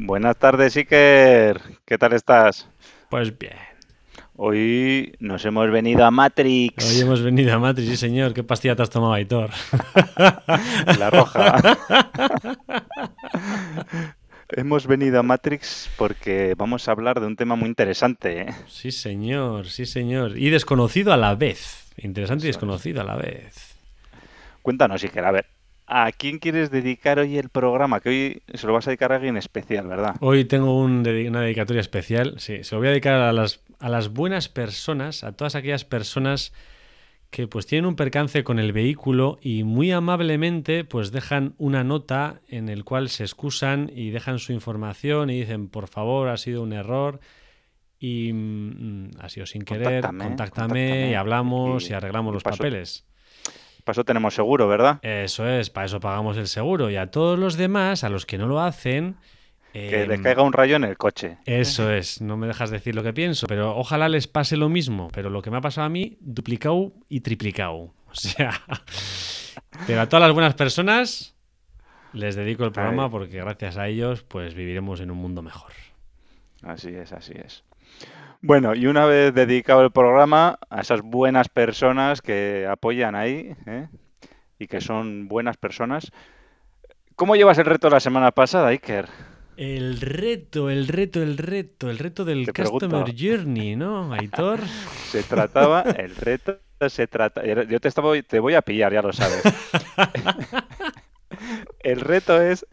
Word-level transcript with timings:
Buenas 0.00 0.36
tardes, 0.36 0.76
Iker. 0.76 1.60
¿Qué 1.84 1.98
tal 1.98 2.12
estás? 2.12 2.68
Pues 3.10 3.36
bien. 3.36 3.56
Hoy 4.36 5.16
nos 5.18 5.44
hemos 5.44 5.68
venido 5.72 6.04
a 6.04 6.12
Matrix. 6.12 6.88
Hoy 6.88 7.00
hemos 7.00 7.20
venido 7.20 7.52
a 7.52 7.58
Matrix, 7.58 7.88
sí 7.88 7.96
señor. 7.96 8.32
¿Qué 8.32 8.44
pastilla 8.44 8.76
te 8.76 8.82
has 8.82 8.90
tomado, 8.90 9.14
Aitor? 9.14 9.50
La 11.00 11.10
roja. 11.10 11.60
hemos 14.50 14.86
venido 14.86 15.18
a 15.18 15.24
Matrix 15.24 15.90
porque 15.98 16.54
vamos 16.56 16.86
a 16.86 16.92
hablar 16.92 17.18
de 17.18 17.26
un 17.26 17.34
tema 17.34 17.56
muy 17.56 17.68
interesante. 17.68 18.42
¿eh? 18.42 18.54
Sí 18.68 18.92
señor, 18.92 19.66
sí 19.66 19.84
señor. 19.84 20.38
Y 20.38 20.50
desconocido 20.50 21.12
a 21.12 21.16
la 21.16 21.34
vez. 21.34 21.90
Interesante 21.96 22.44
y 22.44 22.50
desconocido 22.50 23.00
a 23.00 23.04
la 23.04 23.16
vez. 23.16 23.74
Cuéntanos, 24.62 25.02
Iker, 25.02 25.24
a 25.24 25.32
ver, 25.32 25.46
¿a 25.88 26.12
quién 26.12 26.38
quieres 26.38 26.70
dedicar 26.70 27.18
hoy 27.18 27.38
el 27.38 27.48
programa? 27.48 28.00
Que 28.00 28.08
hoy 28.08 28.42
se 28.54 28.66
lo 28.66 28.72
vas 28.72 28.86
a 28.86 28.90
dedicar 28.90 29.12
a 29.12 29.16
alguien 29.16 29.36
especial, 29.36 29.86
¿verdad? 29.88 30.16
Hoy 30.20 30.44
tengo 30.44 30.78
un 30.78 31.06
una 31.06 31.40
dedicatoria 31.40 31.80
especial. 31.80 32.34
Sí, 32.38 32.62
se 32.64 32.74
lo 32.74 32.80
voy 32.80 32.88
a 32.88 32.90
dedicar 32.90 33.20
a 33.20 33.32
las, 33.32 33.60
a 33.78 33.88
las 33.88 34.08
buenas 34.12 34.48
personas, 34.48 35.24
a 35.24 35.32
todas 35.32 35.54
aquellas 35.54 35.84
personas 35.84 36.52
que 37.30 37.46
pues 37.46 37.66
tienen 37.66 37.86
un 37.86 37.96
percance 37.96 38.42
con 38.42 38.58
el 38.58 38.72
vehículo 38.72 39.38
y 39.42 39.62
muy 39.62 39.92
amablemente 39.92 40.84
pues 40.84 41.12
dejan 41.12 41.54
una 41.58 41.84
nota 41.84 42.40
en 42.48 42.68
el 42.70 42.84
cual 42.84 43.10
se 43.10 43.24
excusan 43.24 43.90
y 43.94 44.10
dejan 44.10 44.38
su 44.38 44.52
información 44.52 45.28
y 45.28 45.40
dicen 45.40 45.68
por 45.68 45.88
favor 45.88 46.28
ha 46.28 46.38
sido 46.38 46.62
un 46.62 46.72
error 46.72 47.20
y 48.00 48.32
mm, 48.32 49.10
ha 49.20 49.28
sido 49.28 49.44
sin 49.44 49.62
querer, 49.62 50.00
Contáctame, 50.02 50.24
contáctame, 50.24 50.68
contáctame 50.68 51.10
y 51.10 51.14
hablamos 51.14 51.84
y, 51.84 51.92
y- 51.92 51.94
arreglamos 51.94 52.32
los 52.32 52.44
papeles. 52.44 53.04
Para 53.88 53.94
eso 53.94 54.04
tenemos 54.04 54.34
seguro, 54.34 54.68
¿verdad? 54.68 54.98
Eso 55.00 55.48
es, 55.48 55.70
para 55.70 55.86
eso 55.86 55.98
pagamos 55.98 56.36
el 56.36 56.46
seguro 56.46 56.90
y 56.90 56.96
a 56.96 57.10
todos 57.10 57.38
los 57.38 57.56
demás, 57.56 58.04
a 58.04 58.10
los 58.10 58.26
que 58.26 58.36
no 58.36 58.46
lo 58.46 58.60
hacen... 58.60 59.16
Que 59.72 60.02
em, 60.02 60.08
le 60.10 60.20
caiga 60.20 60.42
un 60.42 60.52
rayo 60.52 60.76
en 60.76 60.84
el 60.84 60.98
coche. 60.98 61.38
Eso 61.46 61.90
es, 61.90 62.20
no 62.20 62.36
me 62.36 62.46
dejas 62.46 62.68
decir 62.68 62.94
lo 62.94 63.02
que 63.02 63.14
pienso, 63.14 63.46
pero 63.46 63.74
ojalá 63.78 64.10
les 64.10 64.26
pase 64.26 64.58
lo 64.58 64.68
mismo. 64.68 65.08
Pero 65.14 65.30
lo 65.30 65.40
que 65.40 65.50
me 65.50 65.56
ha 65.56 65.62
pasado 65.62 65.86
a 65.86 65.88
mí, 65.88 66.18
duplicado 66.20 66.92
y 67.08 67.20
triplicado. 67.20 67.94
O 68.10 68.14
sea, 68.14 68.60
pero 69.86 70.02
a 70.02 70.06
todas 70.06 70.26
las 70.26 70.34
buenas 70.34 70.52
personas 70.52 71.34
les 72.12 72.36
dedico 72.36 72.64
el 72.64 72.72
programa 72.72 73.04
Ay. 73.04 73.10
porque 73.10 73.38
gracias 73.38 73.78
a 73.78 73.88
ellos 73.88 74.22
pues 74.22 74.52
viviremos 74.52 75.00
en 75.00 75.10
un 75.10 75.16
mundo 75.16 75.40
mejor. 75.40 75.72
Así 76.62 76.90
es, 76.90 77.12
así 77.12 77.32
es. 77.36 77.64
Bueno, 78.40 78.74
y 78.74 78.86
una 78.86 79.04
vez 79.06 79.34
dedicado 79.34 79.82
el 79.82 79.90
programa 79.90 80.58
a 80.70 80.80
esas 80.80 81.02
buenas 81.02 81.48
personas 81.48 82.22
que 82.22 82.66
apoyan 82.70 83.14
ahí 83.14 83.54
¿eh? 83.66 83.88
y 84.58 84.66
que 84.68 84.80
son 84.80 85.28
buenas 85.28 85.56
personas, 85.56 86.12
¿cómo 87.16 87.34
llevas 87.34 87.58
el 87.58 87.66
reto 87.66 87.90
la 87.90 88.00
semana 88.00 88.30
pasada, 88.30 88.68
Iker? 88.68 89.08
El 89.56 90.00
reto, 90.00 90.70
el 90.70 90.86
reto, 90.86 91.20
el 91.20 91.36
reto, 91.36 91.90
el 91.90 91.98
reto 91.98 92.24
del 92.24 92.46
Te 92.46 92.52
pregunto. 92.52 92.88
Customer 92.88 93.14
Journey, 93.16 93.74
¿no, 93.74 94.12
Aitor? 94.12 94.60
Se 95.10 95.24
trataba, 95.24 95.82
el 95.82 96.14
reto 96.14 96.58
se 96.88 97.08
trata, 97.08 97.42
yo 97.44 97.80
te, 97.80 97.88
estaba, 97.88 98.12
te 98.22 98.38
voy 98.38 98.54
a 98.54 98.62
pillar, 98.62 98.92
ya 98.92 99.02
lo 99.02 99.12
sabes. 99.12 99.42
El 101.80 102.00
reto 102.00 102.40
es 102.40 102.66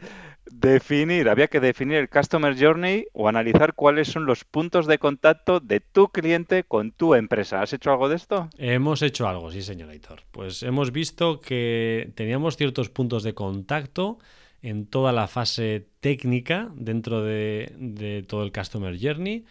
definir, 0.65 1.29
había 1.29 1.47
que 1.47 1.59
definir 1.59 1.97
el 1.97 2.09
Customer 2.09 2.55
Journey 2.57 3.05
o 3.13 3.29
analizar 3.29 3.73
cuáles 3.75 4.07
son 4.07 4.25
los 4.25 4.43
puntos 4.43 4.87
de 4.87 4.97
contacto 4.97 5.59
de 5.59 5.79
tu 5.79 6.09
cliente 6.09 6.63
con 6.63 6.91
tu 6.91 7.13
empresa. 7.13 7.61
¿Has 7.61 7.73
hecho 7.73 7.91
algo 7.91 8.09
de 8.09 8.15
esto? 8.15 8.49
Hemos 8.57 9.01
hecho 9.01 9.27
algo, 9.27 9.51
sí, 9.51 9.61
señor 9.61 9.89
Aitor. 9.89 10.23
Pues 10.31 10.63
hemos 10.63 10.91
visto 10.91 11.39
que 11.39 12.11
teníamos 12.15 12.57
ciertos 12.57 12.89
puntos 12.89 13.23
de 13.23 13.33
contacto 13.33 14.17
en 14.61 14.87
toda 14.87 15.11
la 15.11 15.27
fase 15.27 15.87
técnica 15.99 16.69
dentro 16.73 17.23
de, 17.23 17.71
de 17.77 18.23
todo 18.23 18.43
el 18.43 18.51
Customer 18.51 18.97
Journey, 18.99 19.45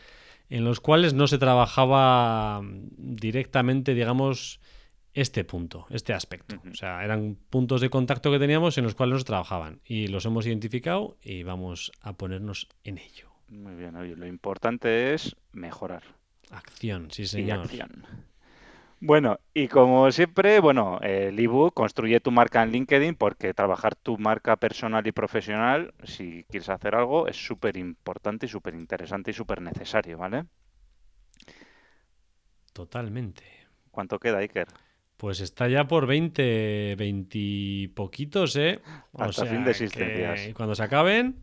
en 0.50 0.64
los 0.64 0.80
cuales 0.80 1.14
no 1.14 1.28
se 1.28 1.38
trabajaba 1.38 2.60
directamente, 2.96 3.94
digamos, 3.94 4.60
este 5.14 5.44
punto, 5.44 5.86
este 5.90 6.12
aspecto. 6.12 6.56
O 6.70 6.74
sea, 6.74 7.04
eran 7.04 7.36
puntos 7.48 7.80
de 7.80 7.88
contacto 7.88 8.30
que 8.30 8.38
teníamos 8.38 8.76
en 8.78 8.84
los 8.84 8.94
cuales 8.94 9.12
no 9.14 9.18
se 9.20 9.24
trabajaban 9.24 9.80
y 9.84 10.08
los 10.08 10.26
hemos 10.26 10.46
identificado 10.46 11.16
y 11.22 11.44
vamos 11.44 11.92
a 12.02 12.12
ponernos 12.14 12.68
en 12.82 12.98
ello. 12.98 13.30
Muy 13.48 13.74
bien, 13.74 13.94
oye, 13.96 14.16
lo 14.16 14.26
importante 14.26 15.14
es 15.14 15.36
mejorar 15.52 16.02
Acción, 16.50 17.10
sí, 17.10 17.22
y 17.22 17.26
señor. 17.26 17.60
acción. 17.60 18.06
Bueno, 19.00 19.38
y 19.52 19.68
como 19.68 20.10
siempre, 20.12 20.60
bueno, 20.60 20.98
el 21.00 21.38
ebook 21.38 21.74
construye 21.74 22.20
tu 22.20 22.30
marca 22.30 22.62
en 22.62 22.70
LinkedIn 22.70 23.16
porque 23.16 23.52
trabajar 23.52 23.94
tu 23.96 24.16
marca 24.18 24.56
personal 24.56 25.06
y 25.06 25.12
profesional, 25.12 25.92
si 26.04 26.44
quieres 26.48 26.70
hacer 26.70 26.94
algo, 26.94 27.28
es 27.28 27.36
súper 27.36 27.76
importante 27.76 28.46
y 28.46 28.48
súper 28.48 28.74
interesante 28.74 29.30
y 29.30 29.34
súper 29.34 29.60
necesario, 29.60 30.16
¿vale? 30.18 30.44
Totalmente. 32.72 33.44
¿Cuánto 33.90 34.18
queda, 34.18 34.38
Iker? 34.38 34.68
Pues 35.16 35.40
está 35.40 35.68
ya 35.68 35.86
por 35.86 36.06
20, 36.06 36.96
20 36.96 37.38
y 37.38 37.88
poquitos, 37.88 38.56
¿eh? 38.56 38.80
Hasta 39.16 39.46
fin 39.46 39.64
de 39.64 39.70
existencias. 39.70 40.50
cuando 40.54 40.74
se 40.74 40.82
acaben, 40.82 41.36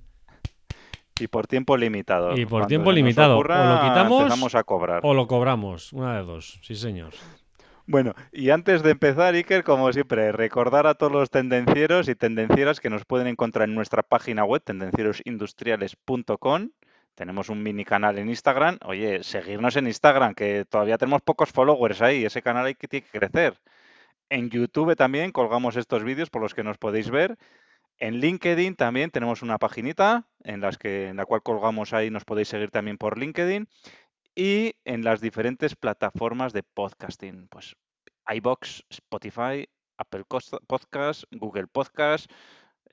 Y 1.20 1.28
por 1.28 1.48
tiempo 1.48 1.78
limitado. 1.78 2.38
Y 2.38 2.46
por 2.46 2.50
Cuando 2.50 2.68
tiempo 2.68 2.92
limitado. 2.92 3.38
O 3.38 3.44
lo 3.44 3.82
quitamos 3.82 4.22
empezamos 4.24 4.56
a 4.56 4.64
cobrar. 4.64 5.02
o 5.04 5.14
lo 5.14 5.28
cobramos. 5.28 5.94
Una 5.94 6.18
de 6.18 6.24
dos, 6.24 6.60
sí, 6.64 6.76
señor. 6.76 7.14
Bueno, 7.88 8.14
y 8.32 8.52
antes 8.52 8.84
de 8.84 8.92
empezar, 8.92 9.34
Iker, 9.34 9.64
como 9.64 9.92
siempre, 9.92 10.32
recordar 10.32 10.88
a 10.88 10.94
todos 10.94 11.12
los 11.12 11.30
tendencieros 11.30 12.08
y 12.08 12.16
tendencieras 12.16 12.80
que 12.80 12.90
nos 12.90 13.06
pueden 13.06 13.28
encontrar 13.28 13.68
en 13.68 13.76
nuestra 13.76 14.04
página 14.04 14.46
web, 14.46 14.62
tendencierosindustriales.com. 14.64 16.70
Tenemos 17.16 17.50
un 17.50 17.62
mini 17.62 17.86
canal 17.86 18.18
en 18.18 18.30
Instagram. 18.30 18.78
Oye, 18.86 19.24
seguirnos 19.24 19.76
en 19.76 19.88
Instagram, 19.88 20.34
que 20.34 20.66
todavía 20.66 20.98
tenemos 20.98 21.22
pocos 21.22 21.52
followers 21.52 22.02
ahí. 22.02 22.26
Ese 22.26 22.42
canal 22.42 22.66
hay 22.66 22.76
que 22.76 22.88
tiene 22.88 23.06
que 23.06 23.20
crecer. 23.20 23.60
En 24.30 24.50
YouTube 24.50 24.96
también 24.96 25.32
colgamos 25.32 25.76
estos 25.76 26.04
vídeos 26.04 26.30
por 26.30 26.42
los 26.42 26.54
que 26.54 26.64
nos 26.64 26.78
podéis 26.78 27.10
ver. 27.10 27.38
En 27.98 28.20
LinkedIn 28.20 28.76
también 28.76 29.12
tenemos 29.12 29.42
una 29.42 29.60
paginita 29.60 30.26
en, 30.44 30.62
las 30.62 30.78
que, 30.78 31.10
en 31.10 31.18
la 31.18 31.26
cual 31.26 31.44
colgamos 31.44 31.94
ahí, 31.94 32.10
nos 32.10 32.26
podéis 32.26 32.48
seguir 32.48 32.72
también 32.72 32.98
por 32.98 33.18
LinkedIn. 33.18 33.68
Y 34.34 34.76
en 34.86 35.04
las 35.04 35.22
diferentes 35.22 35.76
plataformas 35.76 36.54
de 36.54 36.64
podcasting, 36.64 37.48
pues 37.50 37.76
iBox, 38.28 38.86
Spotify, 38.90 39.68
Apple 39.98 40.24
Podcast, 40.66 41.26
Google 41.32 41.68
Podcast, 41.68 42.32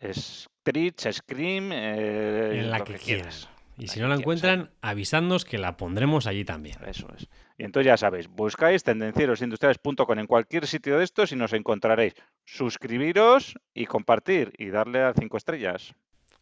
Stitch, 0.03 1.11
Scream, 1.11 1.73
eh, 1.73 2.61
En 2.61 2.71
la 2.71 2.78
lo 2.78 2.84
que, 2.84 2.95
quieras. 2.95 3.49
Y 3.78 3.87
La 3.87 3.93
si 3.93 4.00
no 4.00 4.09
la 4.09 4.16
encuentran, 4.16 4.71
avisadnos 4.83 5.44
que 5.44 5.56
la 5.56 5.77
pondremos 5.77 6.27
allí 6.27 6.44
también. 6.44 6.77
Eso 6.87 7.06
es. 7.16 7.28
Y 7.56 7.65
entonces 7.65 7.87
ya 7.87 7.97
sabéis, 7.97 8.28
buscáis 8.28 8.83
tendencierosindustriales.com 8.83 10.19
en 10.19 10.27
cualquier 10.27 10.66
sitio 10.66 10.99
de 10.99 11.05
estos 11.05 11.31
y 11.33 11.37
nos 11.37 11.53
encontraréis. 11.53 12.15
Suscribiros 12.45 13.54
y 13.75 13.86
compartir 13.86 14.53
y 14.59 14.71
darle 14.71 15.03
a 15.03 15.13
cinco 15.15 15.36
estrellas. 15.36 15.95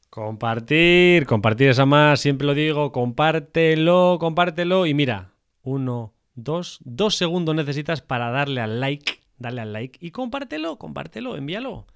Compartir, 0.09 1.27
compartir 1.27 1.69
esa 1.69 1.85
más, 1.85 2.21
siempre 2.21 2.47
lo 2.47 2.55
digo, 2.55 2.91
compártelo, 2.91 4.17
compártelo 4.19 4.87
y 4.87 4.94
mira, 4.94 5.33
uno, 5.62 6.15
dos, 6.35 6.79
dos 6.85 7.17
segundos 7.17 7.55
necesitas 7.55 8.00
para 8.00 8.31
darle 8.31 8.62
al 8.62 8.81
like, 8.81 9.21
darle 9.37 9.61
al 9.61 9.73
like 9.75 9.99
y 10.00 10.12
compártelo, 10.12 10.79
compártelo, 10.79 11.37
envíalo. 11.37 11.87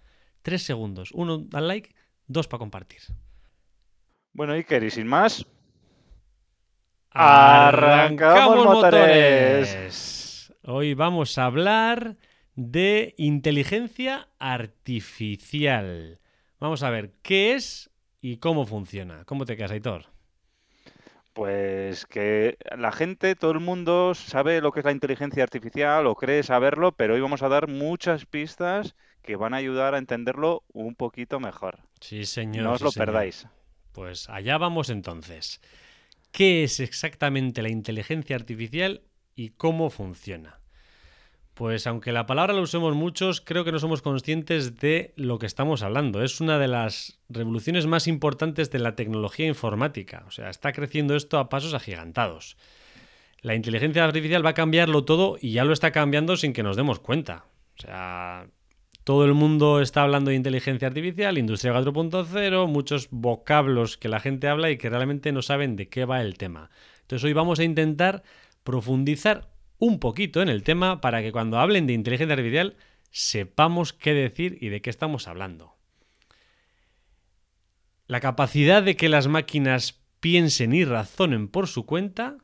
Tres 0.42 0.62
segundos, 0.62 1.12
uno 1.12 1.46
al 1.52 1.68
like, 1.68 1.94
dos 2.26 2.46
para 2.46 2.58
compartir. 2.58 3.00
Bueno, 4.32 4.54
Iker, 4.54 4.82
y 4.82 4.90
sin 4.90 5.06
más, 5.06 5.46
¡Arrancamos 7.12 8.68
motores! 8.68 10.52
Hoy 10.62 10.94
vamos 10.94 11.38
a 11.38 11.44
hablar 11.46 12.16
de 12.54 13.14
inteligencia 13.18 14.28
artificial. 14.38 16.20
Vamos 16.58 16.82
a 16.82 16.90
ver 16.90 17.12
qué 17.22 17.54
es 17.54 17.90
y 18.20 18.38
cómo 18.38 18.66
funciona. 18.66 19.24
¿Cómo 19.24 19.44
te 19.46 19.56
quedas, 19.56 19.70
Aitor? 19.72 20.06
Pues 21.32 22.06
que 22.06 22.56
la 22.76 22.92
gente, 22.92 23.34
todo 23.36 23.52
el 23.52 23.60
mundo 23.60 24.14
sabe 24.14 24.60
lo 24.60 24.72
que 24.72 24.80
es 24.80 24.86
la 24.86 24.92
inteligencia 24.92 25.42
artificial 25.44 26.06
o 26.06 26.14
cree 26.16 26.42
saberlo, 26.42 26.92
pero 26.92 27.14
hoy 27.14 27.20
vamos 27.20 27.42
a 27.42 27.48
dar 27.48 27.68
muchas 27.68 28.26
pistas 28.26 28.94
que 29.22 29.36
van 29.36 29.54
a 29.54 29.58
ayudar 29.58 29.94
a 29.94 29.98
entenderlo 29.98 30.64
un 30.72 30.94
poquito 30.96 31.40
mejor. 31.40 31.80
Sí, 32.00 32.24
señor. 32.26 32.64
No 32.64 32.74
os 32.74 32.82
sí, 32.82 32.84
lo 32.84 32.92
señor. 32.92 32.96
perdáis. 33.06 33.46
Pues 33.92 34.28
allá 34.28 34.58
vamos 34.58 34.90
entonces. 34.90 35.60
¿Qué 36.32 36.62
es 36.64 36.80
exactamente 36.80 37.62
la 37.62 37.70
inteligencia 37.70 38.36
artificial 38.36 39.02
y 39.34 39.50
cómo 39.50 39.90
funciona? 39.90 40.60
Pues 41.54 41.86
aunque 41.86 42.12
la 42.12 42.24
palabra 42.24 42.54
la 42.54 42.62
usemos 42.62 42.94
muchos, 42.94 43.40
creo 43.40 43.64
que 43.64 43.72
no 43.72 43.78
somos 43.78 44.00
conscientes 44.00 44.76
de 44.76 45.12
lo 45.16 45.38
que 45.38 45.46
estamos 45.46 45.82
hablando. 45.82 46.22
Es 46.22 46.40
una 46.40 46.58
de 46.58 46.68
las 46.68 47.20
revoluciones 47.28 47.86
más 47.86 48.06
importantes 48.06 48.70
de 48.70 48.78
la 48.78 48.94
tecnología 48.94 49.46
informática. 49.46 50.24
O 50.26 50.30
sea, 50.30 50.48
está 50.48 50.72
creciendo 50.72 51.16
esto 51.16 51.38
a 51.38 51.48
pasos 51.48 51.74
agigantados. 51.74 52.56
La 53.42 53.54
inteligencia 53.54 54.04
artificial 54.04 54.44
va 54.44 54.50
a 54.50 54.54
cambiarlo 54.54 55.04
todo 55.04 55.36
y 55.40 55.52
ya 55.52 55.64
lo 55.64 55.72
está 55.72 55.90
cambiando 55.90 56.36
sin 56.36 56.52
que 56.52 56.62
nos 56.62 56.76
demos 56.76 57.00
cuenta. 57.00 57.44
O 57.78 57.82
sea, 57.82 58.46
todo 59.04 59.24
el 59.24 59.34
mundo 59.34 59.80
está 59.80 60.02
hablando 60.02 60.30
de 60.30 60.36
inteligencia 60.36 60.88
artificial, 60.88 61.38
industria 61.38 61.72
4.0, 61.72 62.66
muchos 62.68 63.08
vocablos 63.10 63.96
que 63.96 64.08
la 64.08 64.20
gente 64.20 64.48
habla 64.48 64.70
y 64.70 64.76
que 64.76 64.90
realmente 64.90 65.32
no 65.32 65.42
saben 65.42 65.76
de 65.76 65.88
qué 65.88 66.04
va 66.04 66.20
el 66.20 66.36
tema. 66.36 66.70
Entonces 67.02 67.24
hoy 67.24 67.32
vamos 67.32 67.58
a 67.58 67.64
intentar 67.64 68.22
profundizar 68.62 69.48
un 69.78 69.98
poquito 69.98 70.42
en 70.42 70.48
el 70.48 70.62
tema 70.62 71.00
para 71.00 71.22
que 71.22 71.32
cuando 71.32 71.58
hablen 71.58 71.86
de 71.86 71.94
inteligencia 71.94 72.34
artificial 72.34 72.76
sepamos 73.10 73.92
qué 73.92 74.14
decir 74.14 74.58
y 74.60 74.68
de 74.68 74.82
qué 74.82 74.90
estamos 74.90 75.26
hablando. 75.26 75.74
La 78.06 78.20
capacidad 78.20 78.82
de 78.82 78.96
que 78.96 79.08
las 79.08 79.28
máquinas 79.28 80.00
piensen 80.20 80.74
y 80.74 80.84
razonen 80.84 81.48
por 81.48 81.66
su 81.66 81.86
cuenta 81.86 82.36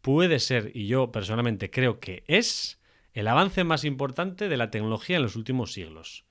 puede 0.00 0.38
ser, 0.38 0.70
y 0.74 0.86
yo 0.86 1.12
personalmente 1.12 1.70
creo 1.70 2.00
que 2.00 2.24
es, 2.26 2.79
el 3.20 3.28
avance 3.28 3.64
más 3.64 3.84
importante 3.84 4.48
de 4.48 4.56
la 4.56 4.70
tecnología 4.70 5.16
en 5.16 5.22
los 5.22 5.36
últimos 5.36 5.72
siglos. 5.72 6.24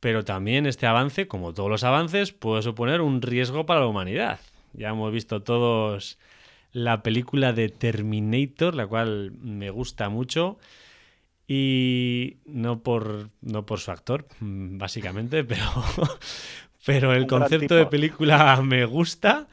Pero 0.00 0.24
también 0.24 0.66
este 0.66 0.86
avance, 0.86 1.28
como 1.28 1.54
todos 1.54 1.70
los 1.70 1.84
avances, 1.84 2.32
puede 2.32 2.62
suponer 2.62 3.00
un 3.00 3.22
riesgo 3.22 3.66
para 3.66 3.80
la 3.80 3.86
humanidad. 3.86 4.40
Ya 4.72 4.88
hemos 4.88 5.12
visto 5.12 5.42
todos 5.42 6.18
la 6.72 7.02
película 7.02 7.52
de 7.52 7.68
Terminator, 7.68 8.74
la 8.74 8.86
cual 8.86 9.32
me 9.40 9.70
gusta 9.70 10.08
mucho. 10.08 10.58
Y 11.46 12.36
no 12.46 12.82
por, 12.82 13.30
no 13.42 13.66
por 13.66 13.80
su 13.80 13.90
actor, 13.90 14.26
básicamente, 14.40 15.44
pero, 15.44 15.64
pero 16.86 17.12
el 17.12 17.26
concepto 17.26 17.74
de 17.74 17.86
película 17.86 18.60
me 18.64 18.84
gusta. 18.86 19.48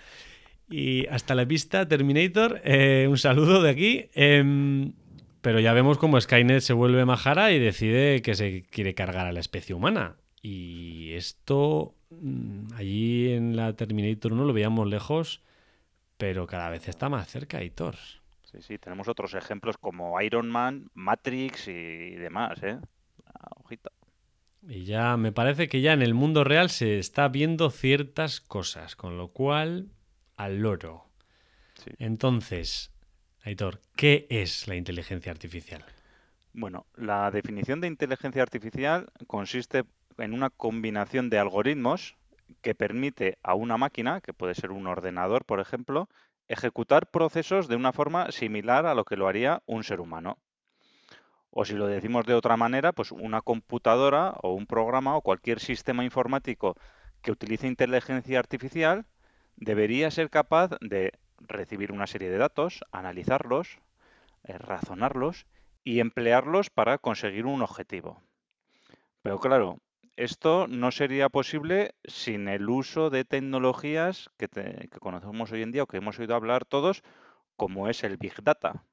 Y 0.69 1.07
hasta 1.07 1.33
la 1.33 1.45
vista, 1.45 1.87
Terminator. 1.87 2.61
Eh, 2.63 3.07
un 3.09 3.17
saludo 3.17 3.61
de 3.63 3.69
aquí. 3.71 4.09
Em, 4.13 4.93
pero 5.41 5.59
ya 5.59 5.73
vemos 5.73 5.97
cómo 5.97 6.19
Skynet 6.19 6.61
se 6.61 6.73
vuelve 6.73 7.05
majara 7.05 7.51
y 7.51 7.59
decide 7.59 8.21
que 8.21 8.35
se 8.35 8.63
quiere 8.63 8.93
cargar 8.93 9.27
a 9.27 9.31
la 9.31 9.39
especie 9.39 9.75
humana. 9.75 10.15
Y 10.41 11.13
esto, 11.13 11.95
mm, 12.09 12.73
allí 12.75 13.31
en 13.31 13.55
la 13.55 13.73
Terminator 13.73 14.33
1 14.33 14.45
lo 14.45 14.53
veíamos 14.53 14.87
lejos 14.87 15.41
pero 16.19 16.45
cada 16.47 16.69
vez 16.69 16.89
está 16.89 17.07
más 17.07 17.29
cerca, 17.29 17.63
Hitor. 17.63 17.95
Sí, 18.43 18.61
sí, 18.61 18.77
tenemos 18.77 19.07
otros 19.07 19.33
ejemplos 19.35 19.77
como 19.77 20.19
Iron 20.21 20.49
Man, 20.49 20.89
Matrix 20.93 21.69
y 21.69 22.15
demás, 22.15 22.61
¿eh? 22.61 22.77
Ojita. 23.63 23.89
Y 24.67 24.83
ya 24.83 25.15
me 25.15 25.31
parece 25.31 25.69
que 25.69 25.79
ya 25.79 25.93
en 25.93 26.01
el 26.01 26.13
mundo 26.13 26.43
real 26.43 26.69
se 26.69 26.99
está 26.99 27.29
viendo 27.29 27.69
ciertas 27.69 28.41
cosas, 28.41 28.97
con 28.97 29.17
lo 29.17 29.29
cual 29.29 29.91
al 30.35 30.57
loro. 30.57 31.05
Entonces, 31.99 32.91
Aitor, 33.43 33.79
¿qué 33.95 34.27
es 34.29 34.67
la 34.67 34.75
inteligencia 34.75 35.31
artificial? 35.31 35.83
Bueno, 36.53 36.85
la 36.95 37.31
definición 37.31 37.79
de 37.79 37.87
inteligencia 37.87 38.41
artificial 38.41 39.07
consiste 39.27 39.85
en 40.17 40.33
una 40.33 40.49
combinación 40.49 41.29
de 41.29 41.39
algoritmos 41.39 42.17
que 42.61 42.75
permite 42.75 43.37
a 43.43 43.53
una 43.53 43.77
máquina, 43.77 44.21
que 44.21 44.33
puede 44.33 44.55
ser 44.55 44.71
un 44.71 44.87
ordenador, 44.87 45.45
por 45.45 45.59
ejemplo, 45.59 46.09
ejecutar 46.47 47.09
procesos 47.11 47.67
de 47.67 47.75
una 47.75 47.93
forma 47.93 48.31
similar 48.31 48.85
a 48.85 48.95
lo 48.95 49.05
que 49.05 49.15
lo 49.15 49.27
haría 49.27 49.61
un 49.67 49.83
ser 49.83 50.01
humano. 50.01 50.37
O 51.51 51.63
si 51.63 51.73
lo 51.73 51.87
decimos 51.87 52.25
de 52.25 52.33
otra 52.33 52.57
manera, 52.57 52.91
pues 52.91 53.11
una 53.11 53.41
computadora 53.41 54.35
o 54.41 54.53
un 54.53 54.67
programa 54.67 55.15
o 55.15 55.21
cualquier 55.21 55.59
sistema 55.59 56.03
informático 56.03 56.75
que 57.21 57.31
utilice 57.31 57.67
inteligencia 57.67 58.39
artificial 58.39 59.05
debería 59.55 60.11
ser 60.11 60.29
capaz 60.29 60.71
de 60.81 61.13
recibir 61.41 61.91
una 61.91 62.07
serie 62.07 62.29
de 62.29 62.37
datos, 62.37 62.83
analizarlos, 62.91 63.79
eh, 64.43 64.57
razonarlos 64.57 65.45
y 65.83 65.99
emplearlos 65.99 66.69
para 66.69 66.97
conseguir 66.97 67.45
un 67.45 67.61
objetivo. 67.61 68.21
Pero 69.21 69.39
claro, 69.39 69.79
esto 70.19 70.67
no 70.67 70.91
sería 70.91 71.29
posible 71.29 71.95
sin 72.03 72.49
el 72.49 72.69
uso 72.69 73.09
de 73.09 73.23
tecnologías 73.23 74.29
que, 74.37 74.49
conocemos 74.99 75.51
hoy 75.53 75.61
en 75.61 75.71
día 75.71 75.83
o 75.83 75.87
que 75.87 75.95
hemos 75.95 76.19
oído 76.19 76.35
hablar 76.35 76.65
todos, 76.65 77.03
como 77.55 77.87
es 77.87 78.03
el 78.03 78.17
Big 78.17 78.43
Data. 78.43 78.83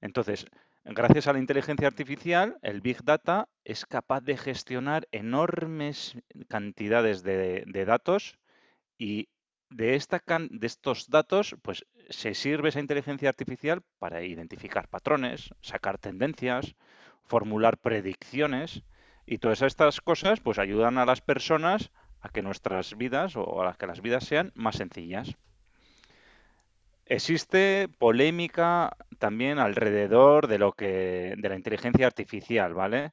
Entonces, 0.00 0.46
gracias 0.84 1.26
a 1.26 1.32
la 1.32 1.40
inteligencia 1.40 1.88
artificial, 1.88 2.58
el 2.62 2.80
Big 2.80 3.02
Data 3.02 3.48
es 3.64 3.86
capaz 3.86 4.20
de 4.20 4.36
gestionar 4.36 5.08
enormes 5.10 6.16
cantidades 6.46 7.24
de, 7.24 7.84
datos 7.84 8.38
y 8.96 9.28
de, 9.74 9.94
estos 10.62 11.10
datos, 11.10 11.56
pues 11.62 11.84
se 12.08 12.34
sirve 12.34 12.68
esa 12.68 12.80
inteligencia 12.80 13.28
artificial 13.28 13.82
para 13.98 14.22
identificar 14.22 14.88
patrones, 14.88 15.52
sacar 15.60 15.98
tendencias, 15.98 16.76
formular 17.24 17.78
predicciones 17.78 18.84
y 19.26 19.38
todas 19.38 19.62
estas 19.62 20.00
cosas 20.00 20.40
pues 20.40 20.58
ayudan 20.58 20.98
a 20.98 21.06
las 21.06 21.20
personas 21.20 21.90
a 22.20 22.28
que 22.28 22.42
nuestras 22.42 22.96
vidas 22.96 23.36
o 23.36 23.62
a 23.62 23.74
que 23.74 23.86
las 23.86 24.00
vidas 24.00 24.24
sean 24.24 24.52
más 24.54 24.76
sencillas. 24.76 25.36
Existe 27.06 27.88
polémica 27.98 28.96
también 29.18 29.58
alrededor 29.58 30.46
de 30.46 30.58
lo 30.58 30.72
que 30.72 31.34
de 31.36 31.48
la 31.48 31.56
inteligencia 31.56 32.06
artificial, 32.06 32.74
¿vale? 32.74 33.12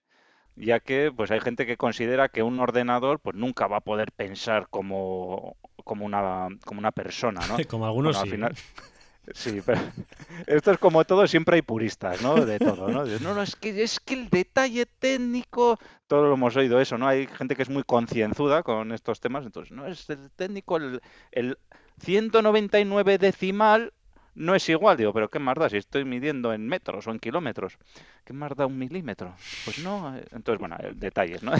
Ya 0.55 0.79
que 0.79 1.11
pues 1.11 1.31
hay 1.31 1.39
gente 1.39 1.65
que 1.65 1.77
considera 1.77 2.29
que 2.29 2.43
un 2.43 2.59
ordenador 2.59 3.19
pues 3.19 3.35
nunca 3.35 3.67
va 3.67 3.77
a 3.77 3.81
poder 3.81 4.11
pensar 4.11 4.67
como, 4.69 5.57
como 5.83 6.06
una 6.06 6.48
como 6.66 6.80
una 6.80 6.92
persona, 6.92 7.42
¿no? 7.48 7.57
Como 7.69 7.86
algunos 7.86 8.18
sí. 8.19 8.30
Sí, 9.33 9.62
pero 9.63 9.80
esto 10.48 10.72
es 10.72 10.78
como 10.80 11.06
todo, 11.06 11.28
siempre 11.28 11.56
hay 11.56 11.62
puristas, 11.62 12.22
¿no? 12.22 12.44
De 12.44 12.57
todo, 12.57 12.89
¿no? 12.89 13.06
no, 13.06 13.33
no, 13.36 13.42
es 13.42 13.56
que, 13.56 13.83
es 13.83 14.00
que 14.00 14.16
el 14.16 14.30
detalle 14.30 14.88
técnico, 14.88 15.78
todos 16.07 16.28
lo 16.28 16.33
hemos 16.33 16.56
oído 16.56 16.81
eso, 16.81 16.97
¿no? 16.97 17.07
Hay 17.07 17.28
gente 17.28 17.56
que 17.56 17.61
es 17.61 17.69
muy 17.69 17.83
concienzuda 17.83 18.64
con 18.64 18.92
estos 18.92 19.19
temas, 19.19 19.45
entonces, 19.45 19.71
no, 19.71 19.85
es 19.85 20.09
el 20.09 20.31
técnico, 20.31 20.78
el, 20.78 21.02
el 21.31 21.57
199 22.00 23.19
decimal 23.19 23.94
no 24.33 24.56
es 24.56 24.68
igual, 24.69 24.97
digo, 24.97 25.14
pero 25.14 25.30
¿qué 25.30 25.40
más 25.40 25.57
da 25.57 25.69
si 25.69 25.78
estoy 25.78 26.06
midiendo 26.06 26.54
en 26.54 26.68
metros 26.68 27.06
o 27.07 27.11
en 27.11 27.19
kilómetros? 27.19 27.78
¿Qué 28.23 28.33
más 28.33 28.56
da 28.56 28.66
un 28.66 28.78
milímetro? 28.78 29.35
Pues 29.66 29.80
no, 29.80 30.16
eh, 30.18 30.26
entonces, 30.31 30.59
bueno, 30.59 30.78
detalles, 30.95 31.44
¿no? 31.44 31.52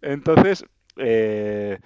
Entonces, 0.00 0.64
eh, 0.96 1.78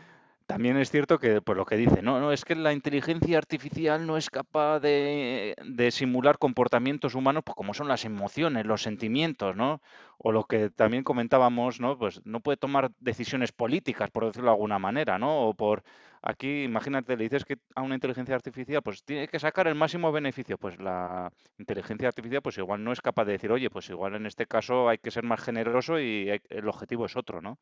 también 0.50 0.76
es 0.78 0.90
cierto 0.90 1.20
que, 1.20 1.40
pues 1.40 1.56
lo 1.56 1.64
que 1.64 1.76
dice, 1.76 2.02
no, 2.02 2.18
no, 2.18 2.32
es 2.32 2.44
que 2.44 2.56
la 2.56 2.72
inteligencia 2.72 3.38
artificial 3.38 4.04
no 4.04 4.16
es 4.16 4.30
capaz 4.30 4.80
de, 4.80 5.54
simular 5.92 6.38
comportamientos 6.38 7.14
humanos, 7.14 7.44
pues 7.46 7.54
como 7.54 7.72
son 7.72 7.86
las 7.86 8.04
emociones, 8.04 8.66
los 8.66 8.82
sentimientos, 8.82 9.54
¿no? 9.54 9.80
O 10.18 10.32
lo 10.32 10.42
que 10.42 10.68
también 10.70 11.04
comentábamos, 11.04 11.78
¿no? 11.78 11.96
Pues 11.96 12.20
no 12.24 12.40
puede 12.40 12.56
tomar 12.56 12.90
decisiones 12.98 13.52
políticas, 13.52 14.10
por 14.10 14.26
decirlo 14.26 14.50
de 14.50 14.54
alguna 14.54 14.80
manera, 14.80 15.20
¿no? 15.20 15.46
O 15.46 15.54
por, 15.54 15.84
aquí, 16.20 16.64
imagínate, 16.64 17.16
le 17.16 17.22
dices 17.22 17.44
que 17.44 17.58
a 17.76 17.82
una 17.82 17.94
inteligencia 17.94 18.34
artificial, 18.34 18.82
pues 18.82 19.04
tiene 19.04 19.28
que 19.28 19.38
sacar 19.38 19.68
el 19.68 19.76
máximo 19.76 20.10
beneficio. 20.10 20.58
Pues 20.58 20.80
la 20.80 21.30
inteligencia 21.60 22.08
artificial, 22.08 22.42
pues 22.42 22.58
igual 22.58 22.82
no 22.82 22.90
es 22.90 23.00
capaz 23.00 23.24
de 23.24 23.32
decir, 23.32 23.52
oye, 23.52 23.70
pues 23.70 23.88
igual 23.88 24.16
en 24.16 24.26
este 24.26 24.46
caso 24.46 24.88
hay 24.88 24.98
que 24.98 25.12
ser 25.12 25.22
más 25.22 25.40
generoso 25.40 26.00
y 26.00 26.28
el 26.48 26.68
objetivo 26.68 27.06
es 27.06 27.16
otro, 27.16 27.40
¿no? 27.40 27.56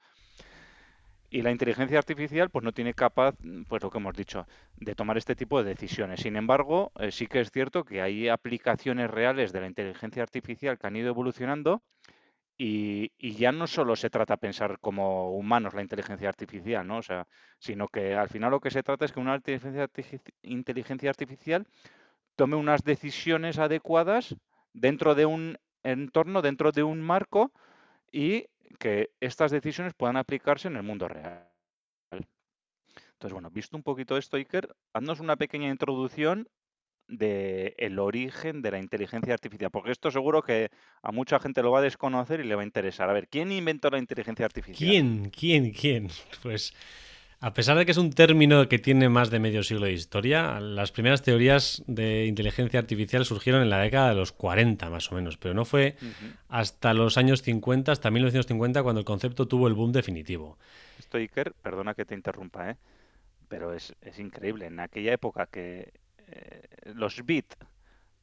Y 1.31 1.43
la 1.43 1.51
inteligencia 1.51 1.99
artificial 1.99 2.49
pues 2.51 2.65
no 2.65 2.73
tiene 2.73 2.95
capaz, 2.95 3.35
pues 3.69 3.83
lo 3.83 3.91
que 3.91 3.99
hemos 3.99 4.17
dicho, 4.17 4.47
de 4.77 4.95
tomar 4.95 5.19
este 5.19 5.37
tipo 5.37 5.63
de 5.63 5.71
decisiones. 5.71 6.21
Sin 6.21 6.37
embargo, 6.37 6.91
eh, 6.99 7.11
sí 7.11 7.27
que 7.27 7.41
es 7.41 7.51
cierto 7.51 7.85
que 7.85 8.01
hay 8.01 8.29
aplicaciones 8.29 9.11
reales 9.11 9.53
de 9.53 9.61
la 9.61 9.67
inteligencia 9.67 10.23
artificial 10.23 10.79
que 10.79 10.87
han 10.87 10.97
ido 10.97 11.09
evolucionando 11.09 11.83
y, 12.61 13.13
ya 13.37 13.53
no 13.53 13.69
solo 13.69 13.95
se 13.95 14.11
trata 14.11 14.35
de 14.35 14.39
pensar 14.39 14.81
como 14.81 15.33
humanos 15.33 15.75
la 15.75 15.83
inteligencia 15.83 16.29
artificial, 16.29 16.87
¿no? 16.87 16.99
O 16.99 17.03
sea, 17.03 17.27
sino 17.59 17.87
que 17.87 18.15
al 18.15 18.29
final 18.29 18.51
lo 18.51 18.61
que 18.61 18.71
se 18.71 18.83
trata 18.83 19.05
es 19.05 19.13
que 19.13 19.21
una 19.21 19.37
inteligencia, 19.37 19.89
inteligencia 20.43 21.11
artificial 21.11 21.67
tome 22.35 22.57
unas 22.57 22.83
decisiones 22.83 23.59
adecuadas 23.59 24.35
dentro 24.73 25.15
de 25.15 25.27
un 25.27 25.57
entorno, 25.85 26.43
dentro 26.43 26.73
de 26.73 26.83
un 26.83 27.01
marco 27.01 27.53
y 28.13 28.47
que 28.79 29.11
estas 29.21 29.51
decisiones 29.51 29.95
puedan 29.95 30.17
aplicarse 30.17 30.69
en 30.69 30.77
el 30.77 30.83
mundo 30.83 31.09
real. 31.09 31.49
Entonces, 32.11 33.33
bueno, 33.33 33.51
visto 33.51 33.77
un 33.77 33.83
poquito 33.83 34.17
esto, 34.17 34.37
Iker, 34.37 34.75
haznos 34.93 35.19
una 35.21 35.37
pequeña 35.37 35.69
introducción 35.69 36.49
del 37.09 37.75
el 37.79 37.99
origen 37.99 38.63
de 38.63 38.71
la 38.71 38.79
inteligencia 38.79 39.35
artificial, 39.35 39.71
porque 39.71 39.91
esto 39.91 40.11
seguro 40.11 40.43
que 40.43 40.71
a 41.03 41.11
mucha 41.11 41.41
gente 41.41 41.63
lo 41.63 41.73
va 41.73 41.81
a 41.81 41.83
desconocer 41.83 42.41
y 42.41 42.45
le 42.45 42.55
va 42.55 42.63
a 42.63 42.67
interesar. 42.67 43.09
A 43.09 43.15
ver, 43.15 43.29
¿quién 43.29 43.51
inventó 43.51 43.91
la 43.91 43.99
inteligencia 43.99 44.45
artificial? 44.45 44.89
¿Quién? 44.89 45.31
¿Quién? 45.31 45.73
¿Quién? 45.73 46.09
Pues 46.43 46.75
A 47.41 47.53
pesar 47.53 47.79
de 47.79 47.85
que 47.85 47.93
es 47.93 47.99
un 47.99 48.11
término 48.11 48.69
que 48.69 48.81
tiene 48.81 49.09
más 49.09 49.31
de 49.31 49.39
medio 49.39 49.63
siglo 49.63 49.87
de 49.87 49.93
historia, 49.93 50.59
las 50.59 50.91
primeras 50.91 51.23
teorías 51.23 51.85
de 51.87 52.27
inteligencia 52.27 52.81
artificial 52.81 53.25
surgieron 53.25 53.63
en 53.63 53.71
la 53.71 53.79
década 53.79 54.09
de 54.09 54.17
los 54.17 54.33
40 54.33 54.91
más 54.91 55.13
o 55.13 55.15
menos, 55.15 55.37
pero 55.37 55.55
no 55.55 55.65
fue 55.65 55.95
hasta 56.49 56.95
los 56.95 57.17
años 57.17 57.43
50, 57.43 57.93
hasta 57.93 58.11
1950, 58.11 58.83
cuando 58.83 58.99
el 58.99 59.05
concepto 59.05 59.47
tuvo 59.47 59.69
el 59.69 59.75
boom 59.75 59.93
definitivo. 59.93 60.59
Esto, 60.99 61.19
Iker, 61.19 61.53
perdona 61.63 61.95
que 61.95 62.05
te 62.05 62.17
interrumpa, 62.17 62.71
¿eh? 62.71 62.77
pero 63.47 63.73
es, 63.73 63.95
increíble. 64.19 64.67
En 64.67 64.81
aquella 64.81 65.13
época 65.13 65.47
que 65.47 65.93
eh, 66.27 66.63
los 66.95 67.25
bits, 67.25 67.57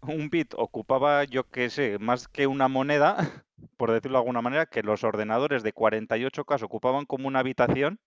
un 0.01 0.29
bit 0.29 0.53
ocupaba, 0.57 1.23
yo 1.23 1.45
qué 1.45 1.69
sé, 1.69 1.99
más 1.99 2.27
que 2.27 2.47
una 2.47 2.67
moneda, 2.67 3.15
por 3.77 3.93
decirlo 3.93 4.17
de 4.17 4.23
alguna 4.23 4.41
manera, 4.41 4.65
que 4.65 4.83
los 4.83 5.05
ordenadores 5.05 5.63
de 5.63 5.73
48K 5.73 6.63
ocupaban 6.63 7.05
como 7.05 7.29
una 7.29 7.39
habitación 7.39 8.01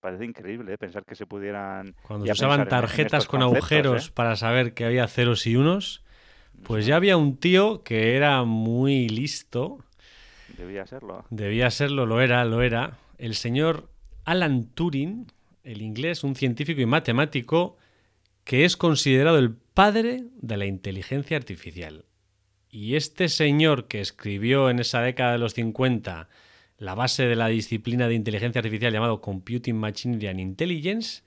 Parece 0.00 0.24
increíble 0.24 0.72
¿eh? 0.72 0.78
pensar 0.78 1.04
que 1.04 1.14
se 1.14 1.26
pudieran. 1.26 1.94
Cuando 2.02 2.24
se 2.26 2.32
usaban 2.32 2.66
tarjetas 2.68 3.26
con 3.26 3.42
agujeros 3.42 4.08
¿eh? 4.08 4.12
para 4.14 4.34
saber 4.36 4.72
que 4.72 4.86
había 4.86 5.06
ceros 5.06 5.46
y 5.46 5.56
unos, 5.56 6.02
pues 6.62 6.86
ya 6.86 6.96
había 6.96 7.18
un 7.18 7.36
tío 7.36 7.82
que 7.82 8.16
era 8.16 8.44
muy 8.44 9.08
listo. 9.08 9.84
Debía 10.56 10.86
serlo. 10.86 11.24
Debía 11.28 11.70
serlo, 11.70 12.06
lo 12.06 12.20
era, 12.22 12.44
lo 12.46 12.62
era. 12.62 12.98
El 13.18 13.34
señor 13.34 13.90
Alan 14.24 14.64
Turing, 14.64 15.26
el 15.64 15.82
inglés, 15.82 16.24
un 16.24 16.34
científico 16.34 16.80
y 16.80 16.86
matemático 16.86 17.76
que 18.44 18.64
es 18.64 18.78
considerado 18.78 19.38
el 19.38 19.54
padre 19.54 20.24
de 20.40 20.56
la 20.56 20.64
inteligencia 20.64 21.36
artificial. 21.36 22.06
Y 22.70 22.96
este 22.96 23.28
señor 23.28 23.86
que 23.86 24.00
escribió 24.00 24.70
en 24.70 24.78
esa 24.78 25.02
década 25.02 25.32
de 25.32 25.38
los 25.38 25.54
50 25.54 26.28
la 26.80 26.94
base 26.94 27.26
de 27.26 27.36
la 27.36 27.48
disciplina 27.48 28.08
de 28.08 28.14
inteligencia 28.14 28.58
artificial 28.58 28.92
llamado 28.92 29.20
Computing 29.20 29.76
Machinery 29.76 30.28
and 30.28 30.40
Intelligence, 30.40 31.22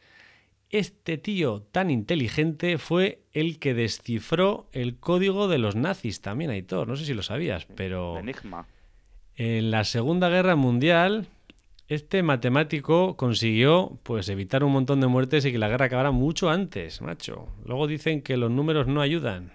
este 0.71 1.19
tío 1.19 1.61
tan 1.71 1.91
inteligente 1.91 2.79
fue 2.79 3.21
el 3.31 3.59
que 3.59 3.75
descifró 3.75 4.67
el 4.71 4.97
código 4.97 5.47
de 5.47 5.59
los 5.59 5.75
nazis 5.75 6.21
también, 6.21 6.49
Aitor. 6.49 6.87
No 6.87 6.95
sé 6.95 7.05
si 7.05 7.13
lo 7.13 7.21
sabías, 7.21 7.67
pero... 7.75 8.17
Enigma. 8.17 8.65
En 9.35 9.69
la 9.69 9.83
Segunda 9.83 10.27
Guerra 10.29 10.55
Mundial, 10.55 11.27
este 11.87 12.23
matemático 12.23 13.15
consiguió 13.15 13.99
pues 14.01 14.29
evitar 14.29 14.63
un 14.63 14.71
montón 14.71 15.01
de 15.01 15.07
muertes 15.07 15.45
y 15.45 15.51
que 15.51 15.59
la 15.59 15.69
guerra 15.69 15.85
acabara 15.85 16.09
mucho 16.09 16.49
antes, 16.49 16.99
macho. 17.03 17.47
Luego 17.63 17.85
dicen 17.85 18.23
que 18.23 18.37
los 18.37 18.49
números 18.49 18.87
no 18.87 19.01
ayudan. 19.01 19.53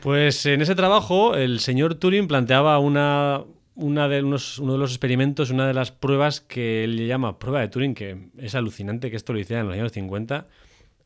Pues 0.00 0.46
en 0.46 0.62
ese 0.62 0.74
trabajo 0.74 1.36
el 1.36 1.60
señor 1.60 1.94
Turing 1.96 2.26
planteaba 2.26 2.78
una, 2.78 3.44
una 3.78 4.08
de 4.08 4.24
uno 4.24 4.38
de 4.72 4.78
los 4.78 4.90
experimentos, 4.90 5.50
una 5.50 5.68
de 5.68 5.72
las 5.72 5.92
pruebas 5.92 6.40
que 6.40 6.82
él 6.82 7.06
llama 7.06 7.38
prueba 7.38 7.60
de 7.60 7.68
Turing, 7.68 7.94
que 7.94 8.30
es 8.36 8.56
alucinante 8.56 9.08
que 9.08 9.16
esto 9.16 9.32
lo 9.32 9.38
hiciera 9.38 9.60
en 9.60 9.68
los 9.68 9.76
años 9.76 9.92
50, 9.92 10.48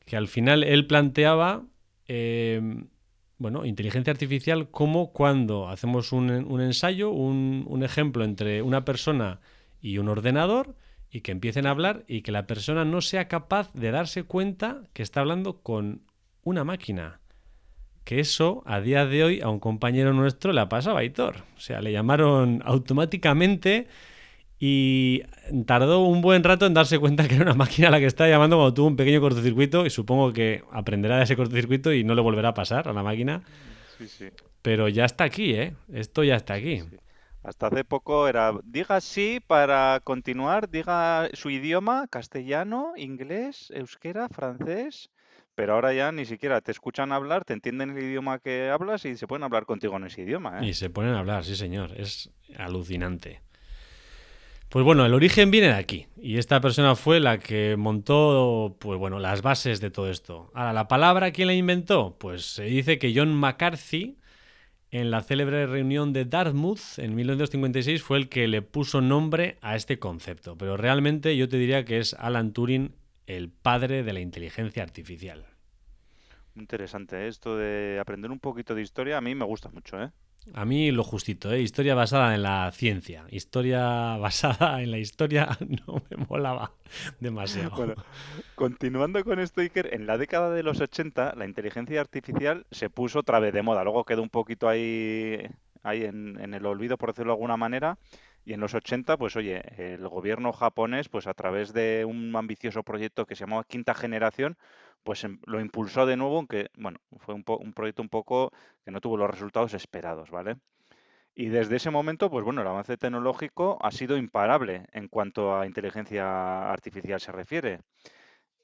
que 0.06 0.16
al 0.16 0.26
final 0.26 0.64
él 0.64 0.86
planteaba, 0.86 1.64
em, 2.08 2.88
bueno, 3.36 3.66
inteligencia 3.66 4.10
artificial 4.10 4.70
como 4.70 5.12
cuando 5.12 5.68
hacemos 5.68 6.12
un, 6.12 6.30
ensayo, 6.62 7.10
un, 7.10 7.66
un, 7.68 7.82
ejemplo 7.82 8.24
entre 8.24 8.62
una 8.62 8.86
persona 8.86 9.40
y 9.82 9.98
un 9.98 10.08
ordenador, 10.08 10.74
y 11.10 11.20
que 11.20 11.32
empiecen 11.32 11.66
a 11.66 11.70
hablar 11.70 12.04
y 12.08 12.22
que 12.22 12.32
la 12.32 12.46
persona 12.46 12.86
no 12.86 13.02
sea 13.02 13.28
capaz 13.28 13.70
de 13.74 13.90
darse 13.90 14.24
cuenta 14.24 14.84
que 14.94 15.02
está 15.02 15.20
hablando 15.20 15.60
con 15.60 16.00
una 16.42 16.64
máquina 16.64 17.20
que 18.04 18.20
eso 18.20 18.62
a 18.66 18.80
día 18.80 19.06
de 19.06 19.24
hoy 19.24 19.40
a 19.40 19.48
un 19.48 19.60
compañero 19.60 20.12
nuestro 20.12 20.52
le 20.52 20.60
ha 20.60 20.68
pasado 20.68 20.96
a. 20.96 21.44
O 21.56 21.60
sea, 21.60 21.80
le 21.80 21.92
llamaron 21.92 22.62
automáticamente 22.64 23.86
y 24.58 25.22
tardó 25.66 26.04
un 26.04 26.22
buen 26.22 26.44
rato 26.44 26.66
en 26.66 26.74
darse 26.74 26.98
cuenta 26.98 27.26
que 27.26 27.34
era 27.34 27.44
una 27.44 27.54
máquina 27.54 27.90
la 27.90 27.98
que 27.98 28.06
estaba 28.06 28.30
llamando 28.30 28.56
cuando 28.56 28.74
tuvo 28.74 28.86
un 28.86 28.96
pequeño 28.96 29.20
cortocircuito 29.20 29.86
y 29.86 29.90
supongo 29.90 30.32
que 30.32 30.62
aprenderá 30.70 31.16
de 31.16 31.24
ese 31.24 31.36
cortocircuito 31.36 31.92
y 31.92 32.04
no 32.04 32.14
le 32.14 32.22
volverá 32.22 32.50
a 32.50 32.54
pasar 32.54 32.88
a 32.88 32.92
la 32.92 33.02
máquina. 33.02 33.42
Sí, 33.98 34.06
sí. 34.06 34.28
Pero 34.62 34.88
ya 34.88 35.04
está 35.04 35.24
aquí, 35.24 35.54
¿eh? 35.54 35.74
Esto 35.92 36.22
ya 36.22 36.36
está 36.36 36.54
aquí. 36.54 36.82
Hasta 37.42 37.66
hace 37.66 37.82
poco 37.82 38.28
era, 38.28 38.52
diga 38.62 39.00
sí 39.00 39.40
para 39.44 40.00
continuar, 40.04 40.70
diga 40.70 41.28
su 41.32 41.50
idioma, 41.50 42.06
castellano, 42.06 42.92
inglés, 42.96 43.72
euskera, 43.74 44.28
francés, 44.28 45.10
pero 45.54 45.74
ahora 45.74 45.92
ya 45.92 46.12
ni 46.12 46.24
siquiera 46.24 46.60
te 46.60 46.72
escuchan 46.72 47.12
hablar, 47.12 47.44
te 47.44 47.52
entienden 47.52 47.90
el 47.90 48.02
idioma 48.02 48.38
que 48.38 48.70
hablas 48.70 49.04
y 49.04 49.16
se 49.16 49.26
pueden 49.26 49.44
hablar 49.44 49.66
contigo 49.66 49.96
en 49.96 50.04
ese 50.04 50.22
idioma. 50.22 50.60
¿eh? 50.60 50.66
Y 50.66 50.74
se 50.74 50.90
ponen 50.90 51.14
a 51.14 51.20
hablar, 51.20 51.44
sí 51.44 51.56
señor, 51.56 51.92
es 51.96 52.30
alucinante. 52.56 53.40
Pues 54.72 54.86
bueno, 54.86 55.04
el 55.04 55.12
origen 55.12 55.50
viene 55.50 55.66
de 55.66 55.74
aquí 55.74 56.06
y 56.16 56.38
esta 56.38 56.62
persona 56.62 56.96
fue 56.96 57.20
la 57.20 57.38
que 57.38 57.76
montó, 57.76 58.74
pues 58.80 58.98
bueno, 58.98 59.18
las 59.18 59.42
bases 59.42 59.82
de 59.82 59.90
todo 59.90 60.10
esto. 60.10 60.50
Ahora, 60.54 60.72
la 60.72 60.88
palabra, 60.88 61.30
¿quién 61.30 61.48
la 61.48 61.54
inventó? 61.54 62.16
Pues 62.18 62.54
se 62.54 62.64
dice 62.64 62.98
que 62.98 63.12
John 63.14 63.34
McCarthy, 63.34 64.16
en 64.90 65.10
la 65.10 65.20
célebre 65.20 65.66
reunión 65.66 66.14
de 66.14 66.24
Dartmouth 66.24 66.98
en 66.98 67.14
1956, 67.14 68.02
fue 68.02 68.16
el 68.16 68.30
que 68.30 68.48
le 68.48 68.62
puso 68.62 69.02
nombre 69.02 69.58
a 69.60 69.76
este 69.76 69.98
concepto. 69.98 70.56
Pero 70.56 70.78
realmente 70.78 71.36
yo 71.36 71.50
te 71.50 71.58
diría 71.58 71.84
que 71.84 71.98
es 71.98 72.14
Alan 72.14 72.54
Turing 72.54 72.94
el 73.36 73.50
padre 73.50 74.02
de 74.02 74.12
la 74.12 74.20
inteligencia 74.20 74.82
artificial. 74.82 75.46
Interesante, 76.54 77.24
¿eh? 77.24 77.28
esto 77.28 77.56
de 77.56 77.98
aprender 78.00 78.30
un 78.30 78.38
poquito 78.38 78.74
de 78.74 78.82
historia 78.82 79.16
a 79.16 79.20
mí 79.20 79.34
me 79.34 79.44
gusta 79.44 79.70
mucho, 79.70 80.02
¿eh? 80.02 80.10
A 80.54 80.64
mí 80.64 80.90
lo 80.90 81.04
justito, 81.04 81.52
¿eh? 81.52 81.60
Historia 81.60 81.94
basada 81.94 82.34
en 82.34 82.42
la 82.42 82.70
ciencia. 82.72 83.24
Historia 83.30 84.16
basada 84.20 84.82
en 84.82 84.90
la 84.90 84.98
historia 84.98 85.48
no 85.86 86.02
me 86.10 86.24
molaba 86.28 86.72
demasiado. 87.20 87.70
Bueno, 87.76 87.94
continuando 88.54 89.22
con 89.24 89.38
esto, 89.38 89.60
Iker, 89.60 89.94
en 89.94 90.06
la 90.06 90.18
década 90.18 90.50
de 90.50 90.62
los 90.62 90.80
80 90.80 91.34
la 91.36 91.44
inteligencia 91.44 92.00
artificial 92.00 92.66
se 92.70 92.90
puso 92.90 93.20
otra 93.20 93.38
vez 93.38 93.54
de 93.54 93.62
moda. 93.62 93.84
Luego 93.84 94.04
quedó 94.04 94.22
un 94.22 94.30
poquito 94.30 94.68
ahí, 94.68 95.38
ahí 95.84 96.04
en, 96.04 96.38
en 96.40 96.54
el 96.54 96.66
olvido, 96.66 96.98
por 96.98 97.10
decirlo 97.10 97.32
de 97.32 97.36
alguna 97.36 97.56
manera. 97.56 97.98
Y 98.44 98.52
en 98.54 98.60
los 98.60 98.74
80, 98.74 99.16
pues 99.16 99.36
oye, 99.36 99.62
el 99.78 100.08
gobierno 100.08 100.52
japonés, 100.52 101.08
pues 101.08 101.26
a 101.26 101.34
través 101.34 101.72
de 101.72 102.04
un 102.04 102.34
ambicioso 102.34 102.82
proyecto 102.82 103.26
que 103.26 103.36
se 103.36 103.44
llamaba 103.44 103.64
Quinta 103.64 103.94
Generación, 103.94 104.56
pues 105.04 105.24
em, 105.24 105.38
lo 105.46 105.60
impulsó 105.60 106.06
de 106.06 106.16
nuevo, 106.16 106.36
aunque, 106.38 106.68
bueno, 106.76 106.98
fue 107.18 107.34
un, 107.34 107.44
un 107.46 107.72
proyecto 107.72 108.02
un 108.02 108.08
poco 108.08 108.52
que 108.84 108.90
no 108.90 109.00
tuvo 109.00 109.16
los 109.16 109.30
resultados 109.30 109.74
esperados, 109.74 110.30
¿vale? 110.30 110.56
Y 111.34 111.46
desde 111.48 111.76
ese 111.76 111.90
momento, 111.90 112.30
pues 112.30 112.44
bueno, 112.44 112.60
el 112.62 112.68
avance 112.68 112.96
tecnológico 112.96 113.78
ha 113.82 113.90
sido 113.90 114.16
imparable 114.18 114.86
en 114.92 115.08
cuanto 115.08 115.56
a 115.58 115.66
inteligencia 115.66 116.70
artificial 116.70 117.20
se 117.20 117.32
refiere. 117.32 117.80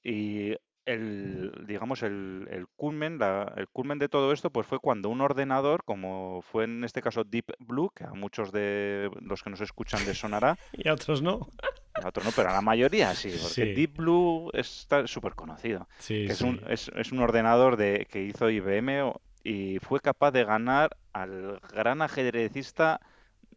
Y 0.02 0.54
el, 0.88 1.52
digamos, 1.66 2.02
el, 2.02 2.48
el 2.50 2.66
culmen, 2.66 3.20
el 3.56 3.68
culmen 3.68 3.98
de 3.98 4.08
todo 4.08 4.32
esto, 4.32 4.50
pues 4.50 4.66
fue 4.66 4.78
cuando 4.78 5.10
un 5.10 5.20
ordenador, 5.20 5.84
como 5.84 6.40
fue 6.42 6.64
en 6.64 6.82
este 6.82 7.02
caso 7.02 7.24
Deep 7.24 7.52
Blue, 7.58 7.92
que 7.94 8.04
a 8.04 8.14
muchos 8.14 8.52
de 8.52 9.10
los 9.20 9.42
que 9.42 9.50
nos 9.50 9.60
escuchan 9.60 10.04
les 10.06 10.18
sonará. 10.18 10.58
y 10.72 10.88
a 10.88 10.94
otros 10.94 11.20
no. 11.20 11.48
A 11.92 12.08
otros 12.08 12.24
no, 12.24 12.32
pero 12.34 12.48
a 12.48 12.54
la 12.54 12.62
mayoría 12.62 13.14
sí, 13.14 13.30
porque 13.42 13.74
Deep 13.74 13.96
Blue 13.96 14.50
está 14.54 15.06
súper 15.06 15.34
conocido. 15.34 15.88
es, 16.08 16.40
un, 16.40 16.62
es, 16.68 16.90
es, 16.94 17.12
un 17.12 17.18
ordenador 17.20 17.76
de, 17.76 18.06
que 18.10 18.22
hizo 18.22 18.48
IBM 18.48 19.12
y 19.44 19.78
fue 19.80 20.00
capaz 20.00 20.30
de 20.30 20.44
ganar 20.44 20.96
al 21.12 21.60
gran 21.74 22.00
ajedrecista 22.00 23.00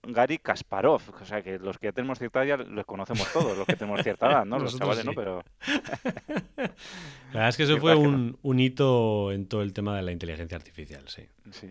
Gary 0.03 0.39
Kasparov, 0.39 1.01
o 1.22 1.25
sea 1.25 1.43
que 1.43 1.60
los 1.60 1.77
que 1.77 1.88
ya 1.88 1.91
tenemos 1.91 2.17
cierta 2.17 2.43
edad 2.43 2.58
ya 2.58 2.63
los 2.63 2.86
conocemos 2.86 3.31
todos, 3.31 3.55
los 3.58 3.67
que 3.67 3.75
tenemos 3.75 4.01
cierta 4.01 4.31
edad, 4.31 4.46
¿no? 4.46 4.58
los 4.60 4.77
chavales, 4.77 5.05
¿no? 5.05 5.13
Pero... 5.13 5.43
La 6.58 7.34
verdad 7.34 7.50
es 7.50 7.58
que 7.58 7.63
eso 7.63 7.77
fue 7.77 7.96
un, 7.96 8.60
hito 8.60 9.31
en 9.31 9.48
todo 9.48 9.62
el 9.62 9.74
tema 9.74 9.96
de 9.96 10.01
la 10.01 10.12
inteligencia 10.12 10.58
artificial, 10.58 11.08
sí. 11.08 11.27
Sí. 11.51 11.70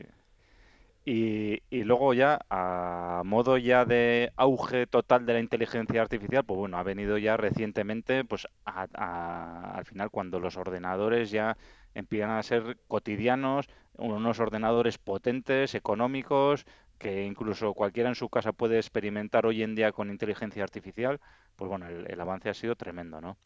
Y, 1.04 1.62
y, 1.70 1.82
luego 1.82 2.14
ya, 2.14 2.40
a 2.50 3.22
modo 3.24 3.56
ya 3.58 3.84
de 3.84 4.32
auge 4.36 4.86
total 4.86 5.26
de 5.26 5.32
la 5.32 5.40
inteligencia 5.40 6.00
artificial, 6.00 6.44
pues 6.44 6.58
bueno, 6.58 6.76
ha 6.76 6.82
venido 6.82 7.18
ya 7.18 7.36
recientemente, 7.36 8.24
pues 8.24 8.46
al 8.64 9.84
final 9.86 10.10
cuando 10.10 10.38
los 10.38 10.56
ordenadores 10.56 11.30
ya 11.30 11.56
empiezan 11.94 12.30
a 12.30 12.42
ser 12.42 12.78
cotidianos, 12.86 13.66
unos 13.96 14.40
ordenadores 14.40 14.98
potentes, 14.98 15.74
económicos, 15.74 16.64
que 17.00 17.24
incluso 17.24 17.72
cualquiera 17.72 18.10
en 18.10 18.14
su 18.14 18.28
casa 18.28 18.52
puede 18.52 18.76
experimentar 18.76 19.46
hoy 19.46 19.62
en 19.62 19.74
día 19.74 19.90
con 19.90 20.10
inteligencia 20.10 20.62
artificial, 20.62 21.18
pues 21.56 21.68
bueno, 21.70 21.88
el, 21.88 22.20
avance 22.20 22.50
ha 22.50 22.54
sido 22.54 22.76
tremendo, 22.76 23.22
¿no? 23.22 23.38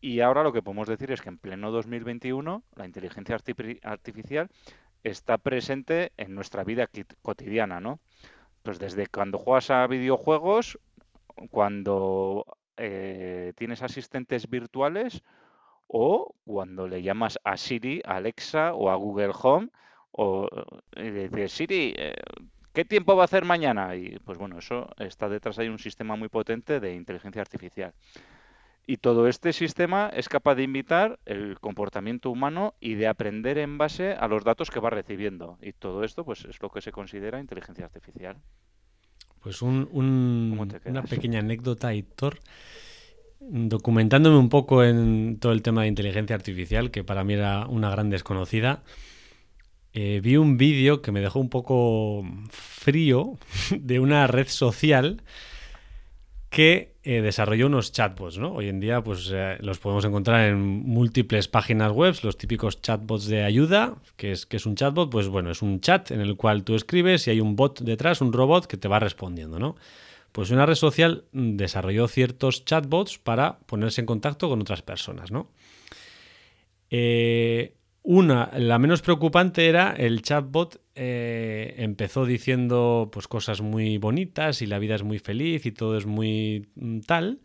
Y 0.00 0.20
ahora 0.20 0.42
lo 0.42 0.54
que 0.54 0.62
podemos 0.62 0.88
decir 0.88 1.12
es 1.12 1.20
que 1.20 1.28
en 1.28 1.36
pleno 1.36 1.70
2021 1.70 2.62
la 2.74 2.86
inteligencia 2.86 3.36
artificial 3.82 4.48
está 5.02 5.36
presente 5.36 6.12
en 6.16 6.34
nuestra 6.34 6.64
vida 6.64 6.88
cotidiana, 7.20 7.78
¿no? 7.78 8.00
Pues 8.62 8.78
desde 8.78 9.06
cuando 9.06 9.36
juegas 9.36 9.70
a 9.70 9.86
videojuegos, 9.86 10.78
cuando 11.50 12.46
eh, 12.78 13.52
tienes 13.54 13.82
asistentes 13.82 14.48
virtuales 14.48 15.22
o 15.88 16.34
cuando 16.46 16.88
le 16.88 17.02
llamas 17.02 17.38
a 17.44 17.58
Siri, 17.58 18.00
a 18.06 18.16
Alexa 18.16 18.72
o 18.72 18.88
a 18.88 18.94
Google 18.94 19.32
Home 19.42 19.68
o 20.10 20.48
eh, 20.96 21.28
dices, 21.30 21.52
Siri, 21.52 21.94
eh, 21.98 22.14
¿Qué 22.74 22.84
tiempo 22.84 23.14
va 23.14 23.22
a 23.22 23.24
hacer 23.26 23.44
mañana? 23.44 23.94
Y 23.94 24.18
pues 24.24 24.36
bueno, 24.36 24.58
eso 24.58 24.88
está 24.98 25.28
detrás 25.28 25.60
hay 25.60 25.68
un 25.68 25.78
sistema 25.78 26.16
muy 26.16 26.28
potente 26.28 26.80
de 26.80 26.96
inteligencia 26.96 27.40
artificial. 27.40 27.94
Y 28.84 28.96
todo 28.96 29.28
este 29.28 29.52
sistema 29.52 30.10
es 30.12 30.28
capaz 30.28 30.56
de 30.56 30.64
imitar 30.64 31.20
el 31.24 31.58
comportamiento 31.60 32.30
humano 32.30 32.74
y 32.80 32.94
de 32.94 33.06
aprender 33.06 33.58
en 33.58 33.78
base 33.78 34.12
a 34.12 34.26
los 34.26 34.42
datos 34.42 34.72
que 34.72 34.80
va 34.80 34.90
recibiendo. 34.90 35.56
Y 35.62 35.72
todo 35.72 36.02
esto, 36.02 36.24
pues, 36.24 36.44
es 36.44 36.60
lo 36.60 36.68
que 36.68 36.82
se 36.82 36.90
considera 36.90 37.40
inteligencia 37.40 37.84
artificial. 37.84 38.36
Pues 39.40 39.62
un, 39.62 39.88
una 39.92 41.02
pequeña 41.02 41.38
anécdota, 41.38 41.94
Héctor. 41.94 42.40
Documentándome 43.38 44.36
un 44.36 44.48
poco 44.48 44.82
en 44.82 45.38
todo 45.38 45.52
el 45.52 45.62
tema 45.62 45.82
de 45.82 45.88
inteligencia 45.88 46.34
artificial, 46.34 46.90
que 46.90 47.04
para 47.04 47.22
mí 47.22 47.34
era 47.34 47.66
una 47.66 47.88
gran 47.90 48.10
desconocida, 48.10 48.82
eh, 49.94 50.20
vi 50.20 50.36
un 50.36 50.56
vídeo 50.56 51.00
que 51.02 51.12
me 51.12 51.20
dejó 51.20 51.38
un 51.38 51.48
poco 51.48 52.26
frío 52.50 53.38
de 53.70 54.00
una 54.00 54.26
red 54.26 54.48
social 54.48 55.22
que 56.50 56.94
eh, 57.02 57.20
desarrolló 57.20 57.66
unos 57.66 57.92
chatbots, 57.92 58.38
¿no? 58.38 58.52
Hoy 58.52 58.68
en 58.68 58.80
día, 58.80 59.02
pues 59.02 59.30
eh, 59.32 59.56
los 59.60 59.78
podemos 59.78 60.04
encontrar 60.04 60.48
en 60.48 60.58
múltiples 60.60 61.48
páginas 61.48 61.92
web, 61.92 62.14
los 62.22 62.38
típicos 62.38 62.80
chatbots 62.80 63.26
de 63.26 63.44
ayuda, 63.44 63.96
que 64.16 64.32
es, 64.32 64.46
que 64.46 64.56
es 64.56 64.66
un 64.66 64.74
chatbot, 64.74 65.10
pues 65.10 65.28
bueno, 65.28 65.50
es 65.50 65.62
un 65.62 65.80
chat 65.80 66.10
en 66.10 66.20
el 66.20 66.36
cual 66.36 66.64
tú 66.64 66.74
escribes 66.74 67.26
y 67.26 67.30
hay 67.30 67.40
un 67.40 67.56
bot 67.56 67.80
detrás, 67.80 68.20
un 68.20 68.32
robot 68.32 68.66
que 68.66 68.76
te 68.76 68.88
va 68.88 69.00
respondiendo, 69.00 69.58
¿no? 69.58 69.76
Pues 70.30 70.50
una 70.50 70.66
red 70.66 70.74
social 70.74 71.24
desarrolló 71.32 72.08
ciertos 72.08 72.64
chatbots 72.64 73.18
para 73.18 73.58
ponerse 73.60 74.00
en 74.00 74.06
contacto 74.06 74.48
con 74.48 74.60
otras 74.60 74.82
personas, 74.82 75.30
¿no? 75.30 75.50
Eh, 76.90 77.74
una, 78.06 78.50
la 78.54 78.78
menos 78.78 79.00
preocupante 79.00 79.66
era 79.66 79.92
el 79.92 80.20
chatbot 80.20 80.78
eh, 80.94 81.74
empezó 81.78 82.26
diciendo 82.26 83.08
pues 83.10 83.26
cosas 83.26 83.62
muy 83.62 83.96
bonitas 83.96 84.60
y 84.60 84.66
la 84.66 84.78
vida 84.78 84.94
es 84.94 85.02
muy 85.02 85.18
feliz 85.18 85.64
y 85.64 85.72
todo 85.72 85.96
es 85.96 86.04
muy 86.04 86.68
mm, 86.74 87.00
tal. 87.00 87.40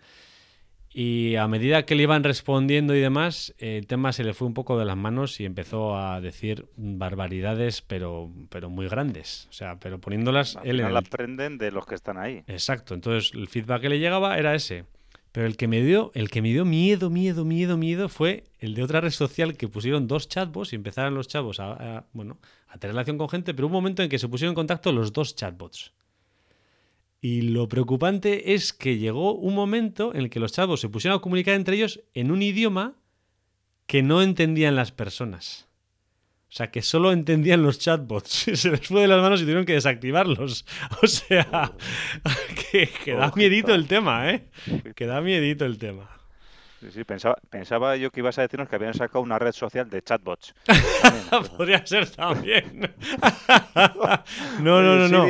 Y 0.92 1.36
a 1.36 1.48
medida 1.48 1.86
que 1.86 1.96
le 1.96 2.04
iban 2.04 2.26
respondiendo 2.26 2.94
y 2.94 3.00
demás, 3.00 3.56
el 3.58 3.88
tema 3.88 4.12
se 4.12 4.26
le 4.26 4.34
fue 4.34 4.48
un 4.48 4.54
poco 4.54 4.78
de 4.78 4.84
las 4.84 4.98
manos 4.98 5.40
y 5.40 5.46
empezó 5.46 5.96
a 5.96 6.20
decir 6.20 6.66
barbaridades, 6.76 7.82
pero, 7.82 8.30
pero 8.50 8.70
muy 8.70 8.90
grandes. 8.90 9.48
O 9.52 9.54
sea, 9.54 9.80
pero 9.80 10.02
poniéndolas 10.02 10.58
él 10.64 10.82
en 10.82 10.98
aprenden 10.98 11.58
de 11.58 11.72
los 11.72 11.86
que 11.86 11.96
están 11.96 12.18
ahí. 12.18 12.44
Exacto. 12.48 12.96
Entonces, 12.96 13.32
el 13.34 13.48
feedback 13.48 13.84
que 13.84 13.90
le 13.90 14.00
llegaba 14.00 14.38
era 14.38 14.54
ese. 14.56 14.84
Pero 15.32 15.46
el 15.46 15.58
que 15.58 15.68
me 15.68 15.84
dio, 15.84 16.12
el 16.16 16.30
que 16.30 16.42
me 16.42 16.50
dio 16.50 16.66
miedo, 16.66 17.10
miedo, 17.10 17.46
miedo, 17.46 17.78
miedo 17.78 18.10
fue 18.10 18.46
el 18.58 18.74
de 18.74 18.84
otra 18.84 19.02
red 19.02 19.12
social 19.12 19.56
que 19.56 19.68
pusieron 19.68 20.08
dos 20.08 20.28
chatbots 20.28 20.74
y 20.74 20.76
empezaron 20.76 21.14
los 21.14 21.28
chavos 21.28 21.60
a, 21.60 22.08
bueno, 22.14 22.40
a 22.68 22.78
tener 22.80 22.96
relación 22.96 23.18
con 23.18 23.30
gente, 23.30 23.54
pero 23.54 23.68
hubo 23.68 23.78
un 23.78 23.84
momento 23.84 24.02
en 24.02 24.10
que 24.10 24.18
se 24.18 24.28
pusieron 24.28 24.52
en 24.52 24.56
contacto 24.56 24.92
los 24.92 25.14
dos 25.14 25.36
chatbots. 25.36 25.94
Y 27.22 27.42
lo 27.42 27.68
preocupante 27.68 28.54
es 28.54 28.74
que 28.74 28.98
llegó 28.98 29.36
un 29.36 29.54
momento 29.54 30.14
en 30.16 30.22
el 30.22 30.30
que 30.30 30.40
los 30.40 30.54
chatbots 30.54 30.82
se 30.82 30.90
pusieron 30.90 31.20
a 31.20 31.22
comunicar 31.22 31.54
entre 31.54 31.76
ellos 31.76 32.02
en 32.14 32.32
un 32.32 32.42
idioma 32.42 32.96
que 33.86 34.02
no 34.02 34.22
entendían 34.22 34.76
las 34.76 34.92
personas. 34.92 35.69
O 36.50 36.52
sea, 36.52 36.72
que 36.72 36.82
solo 36.82 37.12
entendían 37.12 37.62
los 37.62 37.78
chatbots. 37.78 38.30
Se 38.56 38.72
les 38.72 38.88
fue 38.88 39.02
de 39.02 39.08
las 39.08 39.22
manos 39.22 39.40
y 39.40 39.44
tuvieron 39.44 39.66
que 39.66 39.74
desactivarlos. 39.74 40.66
O 41.04 41.08
sea, 41.08 41.72
que, 42.72 43.14
da 43.14 43.32
miedito 43.36 43.74
el 43.74 43.88
tema, 43.88 44.32
¿eh? 44.32 44.46
Que 44.96 45.06
da 45.06 45.22
miedito 45.22 45.66
el 45.66 45.78
tema. 45.78 46.10
Sí, 46.82 46.88
sí, 46.92 47.04
pensaba, 47.04 47.38
pensaba 47.50 47.96
yo 47.98 48.10
que 48.10 48.22
ibas 48.22 48.40
a 48.40 48.42
decirnos 48.42 48.70
que 48.70 48.76
habían 48.76 48.94
sacado 48.94 49.22
una 49.22 49.38
red 49.38 49.52
social 49.52 49.90
de 49.90 50.02
chatbots. 50.02 50.56
Podría 51.58 51.86
ser 51.86 52.10
también. 52.10 52.94
no, 54.62 54.82
no, 54.82 54.96
no, 54.96 55.08
no. 55.08 55.26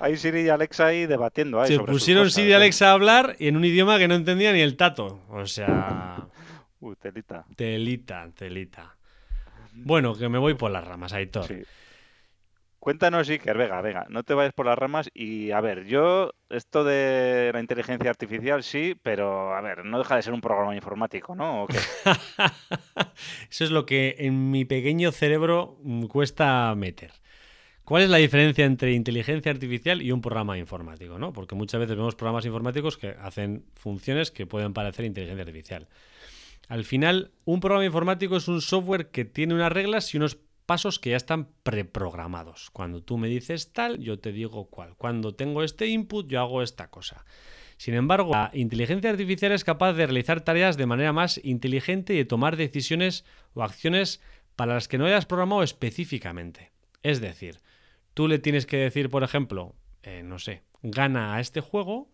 Hay 0.00 0.16
Siri 0.16 0.42
y 0.42 0.48
Alexa 0.48 0.86
ahí 0.86 1.06
debatiendo. 1.06 1.64
Se 1.66 1.78
pusieron 1.80 2.30
Siri 2.30 2.48
y 2.48 2.52
¿eh? 2.52 2.56
Alexa 2.56 2.90
a 2.90 2.92
hablar 2.92 3.36
y 3.38 3.48
en 3.48 3.56
un 3.56 3.64
idioma 3.64 3.98
que 3.98 4.08
no 4.08 4.14
entendía 4.14 4.52
ni 4.52 4.60
el 4.60 4.76
tato. 4.76 5.20
O 5.28 5.46
sea. 5.46 6.26
Uh, 6.80 6.94
telita. 6.96 7.44
Telita, 7.56 8.28
telita. 8.36 8.97
Bueno, 9.84 10.16
que 10.16 10.28
me 10.28 10.38
voy 10.38 10.54
por 10.54 10.70
las 10.70 10.86
ramas, 10.86 11.12
Aitor. 11.12 11.46
Sí. 11.46 11.62
Cuéntanos, 12.78 13.28
Iker, 13.28 13.58
venga, 13.58 13.80
venga, 13.82 14.06
no 14.08 14.22
te 14.22 14.34
vayas 14.34 14.52
por 14.52 14.66
las 14.66 14.78
ramas 14.78 15.10
y 15.12 15.50
a 15.50 15.60
ver, 15.60 15.84
yo 15.86 16.30
esto 16.48 16.84
de 16.84 17.50
la 17.52 17.58
inteligencia 17.58 18.08
artificial 18.08 18.62
sí, 18.62 18.94
pero 19.02 19.54
a 19.54 19.60
ver, 19.60 19.84
no 19.84 19.98
deja 19.98 20.14
de 20.14 20.22
ser 20.22 20.32
un 20.32 20.40
programa 20.40 20.76
informático, 20.76 21.34
¿no? 21.34 21.66
Eso 23.50 23.64
es 23.64 23.70
lo 23.70 23.84
que 23.84 24.14
en 24.20 24.52
mi 24.52 24.64
pequeño 24.64 25.10
cerebro 25.10 25.76
cuesta 26.08 26.72
meter. 26.76 27.10
¿Cuál 27.88 28.02
es 28.04 28.10
la 28.10 28.18
diferencia 28.18 28.64
entre 28.64 28.92
inteligencia 28.92 29.50
artificial 29.50 30.00
y 30.00 30.12
un 30.12 30.20
programa 30.20 30.56
informático? 30.56 31.18
¿no? 31.18 31.32
Porque 31.32 31.54
muchas 31.54 31.80
veces 31.80 31.96
vemos 31.96 32.14
programas 32.14 32.44
informáticos 32.44 32.96
que 32.96 33.16
hacen 33.20 33.64
funciones 33.74 34.30
que 34.30 34.46
pueden 34.46 34.72
parecer 34.72 35.06
inteligencia 35.06 35.42
artificial. 35.42 35.88
Al 36.68 36.84
final, 36.84 37.32
un 37.44 37.60
programa 37.60 37.86
informático 37.86 38.36
es 38.36 38.46
un 38.46 38.60
software 38.60 39.10
que 39.10 39.24
tiene 39.24 39.54
unas 39.54 39.72
reglas 39.72 40.12
y 40.12 40.18
unos 40.18 40.38
pasos 40.66 40.98
que 40.98 41.10
ya 41.10 41.16
están 41.16 41.48
preprogramados. 41.62 42.68
Cuando 42.70 43.02
tú 43.02 43.16
me 43.16 43.28
dices 43.28 43.72
tal, 43.72 43.98
yo 44.00 44.18
te 44.18 44.32
digo 44.32 44.68
cuál. 44.68 44.94
Cuando 44.96 45.34
tengo 45.34 45.62
este 45.62 45.86
input, 45.86 46.28
yo 46.28 46.40
hago 46.40 46.62
esta 46.62 46.90
cosa. 46.90 47.24
Sin 47.78 47.94
embargo, 47.94 48.32
la 48.32 48.50
inteligencia 48.52 49.08
artificial 49.08 49.52
es 49.52 49.64
capaz 49.64 49.94
de 49.94 50.04
realizar 50.04 50.42
tareas 50.42 50.76
de 50.76 50.84
manera 50.84 51.14
más 51.14 51.40
inteligente 51.42 52.12
y 52.12 52.18
de 52.18 52.24
tomar 52.26 52.56
decisiones 52.56 53.24
o 53.54 53.62
acciones 53.62 54.20
para 54.56 54.74
las 54.74 54.88
que 54.88 54.98
no 54.98 55.06
hayas 55.06 55.24
programado 55.24 55.62
específicamente. 55.62 56.72
Es 57.02 57.22
decir, 57.22 57.60
tú 58.12 58.28
le 58.28 58.38
tienes 58.38 58.66
que 58.66 58.76
decir, 58.76 59.08
por 59.08 59.22
ejemplo, 59.22 59.74
eh, 60.02 60.22
no 60.22 60.38
sé, 60.38 60.64
gana 60.82 61.34
a 61.34 61.40
este 61.40 61.62
juego 61.62 62.10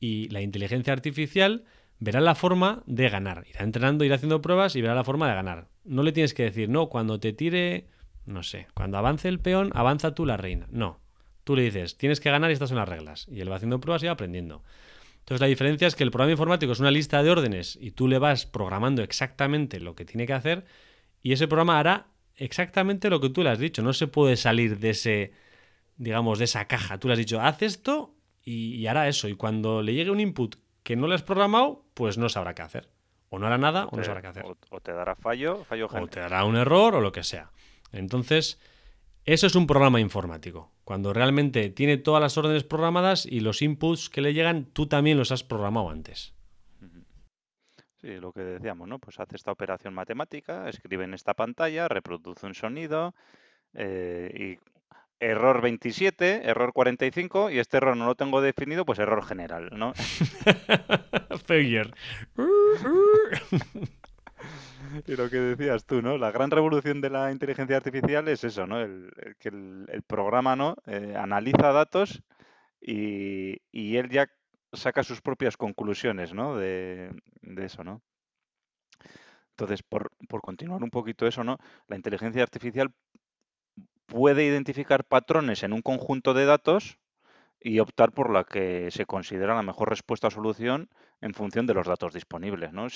y 0.00 0.28
la 0.30 0.40
inteligencia 0.40 0.92
artificial 0.92 1.64
verá 2.04 2.20
la 2.20 2.34
forma 2.34 2.82
de 2.86 3.08
ganar. 3.08 3.44
Irá 3.48 3.64
entrenando, 3.64 4.04
irá 4.04 4.16
haciendo 4.16 4.42
pruebas 4.42 4.76
y 4.76 4.82
verá 4.82 4.94
la 4.94 5.04
forma 5.04 5.26
de 5.26 5.34
ganar. 5.34 5.68
No 5.84 6.02
le 6.02 6.12
tienes 6.12 6.34
que 6.34 6.44
decir, 6.44 6.68
no, 6.68 6.88
cuando 6.88 7.18
te 7.18 7.32
tire, 7.32 7.88
no 8.26 8.42
sé, 8.42 8.68
cuando 8.74 8.98
avance 8.98 9.26
el 9.26 9.40
peón, 9.40 9.70
avanza 9.74 10.14
tú 10.14 10.26
la 10.26 10.36
reina. 10.36 10.66
No. 10.70 11.00
Tú 11.44 11.56
le 11.56 11.62
dices, 11.62 11.96
tienes 11.96 12.20
que 12.20 12.30
ganar 12.30 12.50
y 12.50 12.52
estas 12.52 12.68
son 12.68 12.78
las 12.78 12.88
reglas. 12.88 13.26
Y 13.30 13.40
él 13.40 13.50
va 13.50 13.56
haciendo 13.56 13.80
pruebas 13.80 14.02
y 14.02 14.06
va 14.06 14.12
aprendiendo. 14.12 14.62
Entonces 15.20 15.40
la 15.40 15.46
diferencia 15.46 15.88
es 15.88 15.94
que 15.94 16.04
el 16.04 16.10
programa 16.10 16.32
informático 16.32 16.72
es 16.72 16.80
una 16.80 16.90
lista 16.90 17.22
de 17.22 17.30
órdenes 17.30 17.78
y 17.80 17.92
tú 17.92 18.06
le 18.06 18.18
vas 18.18 18.44
programando 18.44 19.02
exactamente 19.02 19.80
lo 19.80 19.94
que 19.94 20.04
tiene 20.04 20.26
que 20.26 20.34
hacer 20.34 20.66
y 21.22 21.32
ese 21.32 21.48
programa 21.48 21.78
hará 21.78 22.08
exactamente 22.36 23.08
lo 23.08 23.20
que 23.20 23.30
tú 23.30 23.42
le 23.42 23.48
has 23.48 23.58
dicho. 23.58 23.82
No 23.82 23.94
se 23.94 24.06
puede 24.06 24.36
salir 24.36 24.78
de 24.78 24.90
ese, 24.90 25.32
digamos, 25.96 26.38
de 26.38 26.44
esa 26.44 26.66
caja. 26.66 26.98
Tú 26.98 27.08
le 27.08 27.14
has 27.14 27.18
dicho, 27.18 27.40
haz 27.40 27.62
esto 27.62 28.14
y, 28.42 28.74
y 28.74 28.86
hará 28.86 29.08
eso. 29.08 29.26
Y 29.28 29.34
cuando 29.34 29.80
le 29.80 29.94
llegue 29.94 30.10
un 30.10 30.20
input 30.20 30.56
que 30.84 30.94
no 30.94 31.08
le 31.08 31.16
has 31.16 31.22
programado, 31.22 31.84
pues 31.94 32.18
no 32.18 32.28
sabrá 32.28 32.54
qué 32.54 32.62
hacer. 32.62 32.88
O 33.30 33.40
no 33.40 33.46
hará 33.46 33.58
nada 33.58 33.86
o, 33.86 33.96
no 33.96 34.04
sabrá 34.04 34.22
qué 34.22 34.28
hacer. 34.28 34.44
O, 34.44 34.80
te 34.80 34.92
dará 34.92 35.16
fallo, 35.16 35.64
fallo 35.64 35.88
O 35.90 36.06
te 36.06 36.20
dará 36.20 36.44
un 36.44 36.54
error 36.54 36.94
o 36.94 37.00
lo 37.00 37.10
que 37.10 37.24
sea. 37.24 37.50
Entonces, 37.90 38.60
eso 39.24 39.46
es 39.48 39.56
un 39.56 39.66
programa 39.66 39.98
informático. 39.98 40.70
Cuando 40.84 41.12
realmente 41.12 41.70
tiene 41.70 41.96
todas 41.96 42.20
las 42.20 42.36
órdenes 42.36 42.62
programadas 42.62 43.26
y 43.26 43.40
los 43.40 43.62
inputs 43.62 44.10
que 44.10 44.20
le 44.20 44.34
llegan, 44.34 44.66
tú 44.66 44.86
también 44.86 45.18
los 45.18 45.32
has 45.32 45.42
programado 45.42 45.90
antes. 45.90 46.34
Sí, 48.00 48.20
lo 48.20 48.32
que 48.32 48.42
decíamos, 48.42 48.86
¿no? 48.86 48.98
Pues 48.98 49.18
hace 49.18 49.34
esta 49.34 49.50
operación 49.50 49.94
matemática, 49.94 50.68
escribe 50.68 51.04
en 51.04 51.14
esta 51.14 51.32
pantalla, 51.32 51.88
reproduce 51.88 52.44
un 52.44 52.54
sonido 52.54 53.14
eh, 53.72 54.58
y 54.60 54.73
error 55.20 55.62
27, 55.62 56.48
error 56.48 56.72
45 56.72 57.50
y 57.50 57.58
este 57.58 57.78
error 57.78 57.96
no 57.96 58.06
lo 58.06 58.14
tengo 58.14 58.40
definido, 58.40 58.84
pues 58.84 58.98
error 58.98 59.24
general, 59.24 59.70
¿no? 59.72 59.94
Failure. 61.46 61.90
y 65.06 65.16
lo 65.16 65.30
que 65.30 65.38
decías 65.38 65.86
tú, 65.86 66.02
¿no? 66.02 66.18
La 66.18 66.30
gran 66.30 66.50
revolución 66.50 67.00
de 67.00 67.10
la 67.10 67.32
inteligencia 67.32 67.76
artificial 67.76 68.28
es 68.28 68.44
eso, 68.44 68.66
¿no? 68.66 68.80
El, 68.80 69.10
que 69.38 69.48
el, 69.48 70.02
programa, 70.06 70.56
¿no? 70.56 70.76
Eh, 70.86 71.14
analiza 71.16 71.72
datos 71.72 72.22
y, 72.80 73.60
él 73.72 74.10
ya 74.10 74.28
saca 74.72 75.02
sus 75.02 75.20
propias 75.20 75.56
conclusiones, 75.56 76.34
¿no? 76.34 76.56
De, 76.56 77.10
de 77.42 77.64
eso, 77.64 77.84
¿no? 77.84 78.02
Entonces, 79.50 79.82
por, 79.82 80.10
por, 80.28 80.40
continuar 80.40 80.82
un 80.82 80.90
poquito 80.90 81.26
eso, 81.26 81.44
¿no? 81.44 81.58
La 81.86 81.96
inteligencia 81.96 82.42
artificial 82.42 82.92
puede 84.06 84.44
identificar 84.44 85.04
patrones 85.04 85.62
en 85.62 85.72
un 85.72 85.82
conjunto 85.82 86.34
de 86.34 86.46
datos 86.46 86.98
y 87.60 87.78
optar 87.80 88.12
por 88.12 88.30
la 88.30 88.44
que 88.44 88.90
se 88.90 89.06
considera 89.06 89.54
la 89.54 89.62
mejor 89.62 89.88
respuesta 89.88 90.28
o 90.28 90.30
solución 90.30 90.90
en 91.20 91.32
función 91.32 91.66
de 91.66 91.74
los 91.74 91.86
datos 91.86 92.12
disponibles, 92.12 92.72
¿no? 92.72 92.88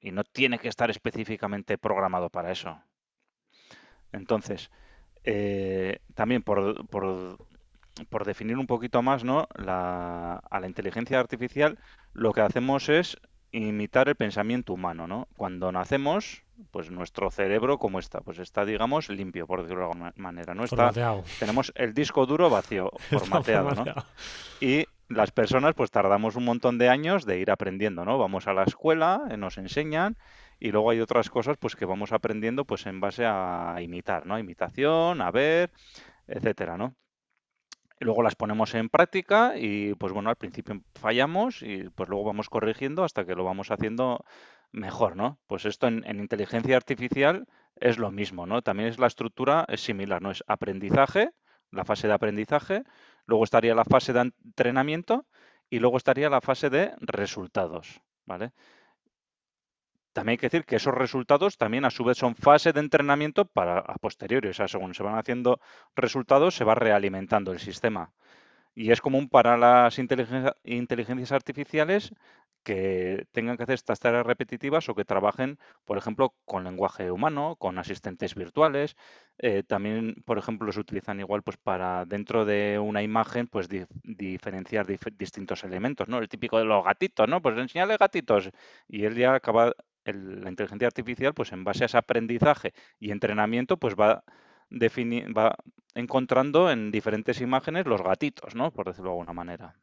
y 0.00 0.10
no 0.10 0.24
tiene 0.24 0.58
que 0.58 0.68
estar 0.68 0.90
específicamente 0.90 1.78
programado 1.78 2.28
para 2.28 2.50
eso. 2.50 2.82
Entonces, 4.12 4.70
eh, 5.22 6.00
también 6.14 6.42
por, 6.42 6.86
por, 6.88 8.24
definir 8.26 8.58
un 8.58 8.66
poquito 8.66 9.02
más 9.02 9.24
¿no? 9.24 9.46
a 9.56 10.58
la 10.60 10.66
inteligencia 10.66 11.20
artificial, 11.20 11.78
lo 12.12 12.32
que 12.32 12.40
hacemos 12.40 12.88
es 12.88 13.16
imitar 13.62 14.08
el 14.08 14.16
pensamiento 14.16 14.72
humano, 14.72 15.06
¿no? 15.06 15.28
Cuando 15.36 15.70
nacemos, 15.70 16.42
pues 16.70 16.90
nuestro 16.90 17.30
cerebro, 17.30 17.78
¿cómo 17.78 17.98
está? 17.98 18.20
Pues 18.20 18.38
está, 18.38 18.64
digamos, 18.64 19.08
limpio, 19.08 19.46
por 19.46 19.62
decirlo 19.62 19.82
de 19.82 19.92
alguna 19.92 20.12
manera, 20.16 20.54
¿no? 20.54 20.64
Está, 20.64 20.90
tenemos 21.38 21.72
el 21.76 21.94
disco 21.94 22.26
duro 22.26 22.50
vacío, 22.50 22.90
formateado, 23.10 23.70
¿no? 23.70 23.84
Y 24.60 24.86
las 25.08 25.30
personas, 25.30 25.74
pues 25.74 25.90
tardamos 25.90 26.36
un 26.36 26.44
montón 26.44 26.78
de 26.78 26.88
años 26.88 27.24
de 27.26 27.38
ir 27.38 27.50
aprendiendo, 27.50 28.04
¿no? 28.04 28.18
Vamos 28.18 28.48
a 28.48 28.54
la 28.54 28.64
escuela, 28.64 29.22
eh, 29.30 29.36
nos 29.36 29.58
enseñan, 29.58 30.16
y 30.58 30.72
luego 30.72 30.90
hay 30.90 31.00
otras 31.00 31.30
cosas, 31.30 31.56
pues 31.56 31.76
que 31.76 31.84
vamos 31.84 32.12
aprendiendo, 32.12 32.64
pues 32.64 32.86
en 32.86 33.00
base 33.00 33.24
a 33.26 33.76
imitar, 33.80 34.26
¿no? 34.26 34.38
Imitación, 34.38 35.20
a 35.20 35.30
ver, 35.30 35.70
etcétera, 36.26 36.76
¿no? 36.76 36.94
Luego 38.04 38.22
las 38.22 38.36
ponemos 38.36 38.74
en 38.74 38.88
práctica 38.88 39.54
y 39.56 39.94
pues 39.94 40.12
bueno, 40.12 40.30
al 40.30 40.36
principio 40.36 40.80
fallamos 40.94 41.62
y 41.62 41.88
pues 41.90 42.08
luego 42.08 42.24
vamos 42.24 42.48
corrigiendo 42.48 43.02
hasta 43.02 43.24
que 43.24 43.34
lo 43.34 43.44
vamos 43.44 43.70
haciendo 43.70 44.24
mejor, 44.70 45.16
¿no? 45.16 45.38
Pues 45.46 45.64
esto 45.64 45.88
en, 45.88 46.04
inteligencia 46.20 46.76
artificial 46.76 47.46
es 47.76 47.98
lo 47.98 48.10
mismo, 48.10 48.46
¿no? 48.46 48.62
También 48.62 48.88
es 48.88 48.98
la 48.98 49.06
estructura, 49.06 49.64
es 49.68 49.82
similar, 49.82 50.22
¿no? 50.22 50.30
Es 50.30 50.44
aprendizaje, 50.46 51.30
la 51.70 51.84
fase 51.84 52.06
de 52.06 52.14
aprendizaje, 52.14 52.84
luego 53.26 53.44
estaría 53.44 53.74
la 53.74 53.84
fase 53.84 54.12
de 54.12 54.20
entrenamiento 54.20 55.26
y 55.70 55.78
luego 55.78 55.96
estaría 55.96 56.28
la 56.28 56.40
fase 56.40 56.70
de 56.70 56.92
resultados, 57.00 58.00
¿vale? 58.26 58.52
También 60.14 60.34
hay 60.34 60.38
que 60.38 60.46
decir 60.46 60.64
que 60.64 60.76
esos 60.76 60.94
resultados 60.94 61.58
también 61.58 61.84
a 61.84 61.90
su 61.90 62.04
vez 62.04 62.18
son 62.18 62.34
fase 62.36 62.72
de 62.72 62.80
entrenamiento 62.80 63.44
para 63.46 63.78
a 63.80 63.96
posteriori. 63.96 64.48
O 64.48 64.54
sea, 64.54 64.68
según 64.68 64.94
se 64.94 65.02
van 65.02 65.18
haciendo 65.18 65.60
resultados, 65.96 66.54
se 66.56 66.64
va 66.64 66.74
realimentando 66.74 67.52
el 67.52 67.58
sistema. 67.60 68.12
Y 68.74 68.92
es 68.92 69.00
común 69.00 69.28
para 69.28 69.56
las 69.56 69.98
inteligencias 69.98 71.32
artificiales 71.32 72.12
que 72.64 73.26
tengan 73.32 73.56
que 73.56 73.64
hacer 73.64 73.74
estas 73.74 74.00
tareas 74.00 74.26
repetitivas 74.26 74.88
o 74.88 74.94
que 74.94 75.04
trabajen, 75.04 75.58
por 75.84 75.98
ejemplo, 75.98 76.34
con 76.44 76.64
lenguaje 76.64 77.10
humano, 77.10 77.56
con 77.56 77.78
asistentes 77.78 78.34
virtuales. 78.34 78.96
Eh, 79.38 79.62
también, 79.64 80.14
por 80.24 80.38
ejemplo, 80.38 80.72
se 80.72 80.80
utilizan 80.80 81.20
igual 81.20 81.42
pues 81.42 81.56
para 81.58 82.04
dentro 82.06 82.44
de 82.44 82.78
una 82.78 83.02
imagen, 83.02 83.48
pues 83.48 83.68
diferenciar 84.02 84.86
distintos 84.86 85.64
elementos, 85.64 86.08
¿no? 86.08 86.18
El 86.18 86.28
típico 86.28 86.58
de 86.58 86.64
los 86.64 86.84
gatitos, 86.84 87.28
¿no? 87.28 87.42
Pues 87.42 87.56
enseñarle 87.58 87.96
gatitos 87.98 88.50
y 88.88 89.04
él 89.04 89.14
ya 89.16 89.34
acaba 89.34 89.74
la 90.12 90.50
inteligencia 90.50 90.86
artificial, 90.86 91.34
pues 91.34 91.52
en 91.52 91.64
base 91.64 91.84
a 91.84 91.86
ese 91.86 91.96
aprendizaje 91.96 92.72
y 92.98 93.10
entrenamiento, 93.10 93.76
pues 93.76 93.94
va 93.94 94.24
va 94.70 95.56
encontrando 95.94 96.70
en 96.70 96.90
diferentes 96.90 97.40
imágenes 97.40 97.86
los 97.86 98.02
gatitos, 98.02 98.54
¿no? 98.54 98.72
Por 98.72 98.86
decirlo 98.86 99.10
de 99.10 99.14
alguna 99.14 99.32
manera. 99.32 99.76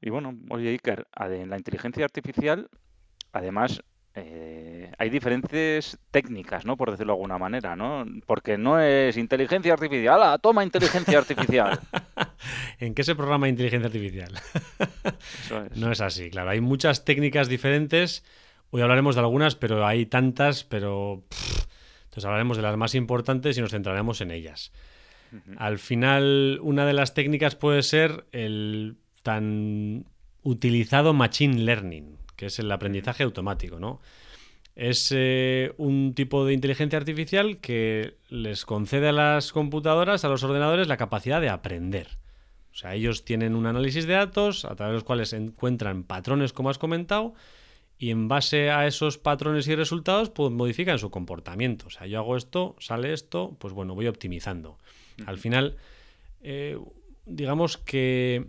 Y 0.00 0.10
bueno, 0.10 0.34
oye 0.50 0.70
Iker, 0.70 1.06
en 1.18 1.50
la 1.50 1.56
inteligencia 1.56 2.04
artificial, 2.04 2.68
además, 3.32 3.82
eh, 4.18 4.90
hay 4.96 5.10
diferentes 5.10 5.98
técnicas, 6.10 6.64
¿no? 6.64 6.78
Por 6.78 6.90
decirlo 6.90 7.12
de 7.12 7.16
alguna 7.16 7.36
manera, 7.36 7.76
¿no? 7.76 8.06
Porque 8.24 8.56
no 8.56 8.80
es 8.80 9.18
inteligencia 9.18 9.74
artificial, 9.74 10.14
¡Hala, 10.14 10.38
toma 10.38 10.64
inteligencia 10.64 11.18
artificial! 11.18 11.78
¿En 12.80 12.94
qué 12.94 13.04
se 13.04 13.14
programa 13.14 13.48
inteligencia 13.48 13.86
artificial? 13.86 14.32
No 15.76 15.92
es 15.92 16.00
así, 16.00 16.30
claro. 16.30 16.50
Hay 16.50 16.60
muchas 16.60 17.04
técnicas 17.04 17.48
diferentes. 17.48 18.24
Hoy 18.70 18.82
hablaremos 18.82 19.14
de 19.14 19.20
algunas, 19.20 19.54
pero 19.54 19.86
hay 19.86 20.06
tantas, 20.06 20.64
pero... 20.64 21.22
entonces 22.04 22.24
hablaremos 22.24 22.56
de 22.56 22.62
las 22.62 22.76
más 22.76 22.94
importantes 22.94 23.56
y 23.56 23.60
nos 23.60 23.70
centraremos 23.70 24.20
en 24.20 24.30
ellas. 24.30 24.72
Al 25.56 25.78
final, 25.78 26.58
una 26.62 26.86
de 26.86 26.92
las 26.92 27.14
técnicas 27.14 27.54
puede 27.54 27.82
ser 27.82 28.26
el 28.32 28.96
tan 29.22 30.06
utilizado 30.42 31.12
Machine 31.12 31.58
Learning, 31.62 32.16
que 32.36 32.46
es 32.46 32.58
el 32.58 32.70
aprendizaje 32.70 33.22
automático, 33.22 33.80
¿no? 33.80 34.00
Es 34.74 35.10
eh, 35.16 35.72
un 35.78 36.12
tipo 36.14 36.44
de 36.44 36.52
inteligencia 36.52 36.98
artificial 36.98 37.58
que 37.58 38.18
les 38.28 38.66
concede 38.66 39.08
a 39.08 39.12
las 39.12 39.52
computadoras, 39.52 40.24
a 40.24 40.28
los 40.28 40.42
ordenadores, 40.44 40.86
la 40.86 40.98
capacidad 40.98 41.40
de 41.40 41.48
aprender. 41.48 42.18
O 42.72 42.74
sea, 42.78 42.94
ellos 42.94 43.24
tienen 43.24 43.54
un 43.54 43.64
análisis 43.64 44.06
de 44.06 44.12
datos 44.12 44.66
a 44.66 44.76
través 44.76 44.90
de 44.90 44.94
los 44.96 45.04
cuales 45.04 45.32
encuentran 45.32 46.04
patrones, 46.04 46.52
como 46.52 46.68
has 46.68 46.76
comentado, 46.76 47.32
y 47.98 48.10
en 48.10 48.28
base 48.28 48.70
a 48.70 48.86
esos 48.86 49.16
patrones 49.16 49.66
y 49.66 49.74
resultados, 49.74 50.28
pues 50.28 50.52
modifican 50.52 50.98
su 50.98 51.10
comportamiento. 51.10 51.86
O 51.86 51.90
sea, 51.90 52.06
yo 52.06 52.18
hago 52.18 52.36
esto, 52.36 52.76
sale 52.78 53.14
esto, 53.14 53.56
pues 53.58 53.72
bueno, 53.72 53.94
voy 53.94 54.08
optimizando. 54.08 54.76
Al 55.24 55.38
final, 55.38 55.76
eh, 56.42 56.78
digamos 57.24 57.78
que 57.78 58.44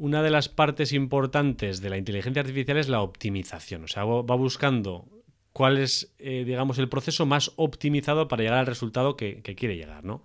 una 0.00 0.22
de 0.22 0.30
las 0.30 0.48
partes 0.48 0.94
importantes 0.94 1.82
de 1.82 1.90
la 1.90 1.98
inteligencia 1.98 2.40
artificial 2.40 2.78
es 2.78 2.88
la 2.88 3.02
optimización. 3.02 3.84
O 3.84 3.86
sea, 3.86 4.04
va 4.04 4.34
buscando 4.34 5.06
cuál 5.52 5.76
es, 5.76 6.14
eh, 6.18 6.44
digamos, 6.46 6.78
el 6.78 6.88
proceso 6.88 7.26
más 7.26 7.52
optimizado 7.56 8.26
para 8.26 8.42
llegar 8.42 8.60
al 8.60 8.66
resultado 8.66 9.14
que, 9.14 9.42
quiere 9.42 9.76
llegar, 9.76 10.02
¿no? 10.02 10.24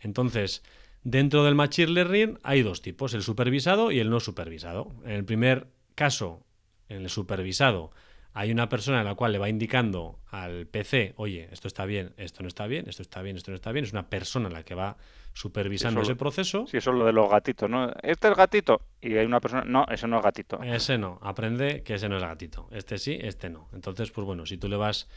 Entonces, 0.00 0.62
dentro 1.02 1.44
del 1.44 1.54
Machine 1.54 1.92
Learning 1.92 2.38
hay 2.42 2.62
dos 2.62 2.82
tipos, 2.82 3.14
el 3.14 3.22
supervisado 3.22 3.90
y 3.90 4.00
el 4.00 4.10
no 4.10 4.20
supervisado. 4.20 4.92
En 5.06 5.12
el 5.12 5.24
primer 5.24 5.68
caso, 5.94 6.44
en 6.90 7.00
el 7.00 7.08
supervisado, 7.08 7.92
hay 8.32 8.52
una 8.52 8.68
persona 8.68 9.00
en 9.00 9.06
la 9.06 9.14
cual 9.14 9.32
le 9.32 9.38
va 9.38 9.48
indicando 9.48 10.18
al 10.30 10.66
PC, 10.66 11.14
oye, 11.16 11.48
esto 11.50 11.66
está 11.66 11.84
bien, 11.84 12.12
esto 12.16 12.42
no 12.42 12.48
está 12.48 12.66
bien, 12.66 12.88
esto 12.88 13.02
está 13.02 13.22
bien, 13.22 13.36
esto 13.36 13.50
no 13.50 13.56
está 13.56 13.72
bien. 13.72 13.84
Es 13.84 13.92
una 13.92 14.08
persona 14.08 14.48
la 14.48 14.62
que 14.62 14.74
va 14.74 14.96
supervisando 15.32 16.02
ese 16.02 16.16
proceso. 16.16 16.66
Sí, 16.66 16.76
eso 16.76 16.90
es 16.90 16.96
lo 16.96 17.06
de 17.06 17.12
los 17.12 17.30
gatitos, 17.30 17.68
¿no? 17.68 17.92
Este 18.02 18.28
es 18.28 18.36
gatito. 18.36 18.82
Y 19.00 19.16
hay 19.16 19.26
una 19.26 19.40
persona, 19.40 19.64
no, 19.64 19.84
ese 19.90 20.06
no 20.06 20.18
es 20.18 20.22
gatito. 20.22 20.62
Ese 20.62 20.98
no, 20.98 21.18
aprende 21.22 21.82
que 21.82 21.94
ese 21.94 22.08
no 22.08 22.16
es 22.16 22.22
gatito. 22.22 22.68
Este 22.70 22.98
sí, 22.98 23.18
este 23.20 23.50
no. 23.50 23.68
Entonces, 23.72 24.10
pues 24.10 24.24
bueno, 24.24 24.46
si 24.46 24.58
tú 24.58 24.68
le 24.68 24.76
vas 24.76 25.08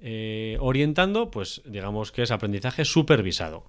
eh, 0.00 0.56
orientando, 0.60 1.30
pues 1.30 1.62
digamos 1.66 2.10
que 2.10 2.22
es 2.22 2.30
aprendizaje 2.30 2.84
supervisado. 2.84 3.66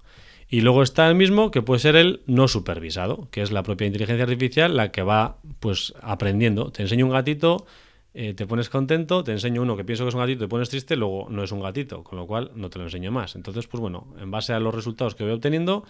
Y 0.48 0.60
luego 0.60 0.82
está 0.82 1.08
el 1.08 1.14
mismo 1.14 1.50
que 1.50 1.62
puede 1.62 1.80
ser 1.80 1.96
el 1.96 2.22
no 2.26 2.48
supervisado, 2.48 3.28
que 3.30 3.42
es 3.42 3.52
la 3.52 3.62
propia 3.62 3.86
inteligencia 3.86 4.24
artificial 4.24 4.76
la 4.76 4.90
que 4.92 5.02
va 5.02 5.38
pues 5.60 5.94
aprendiendo. 6.02 6.70
Te 6.72 6.82
enseño 6.82 7.06
un 7.06 7.12
gatito, 7.12 7.66
eh, 8.14 8.34
te 8.34 8.46
pones 8.46 8.68
contento, 8.68 9.24
te 9.24 9.32
enseño 9.32 9.62
uno 9.62 9.76
que 9.76 9.84
pienso 9.84 10.04
que 10.04 10.08
es 10.08 10.14
un 10.14 10.20
gatito, 10.20 10.44
te 10.44 10.48
pones 10.48 10.68
triste, 10.68 10.96
luego 10.96 11.28
no 11.30 11.42
es 11.42 11.52
un 11.52 11.60
gatito, 11.60 12.04
con 12.04 12.18
lo 12.18 12.26
cual 12.26 12.50
no 12.54 12.68
te 12.68 12.78
lo 12.78 12.84
enseño 12.84 13.10
más. 13.10 13.36
Entonces, 13.36 13.66
pues 13.66 13.80
bueno, 13.80 14.14
en 14.20 14.30
base 14.30 14.52
a 14.52 14.60
los 14.60 14.74
resultados 14.74 15.14
que 15.14 15.24
voy 15.24 15.32
obteniendo, 15.32 15.84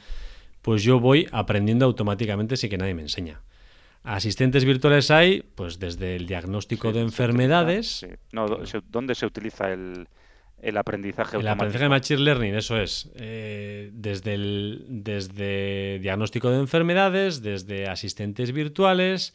pues 0.62 0.85
yo 0.85 1.00
voy 1.00 1.28
aprendiendo 1.32 1.85
automáticamente 1.85 2.56
sin 2.56 2.70
que 2.70 2.78
nadie 2.78 2.94
me 2.94 3.02
enseña. 3.02 3.40
Asistentes 4.04 4.64
virtuales 4.64 5.11
hay, 5.11 5.42
pues 5.54 5.78
desde 5.78 6.16
el 6.16 6.26
diagnóstico 6.26 6.92
de 6.92 7.00
enfermedades. 7.00 8.06
¿Dónde 8.32 9.14
se 9.14 9.26
utiliza 9.26 9.72
el, 9.72 10.06
aprendizaje 10.76 11.37
El 11.37 11.46
aprendizaje 11.46 11.85
de 11.85 11.88
Machine 11.88 12.20
Learning, 12.20 12.54
eso 12.54 12.76
es. 12.78 13.11
Eh, 13.16 13.90
desde, 13.92 14.35
el, 14.35 14.85
desde 14.88 16.00
diagnóstico 16.00 16.50
de 16.50 16.58
enfermedades, 16.58 17.42
desde 17.42 17.88
asistentes 17.88 18.52
virtuales, 18.52 19.35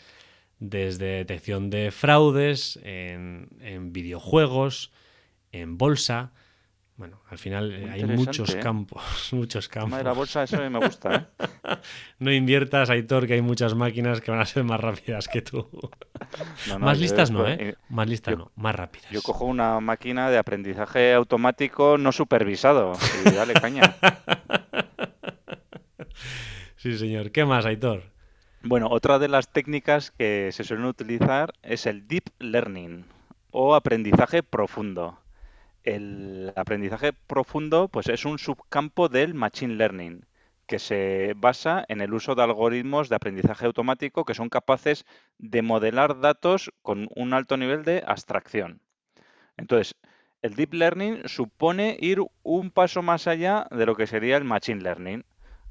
desde 0.60 1.06
detección 1.06 1.70
de 1.70 1.92
fraudes 1.92 2.80
en, 2.84 3.50
videojuegos, 3.92 4.92
en 5.52 5.78
bolsa. 5.78 6.32
Bueno, 6.96 7.22
al 7.30 7.38
final 7.38 7.76
eh, 7.76 7.92
hay 7.92 8.06
muchos 8.06 8.56
¿eh? 8.56 8.60
campos, 8.60 9.04
muchos 9.32 9.70
campos. 9.70 10.04
la 10.04 10.14
bolsa 10.14 10.44
eso 10.44 10.58
me 10.68 10.80
gusta, 10.80 11.30
¿eh? 11.38 11.78
no 12.20 12.32
inviertas, 12.32 12.90
Aitor, 12.90 13.28
que 13.28 13.34
hay 13.34 13.44
muchas 13.44 13.76
máquinas 13.76 14.20
que 14.20 14.32
van 14.32 14.40
a 14.40 14.46
ser 14.46 14.64
más 14.64 14.80
rápidas 14.80 15.28
que 15.28 15.44
tú. 15.44 15.70
más 16.80 17.00
listas 17.00 17.30
no, 17.30 17.48
¿eh? 17.48 17.76
Más 17.90 18.10
listas 18.10 18.36
no, 18.36 18.52
más 18.56 18.76
rápidas. 18.76 19.12
Yo 19.12 19.22
cojo 19.22 19.46
una 19.46 19.80
máquina 19.80 20.32
de 20.32 20.40
aprendizaje 20.40 21.14
automático 21.14 22.00
no 22.00 22.12
supervisado 22.12 22.94
y 23.26 23.30
dale 23.30 23.54
caña. 23.54 23.96
sí, 26.78 26.98
señor. 26.98 27.32
¿Qué 27.32 27.46
más, 27.46 27.68
Aitor? 27.68 28.17
Bueno, 28.64 28.88
otra 28.90 29.20
de 29.20 29.28
las 29.28 29.48
técnicas 29.50 30.12
que 30.12 30.52
se 30.52 30.64
suelen 30.64 30.88
utilizar 30.88 31.54
es 31.62 31.86
el 31.86 32.08
deep 32.08 32.26
learning 32.40 33.06
o 33.52 33.76
aprendizaje 33.76 34.44
profundo. 34.44 35.20
El 35.84 36.52
aprendizaje 36.56 37.14
profundo 37.14 37.88
pues 37.88 38.10
es 38.10 38.26
un 38.26 38.40
subcampo 38.40 39.10
del 39.10 39.36
machine 39.36 39.76
learning 39.76 40.26
que 40.66 40.80
se 40.80 41.34
basa 41.38 41.86
en 41.88 42.02
el 42.02 42.14
uso 42.14 42.36
de 42.36 42.44
algoritmos 42.44 43.10
de 43.10 43.16
aprendizaje 43.16 43.66
automático 43.68 44.26
que 44.26 44.34
son 44.34 44.50
capaces 44.50 45.06
de 45.38 45.62
modelar 45.62 46.20
datos 46.20 46.74
con 46.82 47.08
un 47.16 47.34
alto 47.34 47.58
nivel 47.58 47.84
de 47.86 48.04
abstracción. 48.06 48.82
Entonces, 49.56 49.96
el 50.42 50.56
deep 50.56 50.74
learning 50.74 51.28
supone 51.30 51.96
ir 52.02 52.22
un 52.44 52.72
paso 52.72 53.02
más 53.02 53.28
allá 53.28 53.68
de 53.72 53.86
lo 53.86 53.96
que 53.96 54.08
sería 54.08 54.36
el 54.36 54.44
machine 54.44 54.82
learning 54.82 55.24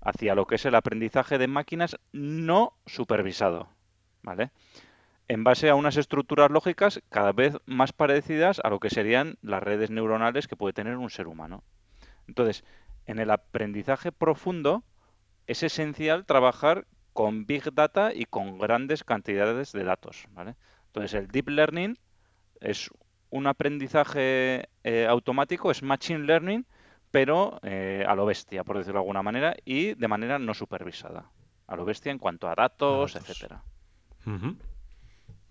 hacia 0.06 0.36
lo 0.36 0.46
que 0.46 0.54
es 0.54 0.64
el 0.64 0.76
aprendizaje 0.76 1.36
de 1.36 1.48
máquinas 1.48 1.98
no 2.12 2.74
supervisado, 2.86 3.68
¿vale? 4.22 4.52
En 5.26 5.42
base 5.42 5.68
a 5.68 5.74
unas 5.74 5.96
estructuras 5.96 6.48
lógicas 6.48 7.02
cada 7.08 7.32
vez 7.32 7.56
más 7.66 7.92
parecidas 7.92 8.60
a 8.62 8.70
lo 8.70 8.78
que 8.78 8.88
serían 8.88 9.36
las 9.42 9.60
redes 9.60 9.90
neuronales 9.90 10.46
que 10.46 10.54
puede 10.54 10.72
tener 10.72 10.96
un 10.96 11.10
ser 11.10 11.26
humano. 11.26 11.64
Entonces, 12.28 12.62
en 13.06 13.18
el 13.18 13.32
aprendizaje 13.32 14.12
profundo 14.12 14.84
es 15.48 15.64
esencial 15.64 16.24
trabajar 16.24 16.86
con 17.12 17.44
Big 17.44 17.74
Data 17.74 18.14
y 18.14 18.26
con 18.26 18.58
grandes 18.58 19.02
cantidades 19.02 19.72
de 19.72 19.82
datos, 19.82 20.28
¿vale? 20.30 20.54
Entonces, 20.86 21.14
el 21.14 21.26
deep 21.26 21.48
learning 21.48 21.98
es 22.60 22.90
un 23.30 23.48
aprendizaje 23.48 24.68
eh, 24.84 25.06
automático, 25.08 25.72
es 25.72 25.82
machine 25.82 26.20
learning, 26.20 26.64
pero 27.16 27.58
eh, 27.62 28.04
a 28.06 28.14
lo 28.14 28.26
bestia, 28.26 28.62
por 28.62 28.76
decirlo 28.76 28.98
de 28.98 29.04
alguna 29.04 29.22
manera, 29.22 29.56
y 29.64 29.94
de 29.94 30.06
manera 30.06 30.38
no 30.38 30.52
supervisada. 30.52 31.30
A 31.66 31.74
lo 31.74 31.86
bestia 31.86 32.12
en 32.12 32.18
cuanto 32.18 32.46
a 32.46 32.54
datos, 32.54 33.16
etcétera. 33.16 33.62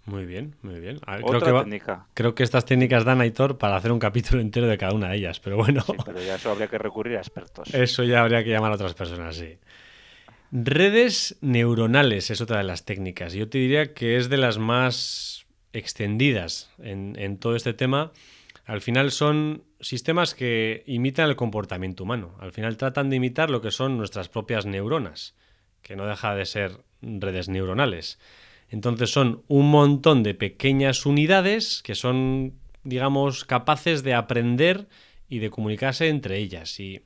Muy 0.05 0.27
bien, 0.27 0.57
muy 0.61 0.79
bien. 0.79 0.99
creo, 0.99 1.39
que 1.39 1.51
técnica. 1.51 2.05
creo 2.13 2.35
que 2.35 2.43
estas 2.43 2.65
técnicas 2.65 3.03
dan 3.03 3.19
Aitor 3.19 3.57
para 3.57 3.77
hacer 3.77 3.91
un 3.91 3.97
capítulo 3.97 4.41
entero 4.41 4.67
de 4.67 4.77
cada 4.77 4.93
una 4.93 5.09
de 5.09 5.17
ellas, 5.17 5.39
pero 5.39 5.57
bueno. 5.57 5.81
Sí, 5.81 5.93
pero 6.05 6.21
ya 6.21 6.35
eso 6.35 6.51
habría 6.51 6.67
que 6.67 6.77
recurrir 6.77 7.17
a 7.17 7.21
expertos. 7.21 7.73
Eso 7.73 8.03
ya 8.03 8.21
habría 8.21 8.43
que 8.43 8.51
llamar 8.51 8.71
a 8.71 8.75
otras 8.75 8.93
personas, 8.93 9.35
sí. 9.35 9.57
Redes 10.51 11.35
neuronales 11.41 12.29
es 12.29 12.41
otra 12.41 12.59
de 12.59 12.63
las 12.65 12.85
técnicas. 12.85 13.33
Yo 13.33 13.49
te 13.49 13.57
diría 13.57 13.95
que 13.95 14.17
es 14.17 14.29
de 14.29 14.37
las 14.37 14.59
más 14.59 15.47
extendidas 15.73 16.69
en, 16.77 17.39
todo 17.39 17.55
este 17.55 17.73
tema. 17.73 18.11
Al 18.65 18.81
final 18.81 19.11
son 19.11 19.63
sistemas 19.85 20.33
que 20.33 20.83
imitan 20.87 21.29
el 21.29 21.35
comportamiento 21.35 22.03
humano. 22.03 22.35
Al 22.39 22.51
final 22.51 22.75
tratan 22.75 23.11
de 23.11 23.17
imitar 23.17 23.51
lo 23.51 23.61
que 23.61 23.69
son 23.69 23.97
nuestras 23.97 24.29
propias 24.29 24.65
neuronas, 24.65 25.35
que 25.83 25.95
no 25.95 26.07
deja 26.07 26.33
de 26.33 26.45
ser 26.45 26.79
redes 27.03 27.49
neuronales. 27.49 28.19
Entonces 28.69 29.11
son 29.11 29.43
un 29.47 29.69
montón 29.69 30.23
de 30.23 30.33
pequeñas 30.33 31.05
unidades 31.05 31.83
que 31.83 31.93
son, 31.93 32.55
digamos, 32.83 33.45
capaces 33.45 34.01
de 34.01 34.15
aprender 34.15 34.87
y 35.29 35.37
de 35.37 35.51
comunicarse 35.51 36.09
entre 36.09 36.39
ellas. 36.39 36.79
Y 36.79 37.03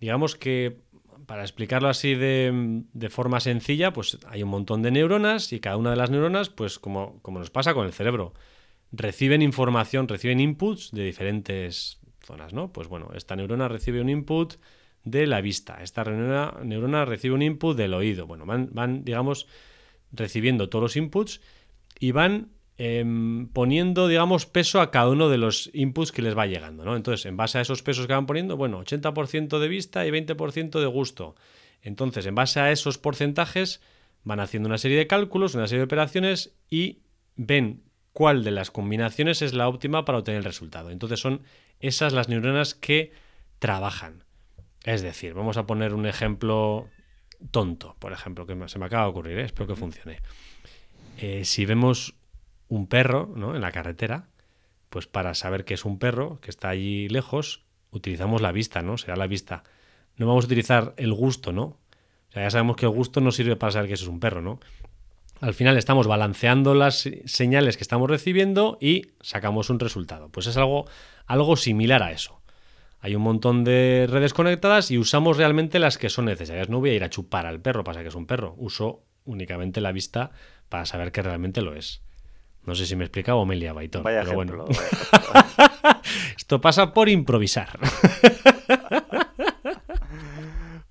digamos 0.00 0.34
que, 0.34 0.78
para 1.26 1.42
explicarlo 1.42 1.88
así 1.88 2.16
de, 2.16 3.08
forma 3.08 3.38
sencilla, 3.38 3.92
pues 3.92 4.18
hay 4.26 4.42
un 4.42 4.48
montón 4.48 4.82
de 4.82 4.90
neuronas 4.90 5.52
y 5.52 5.60
cada 5.60 5.76
una 5.76 5.90
de 5.90 5.96
las 5.96 6.10
neuronas, 6.10 6.48
pues 6.48 6.80
como, 6.80 7.20
como 7.22 7.38
nos 7.38 7.50
pasa 7.50 7.72
con 7.72 7.86
el 7.86 7.92
cerebro, 7.92 8.34
reciben 8.90 9.42
información, 9.42 10.08
reciben 10.08 10.40
inputs 10.40 10.90
de 10.90 11.04
diferentes 11.04 11.99
¿no? 12.52 12.72
Pues 12.72 12.88
bueno, 12.88 13.10
esta 13.14 13.36
neurona 13.36 13.68
recibe 13.68 14.00
un 14.00 14.08
input 14.08 14.54
de 15.04 15.26
la 15.26 15.40
vista, 15.40 15.82
esta 15.82 16.04
neurona, 16.04 16.54
neurona 16.62 17.04
recibe 17.04 17.34
un 17.34 17.42
input 17.42 17.76
del 17.76 17.94
oído. 17.94 18.26
Bueno, 18.26 18.46
van, 18.46 18.70
van 18.72 19.04
digamos, 19.04 19.46
recibiendo 20.12 20.68
todos 20.68 20.82
los 20.82 20.96
inputs 20.96 21.40
y 21.98 22.12
van 22.12 22.50
em, 22.76 23.48
poniendo, 23.48 24.08
digamos, 24.08 24.46
peso 24.46 24.80
a 24.80 24.90
cada 24.90 25.08
uno 25.08 25.28
de 25.28 25.38
los 25.38 25.70
inputs 25.72 26.12
que 26.12 26.22
les 26.22 26.36
va 26.36 26.46
llegando, 26.46 26.84
¿no? 26.84 26.96
Entonces, 26.96 27.26
en 27.26 27.36
base 27.36 27.58
a 27.58 27.60
esos 27.60 27.82
pesos 27.82 28.06
que 28.06 28.12
van 28.12 28.26
poniendo, 28.26 28.56
bueno, 28.56 28.82
80% 28.82 29.58
de 29.58 29.68
vista 29.68 30.06
y 30.06 30.10
20% 30.10 30.80
de 30.80 30.86
gusto. 30.86 31.34
Entonces, 31.82 32.26
en 32.26 32.34
base 32.34 32.60
a 32.60 32.72
esos 32.72 32.98
porcentajes, 32.98 33.80
van 34.24 34.40
haciendo 34.40 34.68
una 34.68 34.78
serie 34.78 34.98
de 34.98 35.06
cálculos, 35.06 35.54
una 35.54 35.66
serie 35.66 35.80
de 35.80 35.84
operaciones 35.84 36.54
y 36.68 36.98
ven 37.36 37.82
cuál 38.12 38.44
de 38.44 38.50
las 38.50 38.70
combinaciones 38.70 39.42
es 39.42 39.54
la 39.54 39.68
óptima 39.68 40.04
para 40.04 40.18
obtener 40.18 40.38
el 40.38 40.44
resultado. 40.44 40.90
Entonces, 40.90 41.20
son 41.20 41.42
esas 41.80 42.12
las 42.12 42.28
neuronas 42.28 42.74
que 42.74 43.12
trabajan. 43.58 44.24
Es 44.84 45.02
decir, 45.02 45.34
vamos 45.34 45.56
a 45.56 45.66
poner 45.66 45.94
un 45.94 46.06
ejemplo 46.06 46.88
tonto, 47.50 47.96
por 47.98 48.12
ejemplo, 48.12 48.46
que 48.46 48.56
se 48.68 48.78
me 48.78 48.86
acaba 48.86 49.04
de 49.04 49.10
ocurrir, 49.10 49.38
¿eh? 49.38 49.44
espero 49.44 49.66
que 49.66 49.76
funcione. 49.76 50.20
Eh, 51.18 51.44
si 51.44 51.66
vemos 51.66 52.14
un 52.68 52.86
perro 52.86 53.30
¿no? 53.34 53.54
en 53.54 53.60
la 53.60 53.72
carretera, 53.72 54.28
pues 54.88 55.06
para 55.06 55.34
saber 55.34 55.64
que 55.64 55.74
es 55.74 55.84
un 55.84 55.98
perro, 55.98 56.40
que 56.40 56.50
está 56.50 56.70
allí 56.70 57.08
lejos, 57.08 57.64
utilizamos 57.90 58.40
la 58.40 58.52
vista, 58.52 58.82
¿no? 58.82 58.98
Será 58.98 59.16
la 59.16 59.26
vista. 59.26 59.62
No 60.16 60.26
vamos 60.26 60.44
a 60.44 60.46
utilizar 60.46 60.94
el 60.96 61.12
gusto, 61.12 61.52
¿no? 61.52 61.62
O 61.62 62.32
sea, 62.32 62.42
ya 62.42 62.50
sabemos 62.50 62.76
que 62.76 62.86
el 62.86 62.92
gusto 62.92 63.20
no 63.20 63.32
sirve 63.32 63.56
para 63.56 63.72
saber 63.72 63.88
que 63.88 63.94
eso 63.94 64.04
es 64.04 64.10
un 64.10 64.20
perro, 64.20 64.40
¿no? 64.40 64.60
Al 65.40 65.54
final 65.54 65.78
estamos 65.78 66.06
balanceando 66.06 66.74
las 66.74 67.08
señales 67.24 67.78
que 67.78 67.82
estamos 67.82 68.10
recibiendo 68.10 68.76
y 68.78 69.12
sacamos 69.22 69.70
un 69.70 69.80
resultado. 69.80 70.28
Pues 70.28 70.46
es 70.46 70.56
algo, 70.58 70.86
algo 71.26 71.56
similar 71.56 72.02
a 72.02 72.12
eso. 72.12 72.42
Hay 73.00 73.14
un 73.14 73.22
montón 73.22 73.64
de 73.64 74.06
redes 74.10 74.34
conectadas 74.34 74.90
y 74.90 74.98
usamos 74.98 75.38
realmente 75.38 75.78
las 75.78 75.96
que 75.96 76.10
son 76.10 76.26
necesarias. 76.26 76.68
No 76.68 76.80
voy 76.80 76.90
a 76.90 76.94
ir 76.94 77.04
a 77.04 77.08
chupar 77.08 77.46
al 77.46 77.60
perro 77.60 77.84
para 77.84 77.94
saber 77.94 78.04
que 78.04 78.08
es 78.10 78.14
un 78.14 78.26
perro. 78.26 78.54
Uso 78.58 79.02
únicamente 79.24 79.80
la 79.80 79.92
vista 79.92 80.30
para 80.68 80.84
saber 80.84 81.10
que 81.10 81.22
realmente 81.22 81.62
lo 81.62 81.74
es. 81.74 82.02
No 82.66 82.74
sé 82.74 82.84
si 82.84 82.94
me 82.94 83.04
he 83.04 83.06
explicado 83.06 83.38
o 83.38 83.46
me 83.46 83.56
he 83.56 83.88
pero 83.88 84.34
bueno. 84.34 84.66
Esto 86.36 86.60
pasa 86.60 86.92
por 86.92 87.08
improvisar. 87.08 87.78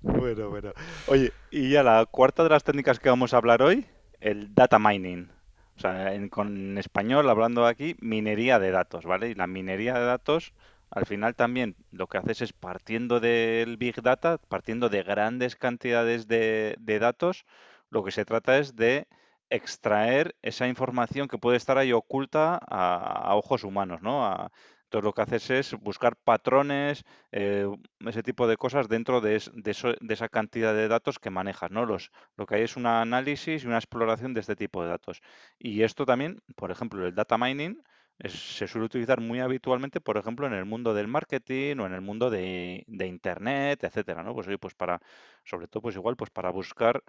bueno, 0.00 0.50
bueno. 0.50 0.72
Oye, 1.06 1.32
y 1.52 1.70
ya 1.70 1.84
la 1.84 2.04
cuarta 2.06 2.42
de 2.42 2.48
las 2.48 2.64
técnicas 2.64 2.98
que 2.98 3.08
vamos 3.08 3.32
a 3.32 3.36
hablar 3.36 3.62
hoy, 3.62 3.86
el 4.20 4.54
data 4.54 4.78
mining. 4.78 5.30
O 5.76 5.80
sea, 5.80 6.14
en, 6.14 6.28
con 6.28 6.78
español, 6.78 7.28
hablando 7.30 7.66
aquí, 7.66 7.96
minería 8.00 8.58
de 8.58 8.70
datos, 8.70 9.06
¿vale? 9.06 9.30
Y 9.30 9.34
la 9.34 9.46
minería 9.46 9.94
de 9.94 10.04
datos 10.04 10.52
al 10.90 11.06
final 11.06 11.36
también 11.36 11.76
lo 11.92 12.08
que 12.08 12.18
haces 12.18 12.42
es 12.42 12.52
partiendo 12.52 13.20
del 13.20 13.76
Big 13.76 14.02
Data, 14.02 14.38
partiendo 14.48 14.88
de 14.88 15.02
grandes 15.04 15.56
cantidades 15.56 16.26
de, 16.26 16.76
datos, 17.00 17.46
lo 17.90 18.02
que 18.02 18.10
se 18.10 18.24
trata 18.24 18.58
es 18.58 18.74
de 18.76 19.06
extraer 19.50 20.36
esa 20.42 20.66
información 20.68 21.28
que 21.28 21.38
puede 21.38 21.56
estar 21.56 21.78
ahí 21.78 21.92
oculta 21.92 22.56
a, 22.56 23.34
ojos 23.36 23.64
humanos, 23.64 24.02
¿no? 24.02 24.50
Entonces 24.90 25.04
lo 25.04 25.12
que 25.12 25.22
haces 25.22 25.50
es 25.50 25.74
buscar 25.74 26.16
patrones, 26.16 27.04
eh, 27.30 27.64
ese 28.00 28.24
tipo 28.24 28.48
de 28.48 28.56
cosas 28.56 28.88
dentro 28.88 29.20
de, 29.20 29.36
esa 29.36 30.28
cantidad 30.28 30.74
de 30.74 30.88
datos 30.88 31.20
que 31.20 31.30
manejas, 31.30 31.70
¿no? 31.70 31.86
Los, 31.86 32.10
lo 32.36 32.44
que 32.44 32.56
hay 32.56 32.62
es 32.62 32.76
un 32.76 32.86
análisis 32.86 33.62
y 33.62 33.66
una 33.68 33.76
exploración 33.76 34.34
de 34.34 34.40
este 34.40 34.56
tipo 34.56 34.82
de 34.82 34.88
datos. 34.88 35.20
Y 35.60 35.82
esto 35.82 36.04
también, 36.06 36.42
por 36.56 36.72
ejemplo, 36.72 37.06
el 37.06 37.14
data 37.14 37.38
mining, 37.38 37.80
se 38.28 38.66
suele 38.66 38.86
utilizar 38.86 39.20
muy 39.20 39.40
habitualmente, 39.40 40.00
por 40.00 40.18
ejemplo, 40.18 40.46
en 40.46 40.52
el 40.54 40.64
mundo 40.64 40.92
del 40.92 41.06
marketing 41.08 41.76
o 41.78 41.86
en 41.86 41.94
el 41.94 42.00
mundo 42.00 42.28
de, 42.28 42.84
Internet, 42.88 43.84
etcétera, 43.84 44.22
¿no? 44.22 44.34
Pues 44.34 44.48
pues 44.60 44.74
para, 44.74 45.00
sobre 45.44 45.68
todo, 45.68 45.82
pues 45.82 45.96
igual, 45.96 46.16
pues 46.16 46.30
para 46.30 46.50
buscar, 46.50 47.02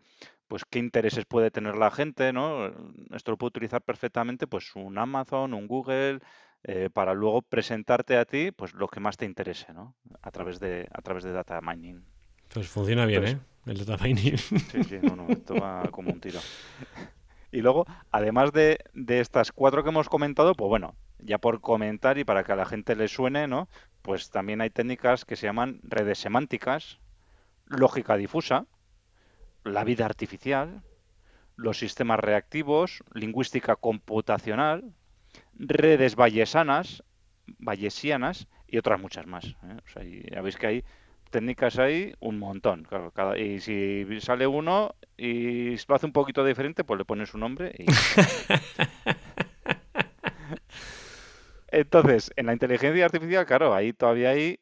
pues 0.47 0.63
qué 0.69 0.79
intereses 0.79 1.25
puede 1.25 1.51
tener 1.51 1.75
la 1.75 1.91
gente, 1.91 2.31
¿no? 2.31 2.67
Esto 3.11 3.31
lo 3.31 3.37
puede 3.37 3.49
utilizar 3.49 3.81
perfectamente, 3.81 4.47
pues 4.47 4.75
un 4.75 4.97
Amazon, 4.97 5.53
un 5.53 5.67
Google, 5.67 6.19
eh, 6.63 6.89
para 6.93 7.13
luego 7.13 7.41
presentarte 7.41 8.17
a 8.17 8.25
ti, 8.25 8.51
pues 8.51 8.73
lo 8.73 8.87
que 8.87 8.99
más 8.99 9.17
te 9.17 9.25
interese, 9.25 9.73
¿no? 9.73 9.95
A 10.21 10.31
través 10.31 10.59
de, 10.59 10.87
a 10.91 11.01
través 11.01 11.23
de 11.23 11.31
data 11.31 11.59
mining. 11.61 12.03
Pues 12.53 12.67
funciona 12.67 13.05
bien, 13.05 13.27
¿eh? 13.27 13.39
El 13.65 13.83
data 13.85 14.03
mining. 14.03 14.37
Sí, 14.37 14.83
sí, 14.83 14.99
no, 15.01 15.15
no, 15.15 15.27
esto 15.29 15.55
va 15.55 15.83
como 15.91 16.11
un 16.11 16.19
tiro. 16.19 16.39
Y 17.51 17.61
luego, 17.61 17.85
además 18.11 18.53
de, 18.53 18.79
estas 19.07 19.51
cuatro 19.51 19.83
que 19.83 19.89
hemos 19.89 20.07
comentado, 20.07 20.55
pues 20.55 20.69
bueno, 20.69 20.95
ya 21.19 21.37
por 21.37 21.59
comentar 21.59 22.17
y 22.17 22.23
para 22.23 22.45
que 22.45 22.53
a 22.53 22.55
la 22.55 22.65
gente 22.65 22.95
le 22.95 23.09
suene, 23.09 23.47
¿no? 23.47 23.67
Pues 24.01 24.29
también 24.29 24.61
hay 24.61 24.69
técnicas 24.69 25.25
que 25.25 25.35
se 25.35 25.47
llaman 25.47 25.81
redes 25.83 26.17
semánticas, 26.17 26.99
lógica 27.65 28.15
difusa, 28.15 28.67
la 29.65 29.83
vida 29.83 30.05
artificial, 30.05 30.81
los 31.57 31.77
sistemas 31.77 32.19
reactivos, 32.19 33.03
lingüística 33.13 33.75
computacional, 33.75 34.93
redes 35.53 36.15
vallesanas, 36.15 37.03
vallesianas 37.59 38.47
y 38.67 38.77
otras 38.77 38.99
muchas 38.99 39.27
más. 39.27 39.45
¿eh? 39.45 39.77
O 39.85 39.89
sea, 39.89 40.03
ya 40.03 40.41
veis 40.41 40.57
que 40.57 40.67
hay 40.67 40.83
técnicas 41.31 41.79
hay 41.79 42.13
un 42.19 42.37
montón. 42.37 42.87
y 43.37 43.59
si 43.59 44.05
sale 44.19 44.45
uno 44.45 44.95
y 45.17 45.75
lo 45.87 45.95
hace 45.95 46.05
un 46.05 46.11
poquito 46.11 46.45
diferente, 46.45 46.83
pues 46.83 46.99
le 46.99 47.05
pones 47.05 47.29
su 47.29 47.39
nombre. 47.39 47.73
Entonces, 51.71 52.31
en 52.35 52.47
la 52.47 52.53
inteligencia 52.53 53.05
artificial, 53.05 53.45
claro, 53.45 53.73
ahí 53.73 53.93
todavía 53.93 54.31
hay 54.31 54.59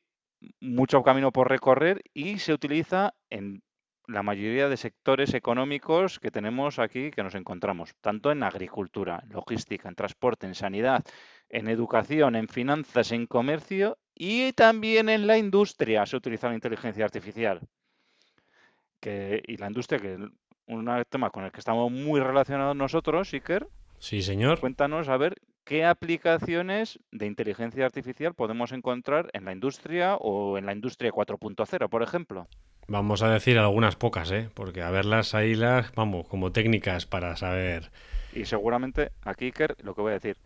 mucho 0.61 1.03
camino 1.03 1.31
por 1.31 1.49
recorrer 1.49 2.01
y 2.13 2.37
se 2.39 2.53
utiliza 2.53 3.15
en 3.29 3.63
la 4.09 4.23
mayoría 4.23 4.69
de 4.69 4.77
sectores 4.77 5.33
económicos 5.35 6.19
que 6.19 6.31
tenemos 6.31 6.79
aquí, 6.79 7.11
que 7.11 7.21
nos 7.21 7.35
encontramos, 7.35 7.93
tanto 8.01 8.31
en 8.31 8.41
agricultura, 8.41 9.21
en 9.23 9.29
logística, 9.29 9.87
en 9.87 9.95
transporte, 9.95 10.47
en 10.47 10.55
sanidad, 10.55 11.03
en 11.47 11.67
educación, 11.67 12.35
en 12.35 12.47
finanzas, 12.47 13.11
en 13.11 13.27
comercio 13.27 13.97
y 14.15 14.53
también 14.53 15.09
en 15.09 15.27
la 15.27 15.37
industria 15.37 16.05
se 16.05 16.17
utiliza 16.17 16.49
la 16.49 16.55
inteligencia 16.55 17.05
artificial. 17.05 17.61
Que, 18.99 19.41
y 19.45 19.57
la 19.57 19.67
industria, 19.67 19.99
que 19.99 20.15
es 20.15 20.19
un 20.65 21.03
tema 21.09 21.29
con 21.29 21.45
el 21.45 21.51
que 21.51 21.59
estamos 21.59 21.91
muy 21.91 22.19
relacionados 22.19 22.75
nosotros, 22.75 23.31
Iker. 23.33 23.67
Sí, 23.99 24.23
señor. 24.23 24.59
Cuéntanos 24.59 25.07
a 25.07 25.17
ver 25.17 25.35
qué 25.63 25.85
aplicaciones 25.85 26.99
de 27.11 27.27
inteligencia 27.27 27.85
artificial 27.85 28.33
podemos 28.33 28.71
encontrar 28.71 29.29
en 29.33 29.45
la 29.45 29.51
industria 29.51 30.15
o 30.15 30.57
en 30.57 30.65
la 30.65 30.73
industria 30.73 31.11
4.0, 31.11 31.89
por 31.89 32.01
ejemplo. 32.01 32.47
Vamos 32.89 33.21
a 33.21 33.29
decir 33.29 33.59
algunas 33.59 33.95
pocas, 33.95 34.31
¿eh? 34.31 34.49
Porque 34.55 34.81
a 34.81 34.89
verlas 34.89 35.35
ahí 35.35 35.53
las, 35.53 35.93
vamos, 35.93 36.27
como 36.27 36.51
técnicas 36.51 37.05
para 37.05 37.35
saber. 37.35 37.91
Y 38.33 38.45
seguramente 38.45 39.11
aquí, 39.23 39.45
Iker, 39.45 39.75
lo 39.83 39.93
que 39.93 40.01
voy 40.01 40.11
a 40.11 40.15
decir, 40.15 40.37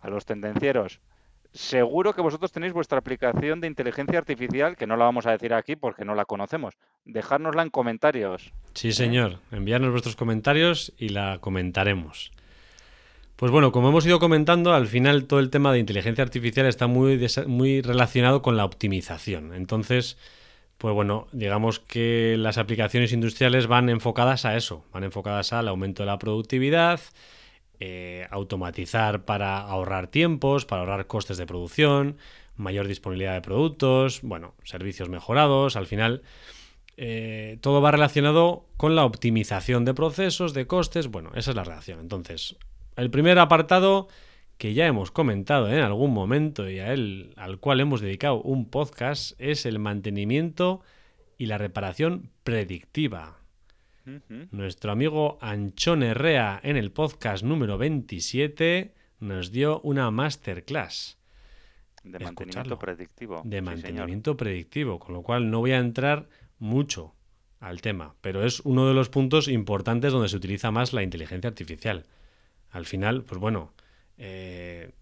a 0.00 0.10
los 0.10 0.26
tendencieros, 0.26 1.00
seguro 1.52 2.12
que 2.12 2.20
vosotros 2.20 2.50
tenéis 2.50 2.72
vuestra 2.72 2.98
aplicación 2.98 3.60
de 3.60 3.68
inteligencia 3.68 4.18
artificial, 4.18 4.76
que 4.76 4.88
no 4.88 4.96
la 4.96 5.04
vamos 5.04 5.26
a 5.26 5.30
decir 5.30 5.54
aquí 5.54 5.76
porque 5.76 6.04
no 6.04 6.16
la 6.16 6.24
conocemos. 6.24 6.74
Dejárnosla 7.04 7.62
en 7.62 7.70
comentarios. 7.70 8.52
Sí, 8.74 8.92
señor. 8.92 9.38
Enviarnos 9.52 9.92
vuestros 9.92 10.16
comentarios 10.16 10.92
y 10.98 11.10
la 11.10 11.38
comentaremos. 11.40 12.32
Pues 13.36 13.52
bueno, 13.52 13.70
como 13.70 13.90
hemos 13.90 14.04
ido 14.04 14.18
comentando, 14.18 14.74
al 14.74 14.88
final 14.88 15.26
todo 15.26 15.38
el 15.38 15.50
tema 15.50 15.72
de 15.72 15.78
inteligencia 15.78 16.24
artificial 16.24 16.66
está 16.66 16.88
muy, 16.88 17.24
muy 17.46 17.82
relacionado 17.82 18.42
con 18.42 18.56
la 18.56 18.64
optimización. 18.64 19.54
Entonces, 19.54 20.18
pues 20.78 20.94
bueno, 20.94 21.26
digamos 21.32 21.80
que 21.80 22.36
las 22.38 22.58
aplicaciones 22.58 23.12
industriales 23.12 23.66
van 23.66 23.88
enfocadas 23.88 24.44
a 24.44 24.56
eso, 24.56 24.84
van 24.92 25.04
enfocadas 25.04 25.52
al 25.52 25.68
aumento 25.68 26.02
de 26.02 26.06
la 26.06 26.18
productividad, 26.18 27.00
eh, 27.80 28.26
automatizar 28.30 29.24
para 29.24 29.58
ahorrar 29.58 30.08
tiempos, 30.08 30.64
para 30.64 30.80
ahorrar 30.80 31.06
costes 31.06 31.36
de 31.36 31.46
producción, 31.46 32.18
mayor 32.56 32.86
disponibilidad 32.86 33.34
de 33.34 33.40
productos, 33.40 34.20
bueno, 34.22 34.54
servicios 34.64 35.08
mejorados, 35.08 35.76
al 35.76 35.86
final 35.86 36.22
eh, 36.96 37.58
todo 37.60 37.80
va 37.80 37.90
relacionado 37.90 38.66
con 38.76 38.94
la 38.94 39.04
optimización 39.04 39.84
de 39.84 39.94
procesos, 39.94 40.54
de 40.54 40.66
costes, 40.66 41.08
bueno, 41.08 41.30
esa 41.34 41.50
es 41.50 41.56
la 41.56 41.64
relación. 41.64 42.00
Entonces, 42.00 42.56
el 42.96 43.10
primer 43.10 43.38
apartado 43.38 44.08
que 44.58 44.74
ya 44.74 44.86
hemos 44.86 45.10
comentado 45.10 45.68
en 45.68 45.80
algún 45.80 46.12
momento 46.12 46.68
y 46.70 46.78
a 46.78 46.92
él, 46.92 47.34
al 47.36 47.58
cual 47.58 47.80
hemos 47.80 48.00
dedicado 48.00 48.40
un 48.40 48.70
podcast 48.70 49.38
es 49.38 49.66
el 49.66 49.78
mantenimiento 49.78 50.80
y 51.38 51.46
la 51.46 51.58
reparación 51.58 52.30
predictiva. 52.44 53.38
Nuestro 54.50 54.92
amigo 54.92 55.38
Anchón 55.40 56.02
Herrea 56.02 56.60
en 56.62 56.76
el 56.76 56.92
podcast 56.92 57.42
número 57.42 57.78
27 57.78 58.92
nos 59.20 59.50
dio 59.50 59.80
una 59.80 60.10
masterclass. 60.10 61.18
De 62.02 62.18
mantenimiento 62.18 62.78
predictivo. 62.78 63.42
De 63.44 63.62
mantenimiento 63.62 64.36
predictivo, 64.36 64.98
con 64.98 65.14
lo 65.14 65.22
cual 65.22 65.50
no 65.50 65.60
voy 65.60 65.72
a 65.72 65.78
entrar 65.78 66.28
mucho 66.58 67.14
al 67.60 67.80
tema, 67.80 68.14
pero 68.20 68.44
es 68.44 68.60
uno 68.60 68.86
de 68.86 68.92
los 68.92 69.08
puntos 69.08 69.48
importantes 69.48 70.12
donde 70.12 70.28
se 70.28 70.36
utiliza 70.36 70.70
más 70.70 70.92
la 70.92 71.02
inteligencia 71.02 71.48
artificial. 71.48 72.04
Al 72.70 72.84
final, 72.84 73.22
pues 73.22 73.40
bueno, 73.40 73.72
eh, 74.18 74.92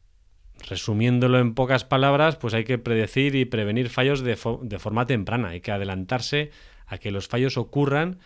resumiéndolo 0.69 1.39
en 1.39 1.55
pocas 1.55 1.85
palabras, 1.85 2.37
pues 2.37 2.55
hay 2.55 2.65
que 2.65 2.79
predecir 2.79 3.35
y 3.35 3.45
prevenir 3.45 3.89
fallos 3.89 4.23
de, 4.23 4.39
de, 4.63 4.79
forma 4.79 5.07
temprana. 5.07 5.49
Hay 5.49 5.61
que 5.61 5.73
adelantarse 5.73 6.51
a 6.87 6.99
que 6.99 7.11
los 7.11 7.29
fallos 7.29 7.57
ocurran 7.57 8.19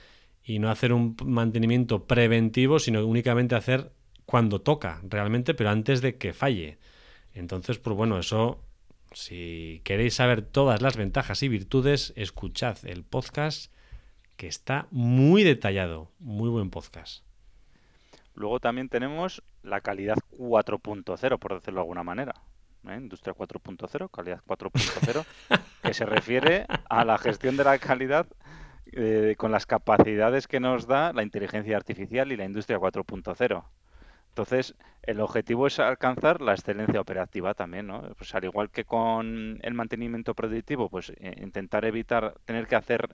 y 0.42 0.58
no 0.58 0.70
hacer 0.70 0.92
un 0.92 1.16
mantenimiento 1.24 2.06
preventivo, 2.06 2.78
sino 2.78 3.04
únicamente 3.04 3.54
hacer 3.54 3.92
cuando 4.26 4.60
toca 4.60 5.00
realmente, 5.08 5.54
pero 5.54 5.70
antes 5.70 6.00
de 6.02 6.16
que 6.16 6.32
falle. 6.32 6.78
Entonces, 7.32 7.78
pues 7.78 7.96
bueno, 7.96 8.18
eso, 8.18 8.64
si 9.12 9.80
queréis 9.84 10.14
saber 10.14 10.42
todas 10.42 10.82
las 10.82 10.96
ventajas 10.96 11.42
y 11.42 11.48
virtudes, 11.48 12.12
escuchad 12.16 12.78
el 12.84 13.04
podcast 13.04 13.72
que 14.36 14.46
está 14.46 14.88
muy 14.90 15.44
detallado, 15.44 16.12
muy 16.18 16.48
buen 16.48 16.70
podcast. 16.70 17.25
Luego 18.36 18.60
también 18.60 18.90
tenemos 18.90 19.42
la 19.62 19.80
calidad 19.80 20.16
4.0, 20.38 21.38
por 21.38 21.54
decirlo 21.54 21.80
de 21.80 21.82
alguna 21.82 22.04
manera. 22.04 22.34
¿eh? 22.86 22.96
Industria 22.96 23.34
4.0, 23.34 24.10
calidad 24.10 24.42
4.0, 24.46 25.24
que 25.82 25.94
se 25.94 26.04
refiere 26.04 26.66
a 26.88 27.04
la 27.06 27.16
gestión 27.16 27.56
de 27.56 27.64
la 27.64 27.78
calidad 27.78 28.26
eh, 28.92 29.34
con 29.38 29.52
las 29.52 29.64
capacidades 29.64 30.46
que 30.46 30.60
nos 30.60 30.86
da 30.86 31.14
la 31.14 31.22
inteligencia 31.22 31.78
artificial 31.78 32.30
y 32.30 32.36
la 32.36 32.44
industria 32.44 32.78
4.0. 32.78 33.64
Entonces, 34.28 34.74
el 35.02 35.20
objetivo 35.20 35.66
es 35.66 35.78
alcanzar 35.78 36.42
la 36.42 36.52
excelencia 36.52 37.00
operativa 37.00 37.54
también, 37.54 37.86
¿no? 37.86 38.02
Pues 38.18 38.34
al 38.34 38.44
igual 38.44 38.68
que 38.68 38.84
con 38.84 39.58
el 39.62 39.72
mantenimiento 39.72 40.34
predictivo, 40.34 40.90
pues 40.90 41.10
eh, 41.16 41.36
intentar 41.42 41.86
evitar 41.86 42.34
tener 42.44 42.66
que 42.66 42.76
hacer 42.76 43.08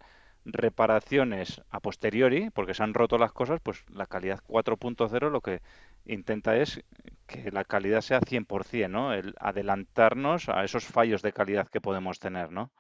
reparaciones 0.45 1.63
a 1.71 1.81
posteriori, 1.81 2.51
porque 2.51 2.75
se 2.75 2.83
han 2.83 2.95
roto 2.95 3.19
las 3.19 3.33
cosas, 3.33 3.61
pues 3.63 3.85
la 3.91 4.07
calidad 4.07 4.41
4.0 4.47 5.31
lo 5.31 5.41
que 5.41 5.61
intenta 6.05 6.57
es 6.57 6.83
que 7.27 7.51
la 7.51 7.65
calidad 7.65 8.01
sea 8.01 8.21
100%, 8.21 8.89
¿no? 8.89 9.13
El 9.15 9.35
adelantarnos 9.39 10.49
a 10.49 10.65
esos 10.65 10.85
fallos 10.85 11.23
de 11.23 11.33
calidad 11.33 11.69
que 11.69 11.81
podemos 11.81 12.19
tener, 12.19 12.51
¿no? 12.51 12.71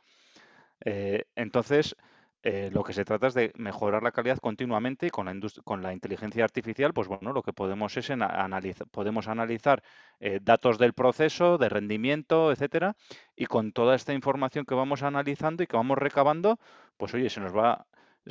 Eh, 0.84 1.24
entonces, 1.36 1.96
eh, 2.44 2.70
lo 2.72 2.82
que 2.82 2.92
se 2.92 3.04
trata 3.04 3.28
es 3.28 3.34
de 3.34 3.52
mejorar 3.56 4.02
la 4.02 4.10
calidad 4.10 4.38
continuamente 4.38 5.06
y 5.06 5.10
con 5.10 5.26
la, 5.26 5.34
con 5.62 5.80
la 5.80 5.92
inteligencia 5.92 6.42
artificial, 6.42 6.92
pues 6.92 7.06
bueno, 7.06 7.32
lo 7.32 7.42
que 7.42 7.52
podemos 7.52 7.96
es 7.96 8.10
analizar, 8.10 8.88
podemos 8.88 9.28
analizar 9.28 9.82
eh, 10.18 10.40
datos 10.42 10.76
del 10.78 10.92
proceso, 10.92 11.56
de 11.56 11.68
rendimiento, 11.68 12.50
etcétera, 12.50 12.96
y 13.36 13.46
con 13.46 13.72
toda 13.72 13.94
esta 13.94 14.12
información 14.12 14.64
que 14.64 14.74
vamos 14.74 15.04
analizando 15.04 15.62
y 15.62 15.68
que 15.68 15.76
vamos 15.76 15.98
recabando, 15.98 16.58
pues 17.02 17.14
oye, 17.14 17.30
se 17.30 17.40
nos 17.40 17.52
va, 17.52 17.84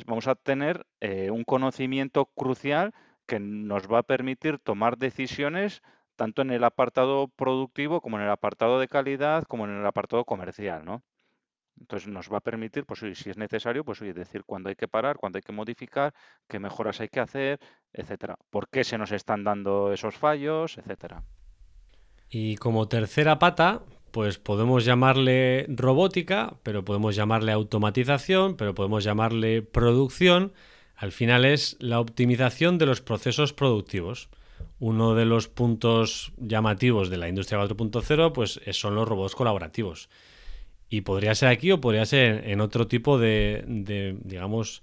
vamos 0.06 0.26
a 0.28 0.34
tener 0.34 0.86
eh, 1.00 1.30
un 1.30 1.44
conocimiento 1.44 2.24
crucial 2.24 2.94
que 3.26 3.38
nos 3.38 3.82
va 3.86 3.98
a 3.98 4.02
permitir 4.02 4.58
tomar 4.58 4.96
decisiones 4.96 5.82
tanto 6.16 6.40
en 6.40 6.50
el 6.52 6.64
apartado 6.64 7.28
productivo 7.28 8.00
como 8.00 8.16
en 8.16 8.24
el 8.24 8.30
apartado 8.30 8.80
de 8.80 8.88
calidad, 8.88 9.44
como 9.44 9.66
en 9.66 9.78
el 9.78 9.84
apartado 9.84 10.24
comercial, 10.24 10.86
¿no? 10.86 11.02
Entonces 11.78 12.08
nos 12.08 12.32
va 12.32 12.38
a 12.38 12.40
permitir, 12.40 12.86
pues 12.86 13.00
si 13.00 13.28
es 13.28 13.36
necesario, 13.36 13.84
pues 13.84 14.00
oye, 14.00 14.14
decir 14.14 14.42
cuándo 14.46 14.70
hay 14.70 14.74
que 14.74 14.88
parar, 14.88 15.18
cuándo 15.18 15.36
hay 15.36 15.42
que 15.42 15.52
modificar, 15.52 16.14
qué 16.48 16.58
mejoras 16.58 16.98
hay 17.02 17.08
que 17.08 17.20
hacer, 17.20 17.60
etcétera. 17.92 18.38
¿Por 18.48 18.70
qué 18.70 18.84
se 18.84 18.96
nos 18.96 19.12
están 19.12 19.44
dando 19.44 19.92
esos 19.92 20.16
fallos, 20.16 20.78
etcétera? 20.78 21.22
Y 22.30 22.56
como 22.56 22.88
tercera 22.88 23.38
pata, 23.38 23.82
pues 24.12 24.38
podemos 24.38 24.84
llamarle 24.84 25.66
robótica, 25.68 26.54
pero 26.62 26.84
podemos 26.84 27.16
llamarle 27.16 27.50
automatización, 27.50 28.56
pero 28.56 28.74
podemos 28.74 29.02
llamarle 29.02 29.62
producción. 29.62 30.52
Al 30.94 31.12
final 31.12 31.44
es 31.46 31.76
la 31.80 31.98
optimización 31.98 32.78
de 32.78 32.86
los 32.86 33.00
procesos 33.00 33.54
productivos. 33.54 34.28
Uno 34.78 35.14
de 35.14 35.24
los 35.24 35.48
puntos 35.48 36.32
llamativos 36.36 37.08
de 37.08 37.16
la 37.16 37.28
industria 37.28 37.58
4.0 37.58 38.32
pues 38.32 38.60
son 38.72 38.94
los 38.94 39.08
robots 39.08 39.34
colaborativos. 39.34 40.10
Y 40.90 41.00
podría 41.00 41.34
ser 41.34 41.48
aquí 41.48 41.72
o 41.72 41.80
podría 41.80 42.04
ser 42.04 42.46
en 42.48 42.60
otro 42.60 42.86
tipo 42.86 43.18
de, 43.18 43.64
digamos, 44.22 44.82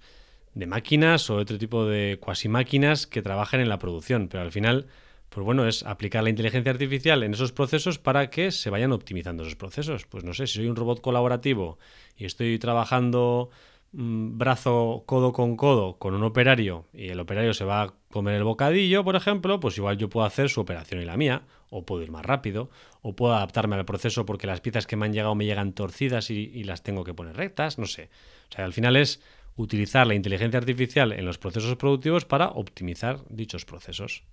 de 0.56 0.66
máquinas 0.66 1.30
o 1.30 1.36
otro 1.36 1.60
tipo 1.60 1.86
de 1.86 2.18
cuasi 2.20 2.50
máquinas 2.50 3.06
que 3.06 3.22
trabajen 3.22 3.60
en 3.60 3.70
la 3.70 3.78
producción. 3.78 4.28
Pero 4.28 4.42
al 4.42 4.52
final, 4.52 4.88
pues 5.30 5.46
bueno, 5.46 5.68
es 5.68 5.84
aplicar 5.84 6.24
la 6.24 6.30
inteligencia 6.30 6.72
artificial 6.72 7.24
en 7.24 7.34
esos 7.34 7.52
procesos 7.52 8.00
para 8.00 8.30
que 8.30 8.52
se 8.52 8.70
vayan 8.70 8.92
optimizando 8.92 9.44
esos 9.44 9.56
procesos. 9.56 10.06
Pues 10.06 10.24
no 10.24 10.34
sé, 10.34 10.48
si 10.48 10.56
soy 10.56 10.68
un 10.68 10.76
robot 10.76 11.02
colaborativo 11.02 11.78
y 12.18 12.26
estoy 12.26 12.58
trabajando 12.60 13.50
Mm, 13.92 14.38
brazo 14.38 15.04
codo 15.08 15.34
con 15.34 15.58
codo 15.58 15.98
con 15.98 16.14
un 16.14 16.24
operario 16.24 16.86
y 16.94 17.10
el 17.10 17.20
operario 17.20 17.56
se 17.56 17.66
va 17.66 17.82
a 17.82 17.94
comer 18.12 18.36
el 18.36 18.44
bocadillo, 18.44 19.04
por 19.04 19.16
ejemplo, 19.16 19.60
pues 19.60 19.78
igual 19.78 19.98
yo 19.98 20.10
puedo 20.10 20.28
hacer 20.28 20.50
su 20.50 20.62
operación 20.62 21.02
y 21.02 21.06
la 21.06 21.18
mía, 21.18 21.42
o 21.72 21.86
puedo 21.86 22.04
ir 22.04 22.12
más 22.12 22.24
rápido, 22.24 22.70
o 23.02 23.16
puedo 23.16 23.34
adaptarme 23.34 23.76
al 23.76 23.86
proceso 23.86 24.28
porque 24.28 24.46
las 24.46 24.62
piezas 24.62 24.86
que 24.86 24.96
me 24.96 25.06
han 25.08 25.14
llegado 25.14 25.34
me 25.34 25.46
llegan 25.46 25.74
torcidas 25.74 26.30
y, 26.30 26.64
las 26.64 26.84
tengo 26.84 27.04
que 27.04 27.16
poner 27.16 27.36
rectas, 27.36 27.80
no 27.80 27.88
sé. 27.88 28.10
O 28.52 28.56
sea, 28.56 28.66
al 28.66 28.74
final 28.74 28.96
es 28.96 29.22
utilizar 29.56 30.06
la 30.06 30.14
inteligencia 30.16 30.60
artificial 30.60 31.12
en 31.12 31.26
los 31.26 31.40
procesos 31.40 31.76
productivos 31.76 32.26
para 32.26 32.50
optimizar 32.50 33.22
dichos 33.30 33.66
procesos. 33.66 34.24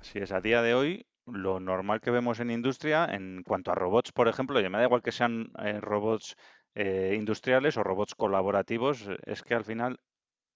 Así 0.00 0.18
es, 0.18 0.32
a 0.32 0.40
día 0.40 0.62
de 0.62 0.74
hoy 0.74 1.06
lo 1.26 1.58
normal 1.60 2.00
que 2.00 2.10
vemos 2.10 2.40
en 2.40 2.50
industria 2.50 3.06
en 3.06 3.42
cuanto 3.42 3.72
a 3.72 3.74
robots, 3.74 4.12
por 4.12 4.28
ejemplo, 4.28 4.60
y 4.60 4.68
me 4.68 4.78
da 4.78 4.84
igual 4.84 5.02
que 5.02 5.12
sean 5.12 5.50
eh, 5.62 5.80
robots 5.80 6.36
eh, 6.74 7.14
industriales 7.16 7.76
o 7.76 7.82
robots 7.82 8.14
colaborativos, 8.14 9.08
es 9.24 9.42
que 9.42 9.54
al 9.54 9.64
final 9.64 9.98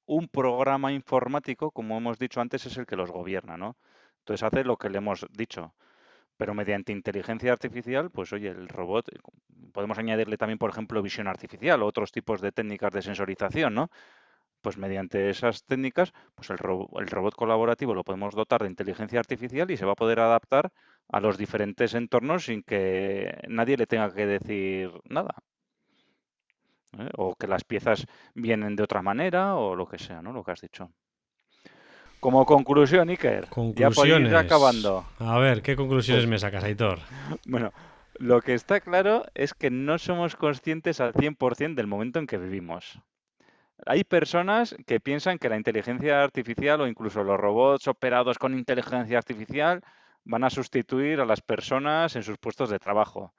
un 0.07 0.29
programa 0.29 0.92
informático, 0.92 1.70
como 1.70 1.96
hemos 1.98 2.18
dicho 2.18 2.40
antes, 2.40 2.66
es 2.66 2.76
el 2.76 2.87
que 2.87 2.96
los 2.96 3.11
gobierna, 3.11 3.57
¿no? 3.57 3.76
Entonces 4.20 4.42
hace 4.44 4.64
lo 4.64 4.76
que 4.76 4.90
le 4.90 4.98
hemos 4.98 5.26
dicho. 5.31 5.74
Pero 6.37 6.55
mediante 6.55 6.92
inteligencia 6.92 7.53
artificial, 7.53 8.11
pues 8.11 8.33
oye, 8.33 8.48
el 8.48 8.68
robot, 8.68 9.09
eh, 9.09 9.18
podemos 9.72 9.98
añadirle 9.98 10.37
también, 10.37 10.59
por 10.59 10.70
ejemplo, 10.70 11.03
visión 11.03 11.29
artificial 11.29 11.83
o 11.83 11.87
otros 11.87 12.12
tipos 12.12 12.40
de 12.40 12.53
técnicas 12.53 12.92
de 12.92 13.03
sensorización, 13.03 13.74
¿no? 13.74 13.90
Pues 14.61 14.77
mediante 14.77 15.31
esas 15.31 15.64
técnicas, 15.64 16.12
pues 16.35 16.51
el, 16.51 16.59
el 16.59 17.07
robot 17.07 17.35
colaborativo 17.35 17.94
lo 17.94 18.05
podemos 18.05 18.35
dotar 18.35 18.62
de 18.62 18.68
inteligencia 18.68 19.18
artificial 19.18 19.70
y 19.70 19.77
se 19.77 19.87
va 19.87 19.92
a 19.92 19.96
poder 19.96 20.20
adaptar 20.20 20.73
a 21.09 21.20
los 21.20 21.38
diferentes 21.38 21.94
entornos 21.94 22.44
sin 22.44 22.62
que 22.62 23.40
nadie 23.49 23.77
le 23.77 23.87
tenga 23.87 24.13
que 24.13 24.27
decir 24.27 24.90
nada. 25.08 25.35
¿eh? 26.98 27.08
o 27.17 27.35
que 27.35 27.46
las 27.46 27.65
piezas 27.65 28.06
vienen 28.35 28.77
de 28.77 28.83
otra 28.83 29.02
manera 29.02 29.56
o 29.56 29.77
lo 29.77 29.87
que 29.87 29.98
sea, 29.98 30.23
¿no? 30.23 30.33
Lo 30.33 30.42
que 30.42 30.52
has 30.52 30.61
dicho. 30.61 30.90
Como 32.19 32.44
conclusión, 32.44 33.08
Iker, 33.08 33.48
ya 33.75 33.90
por 33.90 34.06
ir 34.06 34.37
acabando. 34.37 35.06
A 35.19 35.38
ver, 35.38 35.63
¿qué 35.63 35.75
conclusiones 35.75 36.25
pues 36.25 36.31
me 36.31 36.38
sacas, 36.38 36.65
Aitor? 36.65 36.98
Bueno, 37.46 37.73
lo 38.19 38.42
que 38.42 38.52
está 38.52 38.81
claro 38.81 39.25
es 39.35 39.54
que 39.54 39.71
no 39.71 39.96
somos 39.96 40.37
conscientes 40.37 41.00
al 41.00 41.15
100% 41.15 41.75
del 41.75 41.87
momento 41.87 42.19
en 42.19 42.27
que 42.27 42.37
vivimos. 42.37 43.00
Hay 43.87 44.04
personas 44.04 44.76
que 44.87 45.00
piensan 45.00 45.38
que 45.38 45.48
la 45.48 45.56
inteligencia 45.56 46.22
artificial 46.22 46.81
o 46.81 46.87
incluso 46.87 47.24
los 47.24 47.38
robots 47.38 47.88
operados 47.88 48.38
con 48.38 48.56
inteligencia 48.56 49.18
artificial 49.18 49.83
van 50.24 50.44
a 50.44 50.50
sustituir 50.50 51.20
a 51.20 51.24
las 51.24 51.40
personas 51.40 52.16
en 52.16 52.22
sus 52.22 52.38
puestos 52.38 52.70
de 52.70 52.78
trabajo. 52.78 53.35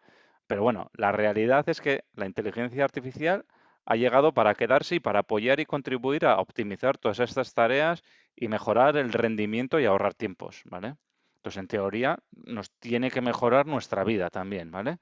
Pero 0.47 0.63
bueno, 0.63 0.89
la 0.93 1.11
realidad 1.11 1.67
es 1.69 1.79
que 1.79 2.03
la 2.13 2.25
inteligencia 2.25 2.83
artificial 2.83 3.45
ha 3.85 3.95
llegado 3.95 4.33
para 4.33 4.55
quedarse 4.55 4.95
y 4.95 4.99
para 4.99 5.19
apoyar 5.19 5.59
y 5.59 5.65
contribuir 5.65 6.25
a 6.25 6.39
optimizar 6.39 6.97
todas 6.97 7.19
estas 7.19 7.53
tareas 7.53 8.03
y 8.35 8.47
mejorar 8.47 8.97
el 8.97 9.13
rendimiento 9.13 9.79
y 9.79 9.85
ahorrar 9.85 10.13
tiempos, 10.13 10.61
¿vale? 10.65 10.95
Entonces, 11.37 11.59
en 11.59 11.67
teoría, 11.67 12.19
nos 12.31 12.71
tiene 12.79 13.09
que 13.09 13.21
mejorar 13.21 13.65
nuestra 13.65 14.03
vida 14.03 14.29
también, 14.29 14.71
¿vale? 14.71 14.99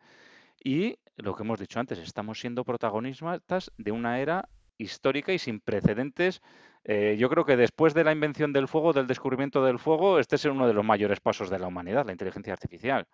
Y 0.63 0.99
lo 1.17 1.35
que 1.35 1.43
hemos 1.43 1.59
dicho 1.59 1.79
antes, 1.79 1.99
estamos 1.99 2.39
siendo 2.39 2.63
protagonistas 2.63 3.71
de 3.77 3.91
una 3.91 4.19
era 4.19 4.47
histórica 4.79 5.31
y 5.31 5.37
sin 5.37 5.59
precedentes. 5.59 6.41
Eh, 6.83 7.17
yo 7.19 7.29
creo 7.29 7.45
que 7.45 7.57
después 7.57 7.93
de 7.93 8.03
la 8.03 8.11
invención 8.11 8.51
del 8.53 8.67
fuego, 8.67 8.93
del 8.93 9.05
descubrimiento 9.05 9.63
del 9.63 9.77
fuego, 9.77 10.17
este 10.17 10.37
es 10.37 10.45
uno 10.45 10.67
de 10.67 10.73
los 10.73 10.83
mayores 10.83 11.19
pasos 11.19 11.51
de 11.51 11.59
la 11.59 11.67
humanidad, 11.67 12.05
la 12.05 12.13
inteligencia 12.13 12.53
artificial. 12.53 13.05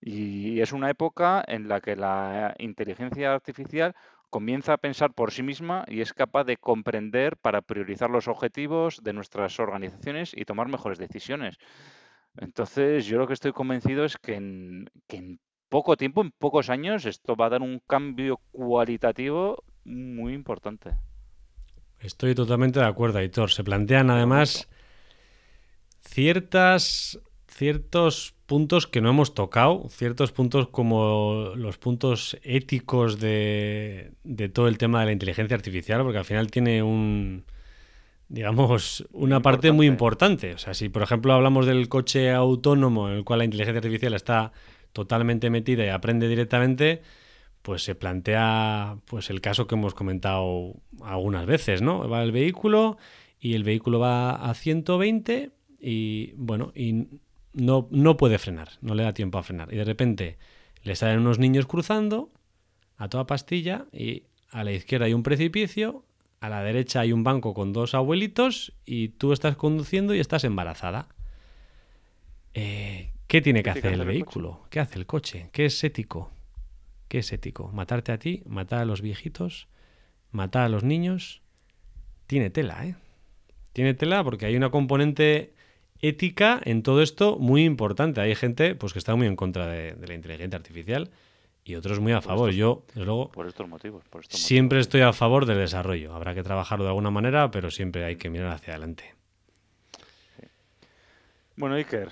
Y 0.00 0.60
es 0.60 0.72
una 0.72 0.90
época 0.90 1.44
en 1.46 1.68
la 1.68 1.80
que 1.80 1.94
la 1.94 2.54
inteligencia 2.58 3.34
artificial 3.34 3.94
comienza 4.30 4.74
a 4.74 4.78
pensar 4.78 5.12
por 5.14 5.32
sí 5.32 5.42
misma 5.42 5.84
y 5.88 6.00
es 6.00 6.12
capaz 6.12 6.44
de 6.44 6.56
comprender 6.56 7.36
para 7.36 7.62
priorizar 7.62 8.10
los 8.10 8.28
objetivos 8.28 9.00
de 9.02 9.12
nuestras 9.12 9.58
organizaciones 9.58 10.32
y 10.34 10.44
tomar 10.44 10.68
mejores 10.68 10.98
decisiones. 10.98 11.56
Entonces, 12.36 13.06
yo 13.06 13.18
lo 13.18 13.26
que 13.26 13.32
estoy 13.32 13.52
convencido 13.52 14.04
es 14.04 14.16
que 14.16 14.34
en, 14.34 14.90
poco 15.68 15.96
tiempo, 15.96 16.22
en 16.22 16.30
pocos 16.30 16.70
años, 16.70 17.04
esto 17.06 17.36
va 17.36 17.46
a 17.46 17.50
dar 17.50 17.62
un 17.62 17.80
cambio 17.86 18.40
cualitativo 18.52 19.64
muy 19.88 20.34
importante. 20.34 20.90
Estoy 22.00 22.34
totalmente 22.34 22.78
de 22.78 22.86
acuerdo, 22.86 23.18
Aitor. 23.18 23.50
Se 23.50 23.64
plantean 23.64 24.10
además 24.10 24.68
ciertas, 26.00 27.18
ciertos 27.48 28.34
puntos 28.46 28.86
que 28.86 29.00
no 29.00 29.10
hemos 29.10 29.34
tocado, 29.34 29.88
ciertos 29.90 30.32
puntos 30.32 30.68
como 30.68 31.52
los 31.56 31.76
puntos 31.78 32.38
éticos 32.42 33.18
de, 33.18 34.12
de 34.24 34.48
todo 34.48 34.68
el 34.68 34.78
tema 34.78 35.00
de 35.00 35.06
la 35.06 35.12
inteligencia 35.12 35.56
artificial, 35.56 36.02
porque 36.02 36.18
al 36.18 36.24
final 36.24 36.50
tiene 36.50 36.82
un, 36.82 37.44
digamos, 38.28 39.06
una 39.12 39.40
parte 39.40 39.72
muy 39.72 39.86
importante. 39.86 40.54
O 40.54 40.58
sea, 40.58 40.74
si 40.74 40.88
por 40.88 41.02
ejemplo 41.02 41.32
hablamos 41.32 41.66
del 41.66 41.88
coche 41.88 42.30
autónomo 42.30 43.08
en 43.08 43.16
el 43.16 43.24
cual 43.24 43.40
la 43.40 43.44
inteligencia 43.44 43.78
artificial 43.78 44.14
está 44.14 44.52
totalmente 44.92 45.50
metida 45.50 45.84
y 45.84 45.88
aprende 45.88 46.28
directamente, 46.28 47.02
pues 47.68 47.82
se 47.82 47.94
plantea 47.94 48.96
pues 49.04 49.28
el 49.28 49.42
caso 49.42 49.66
que 49.66 49.74
hemos 49.74 49.92
comentado 49.92 50.76
algunas 51.02 51.44
veces, 51.44 51.82
¿no? 51.82 52.08
Va 52.08 52.22
el 52.22 52.32
vehículo 52.32 52.96
y 53.38 53.52
el 53.52 53.62
vehículo 53.62 53.98
va 53.98 54.36
a 54.36 54.54
120 54.54 55.50
y 55.78 56.32
bueno, 56.36 56.72
y 56.74 57.08
no, 57.52 57.86
no 57.90 58.16
puede 58.16 58.38
frenar, 58.38 58.70
no 58.80 58.94
le 58.94 59.02
da 59.02 59.12
tiempo 59.12 59.36
a 59.36 59.42
frenar. 59.42 59.70
Y 59.70 59.76
de 59.76 59.84
repente 59.84 60.38
le 60.82 60.96
salen 60.96 61.18
unos 61.18 61.38
niños 61.38 61.66
cruzando 61.66 62.30
a 62.96 63.10
toda 63.10 63.26
pastilla 63.26 63.84
y 63.92 64.22
a 64.50 64.64
la 64.64 64.72
izquierda 64.72 65.04
hay 65.04 65.12
un 65.12 65.22
precipicio, 65.22 66.06
a 66.40 66.48
la 66.48 66.62
derecha 66.62 67.00
hay 67.00 67.12
un 67.12 67.22
banco 67.22 67.52
con 67.52 67.74
dos 67.74 67.94
abuelitos 67.94 68.72
y 68.86 69.08
tú 69.08 69.34
estás 69.34 69.56
conduciendo 69.56 70.14
y 70.14 70.20
estás 70.20 70.44
embarazada. 70.44 71.08
Eh, 72.54 73.12
¿Qué 73.26 73.42
tiene 73.42 73.62
que 73.62 73.68
hacer 73.68 73.92
el 73.92 74.06
vehículo? 74.06 74.62
¿Qué 74.70 74.80
hace 74.80 74.98
el 74.98 75.04
coche? 75.04 75.50
¿Qué 75.52 75.66
es 75.66 75.84
ético? 75.84 76.32
¿Qué 77.08 77.18
es 77.18 77.32
ético? 77.32 77.70
¿Matarte 77.72 78.12
a 78.12 78.18
ti? 78.18 78.42
¿Matar 78.46 78.80
a 78.80 78.84
los 78.84 79.00
viejitos? 79.00 79.68
¿Matar 80.30 80.62
a 80.64 80.68
los 80.68 80.84
niños? 80.84 81.42
Tiene 82.26 82.50
tela, 82.50 82.86
¿eh? 82.86 82.96
Tiene 83.72 83.94
tela 83.94 84.22
porque 84.24 84.46
hay 84.46 84.56
una 84.56 84.70
componente 84.70 85.54
ética 86.00 86.60
en 86.64 86.82
todo 86.82 87.02
esto 87.02 87.38
muy 87.38 87.64
importante. 87.64 88.20
Hay 88.20 88.34
gente 88.34 88.74
pues, 88.74 88.92
que 88.92 88.98
está 88.98 89.14
muy 89.14 89.26
en 89.26 89.36
contra 89.36 89.66
de 89.66 89.96
la 90.06 90.14
inteligencia 90.14 90.56
artificial 90.56 91.10
y 91.64 91.74
otros 91.74 92.00
muy 92.00 92.12
a 92.12 92.20
favor. 92.20 92.50
Yo, 92.50 92.84
desde 92.88 93.04
luego, 93.04 93.30
por 93.30 93.46
estos 93.46 93.68
motivos, 93.68 94.02
siempre 94.30 94.80
estoy 94.80 95.02
a 95.02 95.12
favor 95.12 95.44
del 95.46 95.58
desarrollo. 95.58 96.14
Habrá 96.14 96.34
que 96.34 96.42
trabajarlo 96.42 96.84
de 96.84 96.90
alguna 96.90 97.10
manera, 97.10 97.50
pero 97.50 97.70
siempre 97.70 98.04
hay 98.04 98.16
que 98.16 98.30
mirar 98.30 98.52
hacia 98.52 98.72
adelante. 98.74 99.14
Bueno, 101.56 101.74
Iker, 101.74 102.10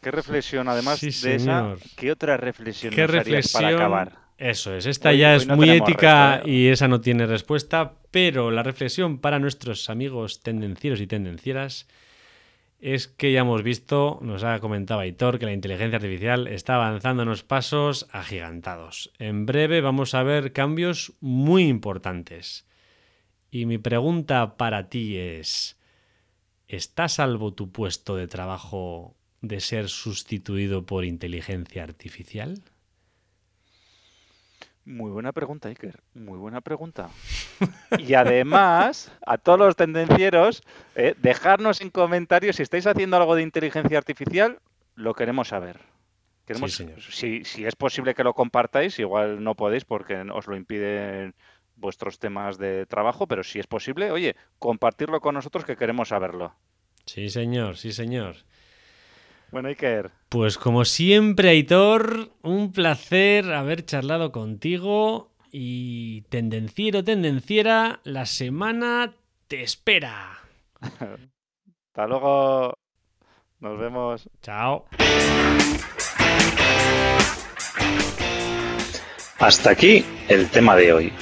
¿qué 0.00 0.10
reflexión, 0.10 0.68
además 0.68 1.00
de 1.00 1.34
esa, 1.34 1.74
qué 1.96 2.12
otra 2.12 2.36
reflexión 2.36 2.92
¿Qué 2.92 3.06
reflexión? 3.06 3.62
para 3.62 3.74
acabar? 3.74 4.23
Eso 4.36 4.74
es, 4.74 4.86
esta 4.86 5.12
ya 5.12 5.36
es 5.36 5.46
muy 5.46 5.70
ética 5.70 6.42
¿eh? 6.44 6.50
y 6.50 6.66
esa 6.66 6.88
no 6.88 7.00
tiene 7.00 7.26
respuesta, 7.26 7.94
pero 8.10 8.50
la 8.50 8.64
reflexión 8.64 9.18
para 9.18 9.38
nuestros 9.38 9.88
amigos 9.88 10.42
tendencieros 10.42 11.00
y 11.00 11.06
tendencieras 11.06 11.86
es 12.80 13.06
que 13.08 13.32
ya 13.32 13.40
hemos 13.40 13.62
visto, 13.62 14.18
nos 14.22 14.42
ha 14.42 14.58
comentado 14.58 15.00
Aitor, 15.00 15.38
que 15.38 15.46
la 15.46 15.52
inteligencia 15.52 15.96
artificial 15.96 16.48
está 16.48 16.74
avanzando 16.74 17.22
unos 17.22 17.42
pasos 17.42 18.06
agigantados. 18.10 19.10
En 19.18 19.46
breve 19.46 19.80
vamos 19.80 20.14
a 20.14 20.22
ver 20.22 20.52
cambios 20.52 21.14
muy 21.20 21.68
importantes. 21.68 22.66
Y 23.50 23.66
mi 23.66 23.78
pregunta 23.78 24.56
para 24.56 24.90
ti 24.90 25.16
es, 25.16 25.78
¿está 26.68 27.08
salvo 27.08 27.54
tu 27.54 27.70
puesto 27.70 28.16
de 28.16 28.26
trabajo 28.26 29.16
de 29.40 29.60
ser 29.60 29.88
sustituido 29.88 30.84
por 30.84 31.04
inteligencia 31.04 31.84
artificial? 31.84 32.60
Muy 34.84 35.10
buena 35.10 35.32
pregunta, 35.32 35.68
Iker. 35.68 36.00
Muy 36.14 36.38
buena 36.38 36.60
pregunta. 36.60 37.08
Y 37.98 38.14
además, 38.14 39.10
a 39.24 39.38
todos 39.38 39.58
los 39.58 39.76
tendencieros, 39.76 40.62
eh, 40.94 41.14
dejarnos 41.18 41.80
en 41.80 41.90
comentarios 41.90 42.56
si 42.56 42.62
estáis 42.62 42.86
haciendo 42.86 43.16
algo 43.16 43.34
de 43.34 43.42
inteligencia 43.42 43.96
artificial, 43.96 44.58
lo 44.94 45.14
queremos 45.14 45.48
saber. 45.48 45.80
Queremos, 46.46 46.74
Si, 47.08 47.44
si 47.44 47.64
es 47.64 47.74
posible 47.74 48.14
que 48.14 48.24
lo 48.24 48.34
compartáis, 48.34 48.98
igual 48.98 49.42
no 49.42 49.54
podéis 49.54 49.86
porque 49.86 50.16
os 50.16 50.46
lo 50.46 50.56
impiden 50.56 51.34
vuestros 51.76 52.18
temas 52.18 52.58
de 52.58 52.84
trabajo, 52.84 53.26
pero 53.26 53.42
si 53.42 53.58
es 53.58 53.66
posible, 53.66 54.10
oye, 54.10 54.36
compartirlo 54.58 55.20
con 55.20 55.34
nosotros 55.34 55.64
que 55.64 55.76
queremos 55.76 56.08
saberlo. 56.08 56.54
Sí, 57.06 57.30
señor, 57.30 57.76
sí, 57.76 57.92
señor. 57.92 58.36
Bueno, 59.50 59.68
Iker. 59.68 60.10
Pues 60.28 60.58
como 60.58 60.84
siempre, 60.84 61.50
Aitor, 61.50 62.30
un 62.42 62.72
placer 62.72 63.52
haber 63.52 63.84
charlado 63.84 64.32
contigo 64.32 65.30
y 65.52 66.22
tendenciero, 66.22 67.04
tendenciera, 67.04 68.00
la 68.04 68.26
semana 68.26 69.14
te 69.46 69.62
espera. 69.62 70.38
Hasta 70.80 72.06
luego. 72.08 72.74
Nos 73.60 73.78
vemos. 73.78 74.28
Chao. 74.42 74.86
Hasta 79.38 79.70
aquí 79.70 80.04
el 80.28 80.50
tema 80.50 80.74
de 80.74 80.92
hoy. 80.92 81.12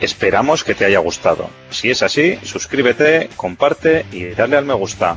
Esperamos 0.00 0.62
que 0.62 0.74
te 0.74 0.84
haya 0.84 0.98
gustado. 0.98 1.48
Si 1.70 1.90
es 1.90 2.02
así, 2.02 2.36
suscríbete, 2.44 3.30
comparte 3.36 4.04
y 4.12 4.26
dale 4.26 4.56
al 4.56 4.64
me 4.64 4.74
gusta. 4.74 5.16